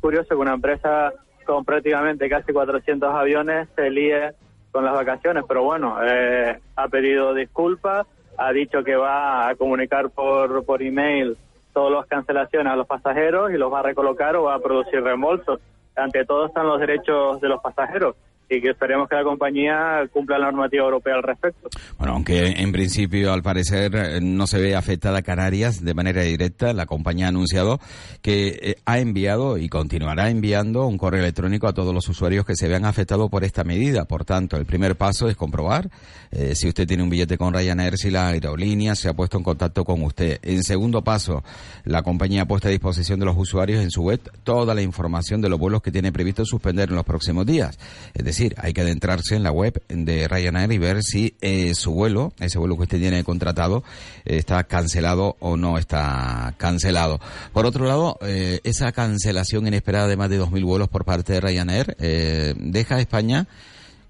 Curioso 0.00 0.30
que 0.30 0.34
una 0.36 0.54
empresa 0.54 1.12
con 1.46 1.64
prácticamente 1.64 2.28
casi 2.28 2.52
400 2.52 3.14
aviones 3.14 3.68
se 3.76 3.90
líe 3.90 4.32
con 4.70 4.84
las 4.84 4.94
vacaciones, 4.94 5.44
pero 5.46 5.62
bueno, 5.64 5.96
eh, 6.02 6.58
ha 6.76 6.88
pedido 6.88 7.34
disculpas, 7.34 8.06
ha 8.36 8.52
dicho 8.52 8.82
que 8.82 8.96
va 8.96 9.48
a 9.48 9.54
comunicar 9.54 10.10
por, 10.10 10.64
por 10.64 10.82
email 10.82 11.36
todas 11.72 11.92
las 11.92 12.06
cancelaciones 12.06 12.72
a 12.72 12.76
los 12.76 12.86
pasajeros 12.86 13.50
y 13.52 13.56
los 13.56 13.72
va 13.72 13.80
a 13.80 13.84
recolocar 13.84 14.36
o 14.36 14.44
va 14.44 14.54
a 14.54 14.60
producir 14.60 15.02
reembolsos. 15.02 15.60
Ante 15.96 16.24
todo 16.24 16.46
están 16.46 16.66
los 16.66 16.80
derechos 16.80 17.40
de 17.40 17.48
los 17.48 17.60
pasajeros 17.60 18.16
y 18.56 18.60
que 18.60 18.70
esperemos 18.70 19.08
que 19.08 19.16
la 19.16 19.24
compañía 19.24 20.02
cumpla 20.12 20.38
la 20.38 20.50
normativa 20.50 20.84
europea 20.84 21.14
al 21.14 21.22
respecto. 21.22 21.68
Bueno, 21.98 22.14
aunque 22.14 22.54
en 22.58 22.72
principio, 22.72 23.32
al 23.32 23.42
parecer, 23.42 23.94
eh, 23.94 24.20
no 24.20 24.46
se 24.46 24.60
ve 24.60 24.76
afectada 24.76 25.22
Canarias 25.22 25.82
de 25.82 25.94
manera 25.94 26.22
directa, 26.22 26.72
la 26.72 26.86
compañía 26.86 27.26
ha 27.26 27.28
anunciado 27.28 27.80
que 28.20 28.58
eh, 28.62 28.76
ha 28.84 28.98
enviado 28.98 29.58
y 29.58 29.68
continuará 29.68 30.30
enviando 30.30 30.86
un 30.86 30.98
correo 30.98 31.20
electrónico 31.20 31.66
a 31.66 31.72
todos 31.72 31.94
los 31.94 32.08
usuarios 32.08 32.44
que 32.44 32.56
se 32.56 32.68
vean 32.68 32.84
afectados 32.84 33.30
por 33.30 33.44
esta 33.44 33.64
medida. 33.64 34.04
Por 34.04 34.24
tanto, 34.24 34.56
el 34.56 34.66
primer 34.66 34.96
paso 34.96 35.28
es 35.28 35.36
comprobar 35.36 35.88
eh, 36.30 36.54
si 36.54 36.66
usted 36.68 36.86
tiene 36.86 37.02
un 37.02 37.10
billete 37.10 37.36
con 37.36 37.52
Ryanair, 37.52 37.98
si 37.98 38.10
la 38.10 38.28
aerolínea 38.28 38.94
se 38.94 39.08
ha 39.08 39.12
puesto 39.12 39.36
en 39.36 39.44
contacto 39.44 39.84
con 39.84 40.02
usted. 40.02 40.38
En 40.42 40.62
segundo 40.62 41.02
paso, 41.02 41.44
la 41.84 42.02
compañía 42.02 42.42
ha 42.42 42.46
puesto 42.46 42.68
a 42.68 42.70
disposición 42.70 43.20
de 43.20 43.26
los 43.26 43.36
usuarios 43.36 43.82
en 43.82 43.90
su 43.90 44.02
web 44.02 44.20
toda 44.42 44.74
la 44.74 44.80
información 44.80 45.42
de 45.42 45.50
los 45.50 45.58
vuelos 45.58 45.82
que 45.82 45.92
tiene 45.92 46.10
previsto 46.10 46.44
suspender 46.46 46.88
en 46.88 46.96
los 46.96 47.04
próximos 47.04 47.44
días. 47.44 47.78
Es 48.14 48.24
decir, 48.24 48.41
hay 48.56 48.72
que 48.72 48.80
adentrarse 48.80 49.36
en 49.36 49.42
la 49.42 49.52
web 49.52 49.82
de 49.88 50.28
Ryanair 50.28 50.72
y 50.72 50.78
ver 50.78 51.02
si 51.02 51.34
eh, 51.40 51.74
su 51.74 51.92
vuelo, 51.92 52.32
ese 52.40 52.58
vuelo 52.58 52.76
que 52.76 52.82
usted 52.82 52.98
tiene 52.98 53.24
contratado, 53.24 53.84
eh, 54.24 54.36
está 54.36 54.64
cancelado 54.64 55.36
o 55.40 55.56
no 55.56 55.78
está 55.78 56.54
cancelado. 56.56 57.20
Por 57.52 57.66
otro 57.66 57.86
lado, 57.86 58.18
eh, 58.22 58.60
esa 58.64 58.92
cancelación 58.92 59.66
inesperada 59.66 60.08
de 60.08 60.16
más 60.16 60.30
de 60.30 60.40
2.000 60.40 60.64
vuelos 60.64 60.88
por 60.88 61.04
parte 61.04 61.34
de 61.34 61.40
Ryanair 61.40 61.96
deja 61.96 62.96
a 62.96 63.00
España 63.00 63.46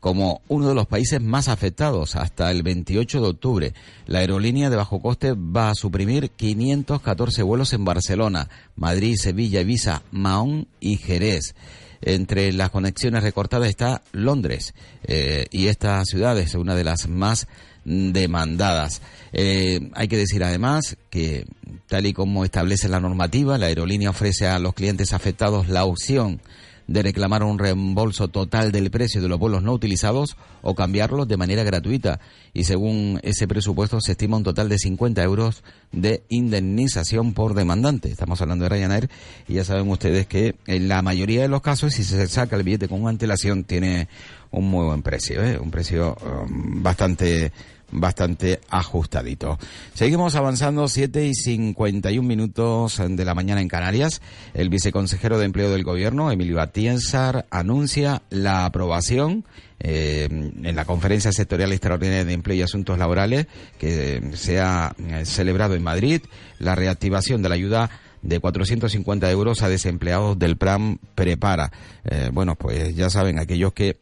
como 0.02 0.42
uno 0.48 0.68
de 0.68 0.74
los 0.74 0.88
países 0.88 1.20
más 1.22 1.46
afectados 1.46 2.16
hasta 2.16 2.50
el 2.50 2.64
28 2.64 3.20
de 3.20 3.28
octubre. 3.28 3.74
La 4.06 4.18
aerolínea 4.18 4.68
de 4.68 4.74
bajo 4.74 5.00
coste 5.00 5.32
va 5.32 5.70
a 5.70 5.76
suprimir 5.76 6.30
514 6.32 7.44
vuelos 7.44 7.72
en 7.72 7.84
Barcelona, 7.84 8.48
Madrid, 8.74 9.14
Sevilla, 9.16 9.60
Ibiza, 9.60 10.02
Mahón 10.10 10.66
y 10.80 10.96
Jerez. 10.96 11.54
Entre 12.02 12.52
las 12.52 12.70
conexiones 12.70 13.22
recortadas 13.22 13.68
está 13.68 14.02
Londres 14.12 14.74
eh, 15.04 15.46
y 15.50 15.68
esta 15.68 16.04
ciudad 16.04 16.38
es 16.38 16.54
una 16.54 16.74
de 16.74 16.84
las 16.84 17.08
más 17.08 17.46
demandadas. 17.84 19.02
Eh, 19.32 19.90
hay 19.94 20.08
que 20.08 20.16
decir 20.16 20.44
además 20.44 20.96
que, 21.10 21.46
tal 21.88 22.06
y 22.06 22.12
como 22.12 22.44
establece 22.44 22.88
la 22.88 23.00
normativa, 23.00 23.58
la 23.58 23.66
aerolínea 23.66 24.10
ofrece 24.10 24.46
a 24.46 24.58
los 24.58 24.74
clientes 24.74 25.12
afectados 25.12 25.68
la 25.68 25.84
opción 25.84 26.40
de 26.86 27.02
reclamar 27.02 27.42
un 27.42 27.58
reembolso 27.58 28.28
total 28.28 28.72
del 28.72 28.90
precio 28.90 29.22
de 29.22 29.28
los 29.28 29.38
vuelos 29.38 29.62
no 29.62 29.72
utilizados 29.72 30.36
o 30.62 30.74
cambiarlos 30.74 31.28
de 31.28 31.36
manera 31.36 31.62
gratuita. 31.62 32.20
Y 32.52 32.64
según 32.64 33.20
ese 33.22 33.48
presupuesto 33.48 34.00
se 34.00 34.12
estima 34.12 34.36
un 34.36 34.42
total 34.42 34.68
de 34.68 34.78
50 34.78 35.22
euros 35.22 35.62
de 35.92 36.22
indemnización 36.28 37.34
por 37.34 37.54
demandante. 37.54 38.10
Estamos 38.10 38.40
hablando 38.42 38.64
de 38.64 38.70
Ryanair 38.70 39.10
y 39.48 39.54
ya 39.54 39.64
saben 39.64 39.88
ustedes 39.88 40.26
que 40.26 40.56
en 40.66 40.88
la 40.88 41.02
mayoría 41.02 41.42
de 41.42 41.48
los 41.48 41.62
casos, 41.62 41.94
si 41.94 42.04
se 42.04 42.26
saca 42.28 42.56
el 42.56 42.62
billete 42.62 42.88
con 42.88 43.06
antelación, 43.08 43.64
tiene 43.64 44.08
un 44.50 44.68
muy 44.68 44.86
buen 44.86 45.02
precio, 45.02 45.42
¿eh? 45.42 45.58
un 45.58 45.70
precio 45.70 46.16
um, 46.24 46.82
bastante 46.82 47.52
bastante 47.92 48.60
ajustadito. 48.70 49.58
Seguimos 49.94 50.34
avanzando, 50.34 50.88
7 50.88 51.26
y 51.26 51.34
51 51.34 52.26
minutos 52.26 53.00
de 53.06 53.24
la 53.24 53.34
mañana 53.34 53.60
en 53.60 53.68
Canarias. 53.68 54.20
El 54.54 54.70
viceconsejero 54.70 55.38
de 55.38 55.44
Empleo 55.44 55.70
del 55.70 55.84
Gobierno, 55.84 56.30
Emilio 56.30 56.60
Atienzar, 56.60 57.46
anuncia 57.50 58.22
la 58.30 58.64
aprobación 58.64 59.44
eh, 59.84 60.28
en 60.30 60.76
la 60.76 60.84
Conferencia 60.84 61.32
Sectorial 61.32 61.72
Extraordinaria 61.72 62.24
de 62.24 62.32
Empleo 62.32 62.56
y 62.56 62.62
Asuntos 62.62 62.98
Laborales 62.98 63.46
que 63.78 64.30
se 64.34 64.60
ha 64.60 64.94
eh, 64.98 65.24
celebrado 65.24 65.74
en 65.74 65.82
Madrid, 65.82 66.22
la 66.58 66.74
reactivación 66.74 67.42
de 67.42 67.48
la 67.48 67.56
ayuda 67.56 67.90
de 68.22 68.38
450 68.38 69.28
euros 69.32 69.62
a 69.62 69.68
desempleados 69.68 70.38
del 70.38 70.56
plan 70.56 71.00
Prepara. 71.16 71.72
Eh, 72.04 72.30
bueno, 72.32 72.54
pues 72.54 72.94
ya 72.94 73.10
saben, 73.10 73.40
aquellos 73.40 73.72
que 73.72 73.96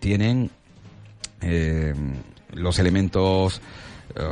tienen 0.00 0.50
los 2.56 2.78
elementos 2.78 3.60
eh, 4.14 4.22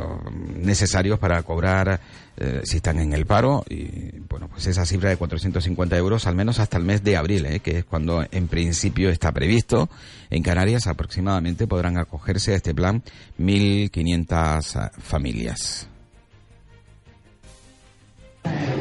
necesarios 0.55 1.19
para 1.19 1.43
cobrar 1.43 1.99
eh, 2.37 2.61
si 2.63 2.77
están 2.77 2.99
en 2.99 3.13
el 3.13 3.25
paro. 3.25 3.63
Y 3.69 4.19
bueno 4.29 4.47
pues 4.47 4.65
esa 4.67 4.85
cifra 4.85 5.09
de 5.09 5.17
450 5.17 5.97
euros 5.97 6.25
al 6.27 6.35
menos 6.35 6.59
hasta 6.59 6.77
el 6.77 6.83
mes 6.83 7.03
de 7.03 7.17
abril 7.17 7.45
eh, 7.45 7.59
que 7.59 7.79
es 7.79 7.85
cuando 7.85 8.25
en 8.31 8.47
principio 8.47 9.09
está 9.09 9.31
previsto. 9.31 9.89
En 10.29 10.41
Canarias 10.43 10.87
aproximadamente 10.87 11.67
podrán 11.67 11.97
acogerse 11.97 12.53
a 12.53 12.55
este 12.55 12.73
plan 12.73 13.03
1.500 13.39 14.91
familias. 14.99 15.87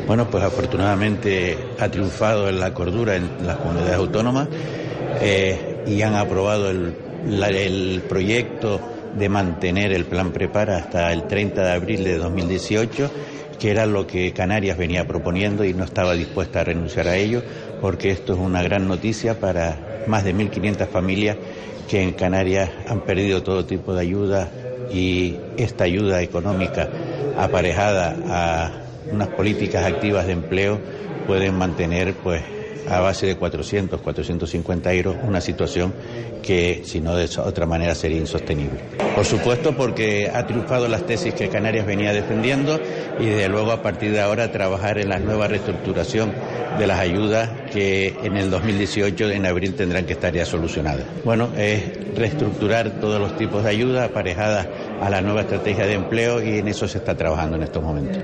Bueno, 0.06 0.30
pues 0.30 0.44
afortunadamente 0.44 1.58
ha 1.80 1.90
triunfado 1.90 2.48
en 2.48 2.60
la 2.60 2.72
cordura 2.72 3.16
en 3.16 3.46
las 3.46 3.56
comunidades 3.56 3.94
autónomas 3.94 4.48
y 5.86 6.02
han 6.02 6.14
aprobado 6.14 6.70
el, 6.70 6.94
el 7.26 8.02
proyecto 8.08 8.93
de 9.14 9.28
mantener 9.28 9.92
el 9.92 10.04
plan 10.04 10.32
Prepara 10.32 10.76
hasta 10.76 11.12
el 11.12 11.24
30 11.24 11.62
de 11.64 11.70
abril 11.72 12.04
de 12.04 12.16
2018, 12.16 13.10
que 13.58 13.70
era 13.70 13.86
lo 13.86 14.06
que 14.06 14.32
Canarias 14.32 14.76
venía 14.76 15.06
proponiendo 15.06 15.64
y 15.64 15.72
no 15.72 15.84
estaba 15.84 16.14
dispuesta 16.14 16.60
a 16.60 16.64
renunciar 16.64 17.08
a 17.08 17.16
ello, 17.16 17.42
porque 17.80 18.10
esto 18.10 18.32
es 18.32 18.38
una 18.38 18.62
gran 18.62 18.88
noticia 18.88 19.38
para 19.38 19.78
más 20.06 20.24
de 20.24 20.34
1.500 20.34 20.88
familias 20.88 21.38
que 21.88 22.02
en 22.02 22.12
Canarias 22.12 22.70
han 22.88 23.00
perdido 23.00 23.42
todo 23.42 23.64
tipo 23.64 23.94
de 23.94 24.00
ayuda 24.00 24.50
y 24.90 25.38
esta 25.56 25.84
ayuda 25.84 26.22
económica 26.22 26.88
aparejada 27.36 28.16
a 28.26 28.72
unas 29.10 29.28
políticas 29.28 29.84
activas 29.84 30.26
de 30.26 30.32
empleo 30.32 30.80
pueden 31.26 31.54
mantener 31.54 32.14
pues 32.14 32.42
a 32.88 33.00
base 33.00 33.26
de 33.26 33.36
400, 33.36 34.00
450 34.00 34.92
euros 34.92 35.16
una 35.22 35.40
situación 35.40 35.92
que 36.42 36.82
si 36.84 37.00
no 37.00 37.16
de 37.16 37.28
otra 37.38 37.66
manera 37.66 37.94
sería 37.94 38.18
insostenible. 38.18 38.78
Por 39.14 39.24
supuesto 39.24 39.76
porque 39.76 40.30
ha 40.32 40.46
triunfado 40.46 40.88
las 40.88 41.06
tesis 41.06 41.34
que 41.34 41.48
Canarias 41.48 41.86
venía 41.86 42.12
defendiendo 42.12 42.80
y 43.18 43.26
desde 43.26 43.48
luego 43.48 43.72
a 43.72 43.82
partir 43.82 44.12
de 44.12 44.20
ahora 44.20 44.52
trabajar 44.52 44.98
en 44.98 45.08
la 45.08 45.18
nueva 45.18 45.48
reestructuración 45.48 46.32
de 46.78 46.86
las 46.86 46.98
ayudas 46.98 47.50
que 47.72 48.14
en 48.22 48.36
el 48.36 48.50
2018 48.50 49.30
en 49.30 49.46
abril 49.46 49.74
tendrán 49.74 50.04
que 50.06 50.12
estar 50.14 50.32
ya 50.32 50.44
solucionadas. 50.44 51.06
Bueno, 51.24 51.48
es 51.56 51.82
reestructurar 52.14 53.00
todos 53.00 53.20
los 53.20 53.36
tipos 53.36 53.64
de 53.64 53.70
ayuda 53.70 54.04
aparejadas 54.04 54.66
a 55.04 55.10
la 55.10 55.20
nueva 55.20 55.42
estrategia 55.42 55.86
de 55.86 55.94
empleo 55.94 56.42
y 56.42 56.58
en 56.58 56.68
eso 56.68 56.88
se 56.88 56.98
está 56.98 57.16
trabajando 57.16 57.56
en 57.56 57.62
estos 57.64 57.82
momentos. 57.82 58.22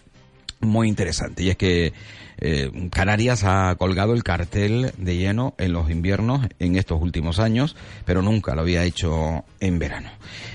muy 0.67 0.89
interesante. 0.89 1.43
Y 1.43 1.51
es 1.51 1.57
que 1.57 1.93
eh, 2.39 2.71
Canarias 2.91 3.45
ha 3.45 3.75
colgado 3.77 4.13
el 4.13 4.23
cartel 4.23 4.93
de 4.99 5.17
lleno 5.17 5.55
en 5.59 5.73
los 5.73 5.91
inviernos 5.91 6.47
en 6.59 6.77
estos 6.77 7.01
últimos 7.01 7.39
años, 7.39 7.77
pero 8.05 8.23
nunca 8.23 8.55
lo 8.55 8.61
había 8.61 8.85
hecho 8.85 9.45
en 9.61 9.79
verano. 9.79 10.11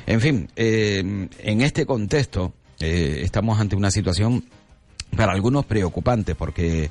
En 0.05 0.21
fin, 0.21 0.49
eh, 0.55 1.27
en 1.39 1.61
este 1.61 1.85
contexto 1.85 2.53
eh, 2.79 3.21
estamos 3.23 3.59
ante 3.59 3.75
una 3.75 3.91
situación 3.91 4.45
para 5.15 5.33
algunos 5.33 5.65
preocupante 5.65 6.35
porque 6.35 6.89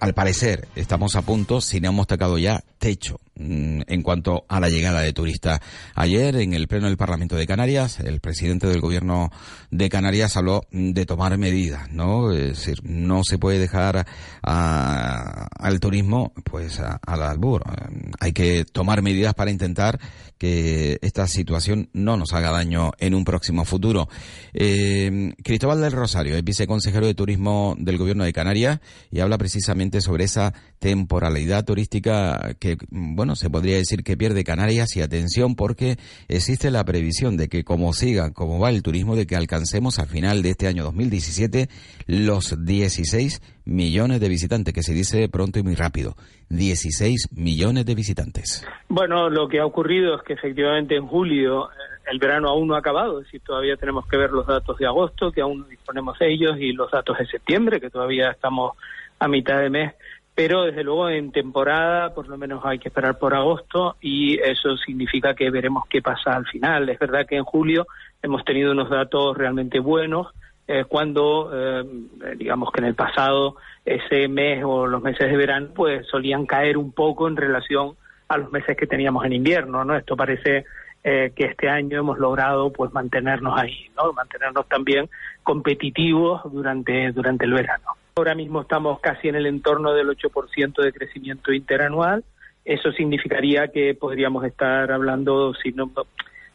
al 0.00 0.14
parecer 0.14 0.68
estamos 0.76 1.16
a 1.16 1.22
punto, 1.22 1.60
si 1.60 1.80
no 1.80 1.88
hemos 1.88 2.06
tocado 2.06 2.38
ya 2.38 2.62
techo 2.78 3.18
en 3.34 4.02
cuanto 4.02 4.44
a 4.48 4.60
la 4.60 4.68
llegada 4.68 5.00
de 5.00 5.12
turistas. 5.12 5.60
Ayer, 5.94 6.36
en 6.36 6.54
el 6.54 6.68
Pleno 6.68 6.86
del 6.86 6.96
Parlamento 6.96 7.36
de 7.36 7.46
Canarias, 7.46 8.00
el 8.00 8.20
presidente 8.20 8.66
del 8.66 8.80
Gobierno 8.80 9.30
de 9.70 9.88
Canarias 9.88 10.36
habló 10.36 10.62
de 10.70 11.06
tomar 11.06 11.36
medidas, 11.38 11.90
¿no? 11.90 12.32
Es 12.32 12.58
decir, 12.58 12.80
no 12.82 13.22
se 13.24 13.38
puede 13.38 13.58
dejar 13.58 14.06
al 14.42 15.80
turismo, 15.80 16.32
pues, 16.44 16.80
al 16.80 17.22
albur. 17.22 17.64
Hay 18.20 18.32
que 18.32 18.64
tomar 18.64 19.02
medidas 19.02 19.34
para 19.34 19.50
intentar 19.50 19.98
que 20.38 20.98
esta 21.02 21.28
situación 21.28 21.88
no 21.92 22.16
nos 22.16 22.32
haga 22.32 22.50
daño 22.50 22.90
en 22.98 23.14
un 23.14 23.24
próximo 23.24 23.64
futuro. 23.64 24.08
Eh, 24.52 25.32
Cristóbal 25.42 25.80
del 25.80 25.92
Rosario 25.92 26.36
es 26.36 26.42
viceconsejero 26.42 27.06
de 27.06 27.14
Turismo 27.14 27.76
del 27.78 27.96
Gobierno 27.96 28.24
de 28.24 28.32
Canarias 28.32 28.80
y 29.10 29.20
habla 29.20 29.38
precisamente 29.38 30.00
sobre 30.00 30.24
esa 30.24 30.52
temporalidad 30.82 31.64
turística 31.64 32.56
que, 32.60 32.76
bueno, 32.90 33.36
se 33.36 33.48
podría 33.48 33.76
decir 33.76 34.02
que 34.02 34.16
pierde 34.16 34.42
Canarias 34.42 34.96
y 34.96 35.00
atención 35.00 35.54
porque 35.54 35.96
existe 36.26 36.72
la 36.72 36.84
previsión 36.84 37.36
de 37.36 37.48
que 37.48 37.62
como 37.62 37.92
siga, 37.92 38.32
como 38.32 38.58
va 38.58 38.70
el 38.70 38.82
turismo, 38.82 39.14
de 39.14 39.24
que 39.24 39.36
alcancemos 39.36 40.00
al 40.00 40.08
final 40.08 40.42
de 40.42 40.50
este 40.50 40.66
año 40.66 40.82
2017 40.82 41.68
los 42.08 42.64
16 42.64 43.62
millones 43.64 44.20
de 44.20 44.28
visitantes, 44.28 44.74
que 44.74 44.82
se 44.82 44.92
dice 44.92 45.28
pronto 45.28 45.60
y 45.60 45.62
muy 45.62 45.76
rápido. 45.76 46.16
16 46.48 47.28
millones 47.36 47.86
de 47.86 47.94
visitantes. 47.94 48.66
Bueno, 48.88 49.30
lo 49.30 49.46
que 49.46 49.60
ha 49.60 49.64
ocurrido 49.64 50.16
es 50.16 50.22
que 50.22 50.32
efectivamente 50.32 50.96
en 50.96 51.06
julio 51.06 51.70
eh, 51.70 51.74
el 52.10 52.18
verano 52.18 52.48
aún 52.48 52.66
no 52.66 52.74
ha 52.74 52.80
acabado, 52.80 53.20
es 53.20 53.26
decir, 53.26 53.40
todavía 53.46 53.76
tenemos 53.76 54.04
que 54.08 54.16
ver 54.16 54.32
los 54.32 54.48
datos 54.48 54.76
de 54.78 54.86
agosto, 54.86 55.30
que 55.30 55.42
aún 55.42 55.60
no 55.60 55.66
disponemos 55.66 56.18
de 56.18 56.32
ellos, 56.32 56.56
y 56.58 56.72
los 56.72 56.90
datos 56.90 57.16
de 57.18 57.26
septiembre, 57.26 57.80
que 57.80 57.88
todavía 57.88 58.32
estamos 58.32 58.76
a 59.20 59.28
mitad 59.28 59.60
de 59.60 59.70
mes 59.70 59.94
pero 60.34 60.62
desde 60.62 60.82
luego 60.82 61.08
en 61.10 61.30
temporada 61.30 62.14
por 62.14 62.28
lo 62.28 62.38
menos 62.38 62.64
hay 62.64 62.78
que 62.78 62.88
esperar 62.88 63.18
por 63.18 63.34
agosto 63.34 63.96
y 64.00 64.38
eso 64.38 64.76
significa 64.78 65.34
que 65.34 65.50
veremos 65.50 65.84
qué 65.88 66.00
pasa 66.00 66.34
al 66.34 66.46
final. 66.46 66.88
Es 66.88 66.98
verdad 66.98 67.26
que 67.26 67.36
en 67.36 67.44
julio 67.44 67.86
hemos 68.22 68.44
tenido 68.44 68.72
unos 68.72 68.88
datos 68.88 69.36
realmente 69.36 69.78
buenos 69.78 70.28
eh, 70.66 70.84
cuando 70.88 71.50
eh, 71.52 71.84
digamos 72.36 72.70
que 72.72 72.80
en 72.80 72.86
el 72.86 72.94
pasado 72.94 73.56
ese 73.84 74.28
mes 74.28 74.62
o 74.64 74.86
los 74.86 75.02
meses 75.02 75.30
de 75.30 75.36
verano 75.36 75.68
pues 75.74 76.06
solían 76.06 76.46
caer 76.46 76.78
un 76.78 76.92
poco 76.92 77.28
en 77.28 77.36
relación 77.36 77.96
a 78.28 78.38
los 78.38 78.50
meses 78.50 78.76
que 78.76 78.86
teníamos 78.86 79.24
en 79.26 79.34
invierno, 79.34 79.84
¿no? 79.84 79.94
Esto 79.96 80.16
parece 80.16 80.64
eh, 81.04 81.32
que 81.34 81.44
este 81.44 81.68
año 81.68 81.98
hemos 81.98 82.18
logrado 82.18 82.72
pues 82.72 82.92
mantenernos 82.92 83.58
ahí, 83.58 83.90
¿no? 83.96 84.12
Mantenernos 84.14 84.66
también 84.68 85.10
competitivos 85.42 86.40
durante 86.50 87.12
durante 87.12 87.44
el 87.44 87.52
verano. 87.52 88.01
Ahora 88.14 88.34
mismo 88.34 88.60
estamos 88.60 89.00
casi 89.00 89.28
en 89.28 89.36
el 89.36 89.46
entorno 89.46 89.94
del 89.94 90.08
8% 90.08 90.82
de 90.82 90.92
crecimiento 90.92 91.50
interanual. 91.50 92.24
Eso 92.62 92.92
significaría 92.92 93.68
que 93.68 93.94
podríamos 93.94 94.44
estar 94.44 94.92
hablando 94.92 95.54
si 95.54 95.72
no, 95.72 95.90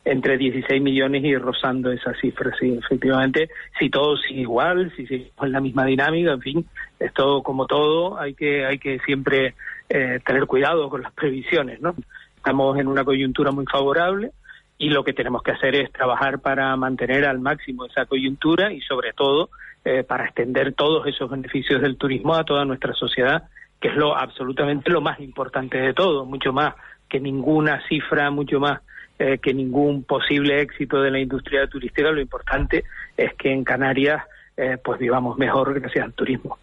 entre 0.05 0.38
16 0.38 0.80
millones 0.82 1.24
y 1.24 1.36
rozando 1.36 1.91
esa 1.91 2.14
cifra. 2.14 2.55
Sí, 2.60 2.78
efectivamente, 2.78 3.49
si 3.80 3.89
todo 3.89 4.16
sigue 4.18 4.41
igual, 4.41 4.93
si 4.95 5.08
seguimos 5.08 5.34
en 5.41 5.51
la 5.51 5.60
misma 5.60 5.86
dinámica, 5.86 6.32
en 6.34 6.41
fin, 6.41 6.66
esto 6.99 7.41
como 7.41 7.66
todo, 7.66 8.20
hay 8.20 8.36
que, 8.36 8.64
hay 8.64 8.78
que 8.78 8.99
siempre 8.99 9.55
eh, 9.89 10.20
tener 10.24 10.45
cuidado 10.45 10.89
con 10.89 11.01
las 11.01 11.12
previsiones, 11.14 11.82
¿no? 11.82 11.95
Estamos 12.36 12.78
en 12.78 12.88
una 12.88 13.03
coyuntura 13.03 13.51
muy 13.51 13.66
favorable 13.66 14.32
y 14.78 14.91
lo 14.91 15.03
que 15.03 15.14
tenemos 15.14 15.41
que 15.41 15.51
hacer 15.51 15.74
es 15.74 15.91
trabajar 15.91 16.39
para 16.39 16.76
mantener 16.76 17.26
al 17.26 17.39
máximo 17.39 17.86
esa 17.86 18.05
coyuntura 18.05 18.72
y 18.72 18.80
sobre 18.82 19.12
todo 19.14 19.49
eh, 19.90 20.04
para 20.04 20.26
extender 20.26 20.74
todos 20.74 21.08
esos 21.08 21.30
beneficios 21.32 21.82
del 21.82 21.96
turismo 21.96 22.36
a 22.36 22.44
toda 22.44 22.66
nuestra 22.66 22.94
sociedad, 22.94 23.44
que 23.80 23.88
es 23.88 23.96
lo 23.96 24.18
absolutamente 24.18 24.92
lo 24.92 25.00
más 25.00 25.18
importante 25.22 25.78
de 25.78 25.94
todo, 25.94 26.26
mucho 26.26 26.52
más 26.52 26.76
que 27.08 27.22
ninguna 27.22 27.82
cifra, 27.88 28.30
mucho 28.30 28.60
más 28.60 28.82
eh, 29.18 29.38
que 29.42 29.54
ningún 29.54 30.04
posible 30.04 30.60
éxito 30.60 31.02
de 31.02 31.10
la 31.10 31.22
industria 31.22 31.68
turística, 31.68 32.12
lo 32.12 32.20
importante 32.20 32.84
es 33.16 33.34
que 33.36 33.54
en 33.54 33.64
Canarias 33.64 34.26
eh, 34.58 34.78
pues 34.84 35.00
vivamos 35.00 35.38
mejor 35.38 35.80
gracias 35.80 36.04
al 36.04 36.12
turismo. 36.12 36.58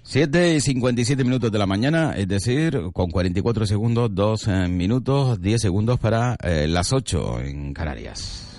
7 0.00 0.54
y 0.54 0.60
57 0.60 1.24
minutos 1.24 1.52
de 1.52 1.58
la 1.58 1.66
mañana, 1.66 2.14
es 2.16 2.26
decir, 2.26 2.80
con 2.94 3.10
44 3.10 3.66
segundos, 3.66 4.14
2 4.14 4.48
minutos, 4.70 5.42
10 5.42 5.60
segundos 5.60 5.98
para 5.98 6.38
las 6.42 6.90
8 6.90 7.40
en 7.40 7.74
Canarias. 7.74 8.50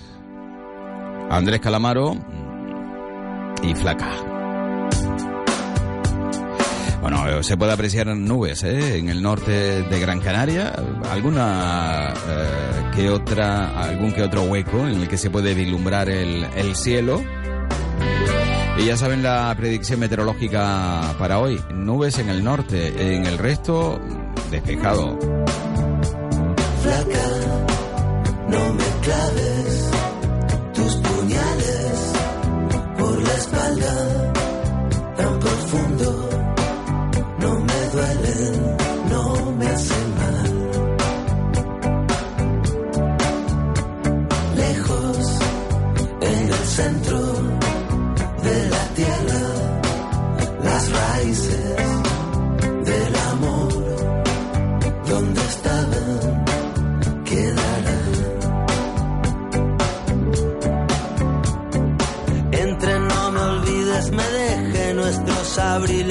Andrés 1.28 1.58
Calamaro, 1.58 2.14
y 3.62 3.74
flaca. 3.74 4.10
Bueno, 7.00 7.42
se 7.44 7.56
puede 7.56 7.72
apreciar 7.72 8.08
nubes 8.08 8.64
¿eh? 8.64 8.98
en 8.98 9.08
el 9.08 9.22
norte 9.22 9.82
de 9.82 10.00
Gran 10.00 10.20
Canaria, 10.20 10.74
alguna 11.08 12.12
eh, 12.28 12.90
que 12.96 13.10
otra, 13.10 13.80
algún 13.80 14.12
que 14.12 14.22
otro 14.22 14.42
hueco 14.42 14.88
en 14.88 15.02
el 15.02 15.08
que 15.08 15.16
se 15.16 15.30
puede 15.30 15.54
vislumbrar 15.54 16.08
el, 16.08 16.44
el 16.56 16.74
cielo. 16.74 17.22
Y 18.78 18.86
ya 18.86 18.96
saben 18.96 19.22
la 19.22 19.54
predicción 19.56 20.00
meteorológica 20.00 21.14
para 21.16 21.38
hoy, 21.38 21.60
nubes 21.72 22.18
en 22.18 22.28
el 22.28 22.42
norte, 22.42 23.14
en 23.14 23.24
el 23.24 23.38
resto 23.38 24.00
despejado. 24.50 25.16
Flaca, 26.82 27.28
no 28.48 28.74
me 28.74 28.84
claves 29.02 29.95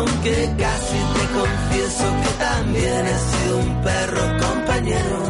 aunque 0.00 0.32
casi 0.56 0.98
te 1.14 1.24
confieso 1.38 2.04
que 2.22 2.44
también 2.44 3.06
he 3.06 3.18
sido 3.30 3.58
un 3.58 3.82
perro 3.82 4.22
compañero. 4.38 5.29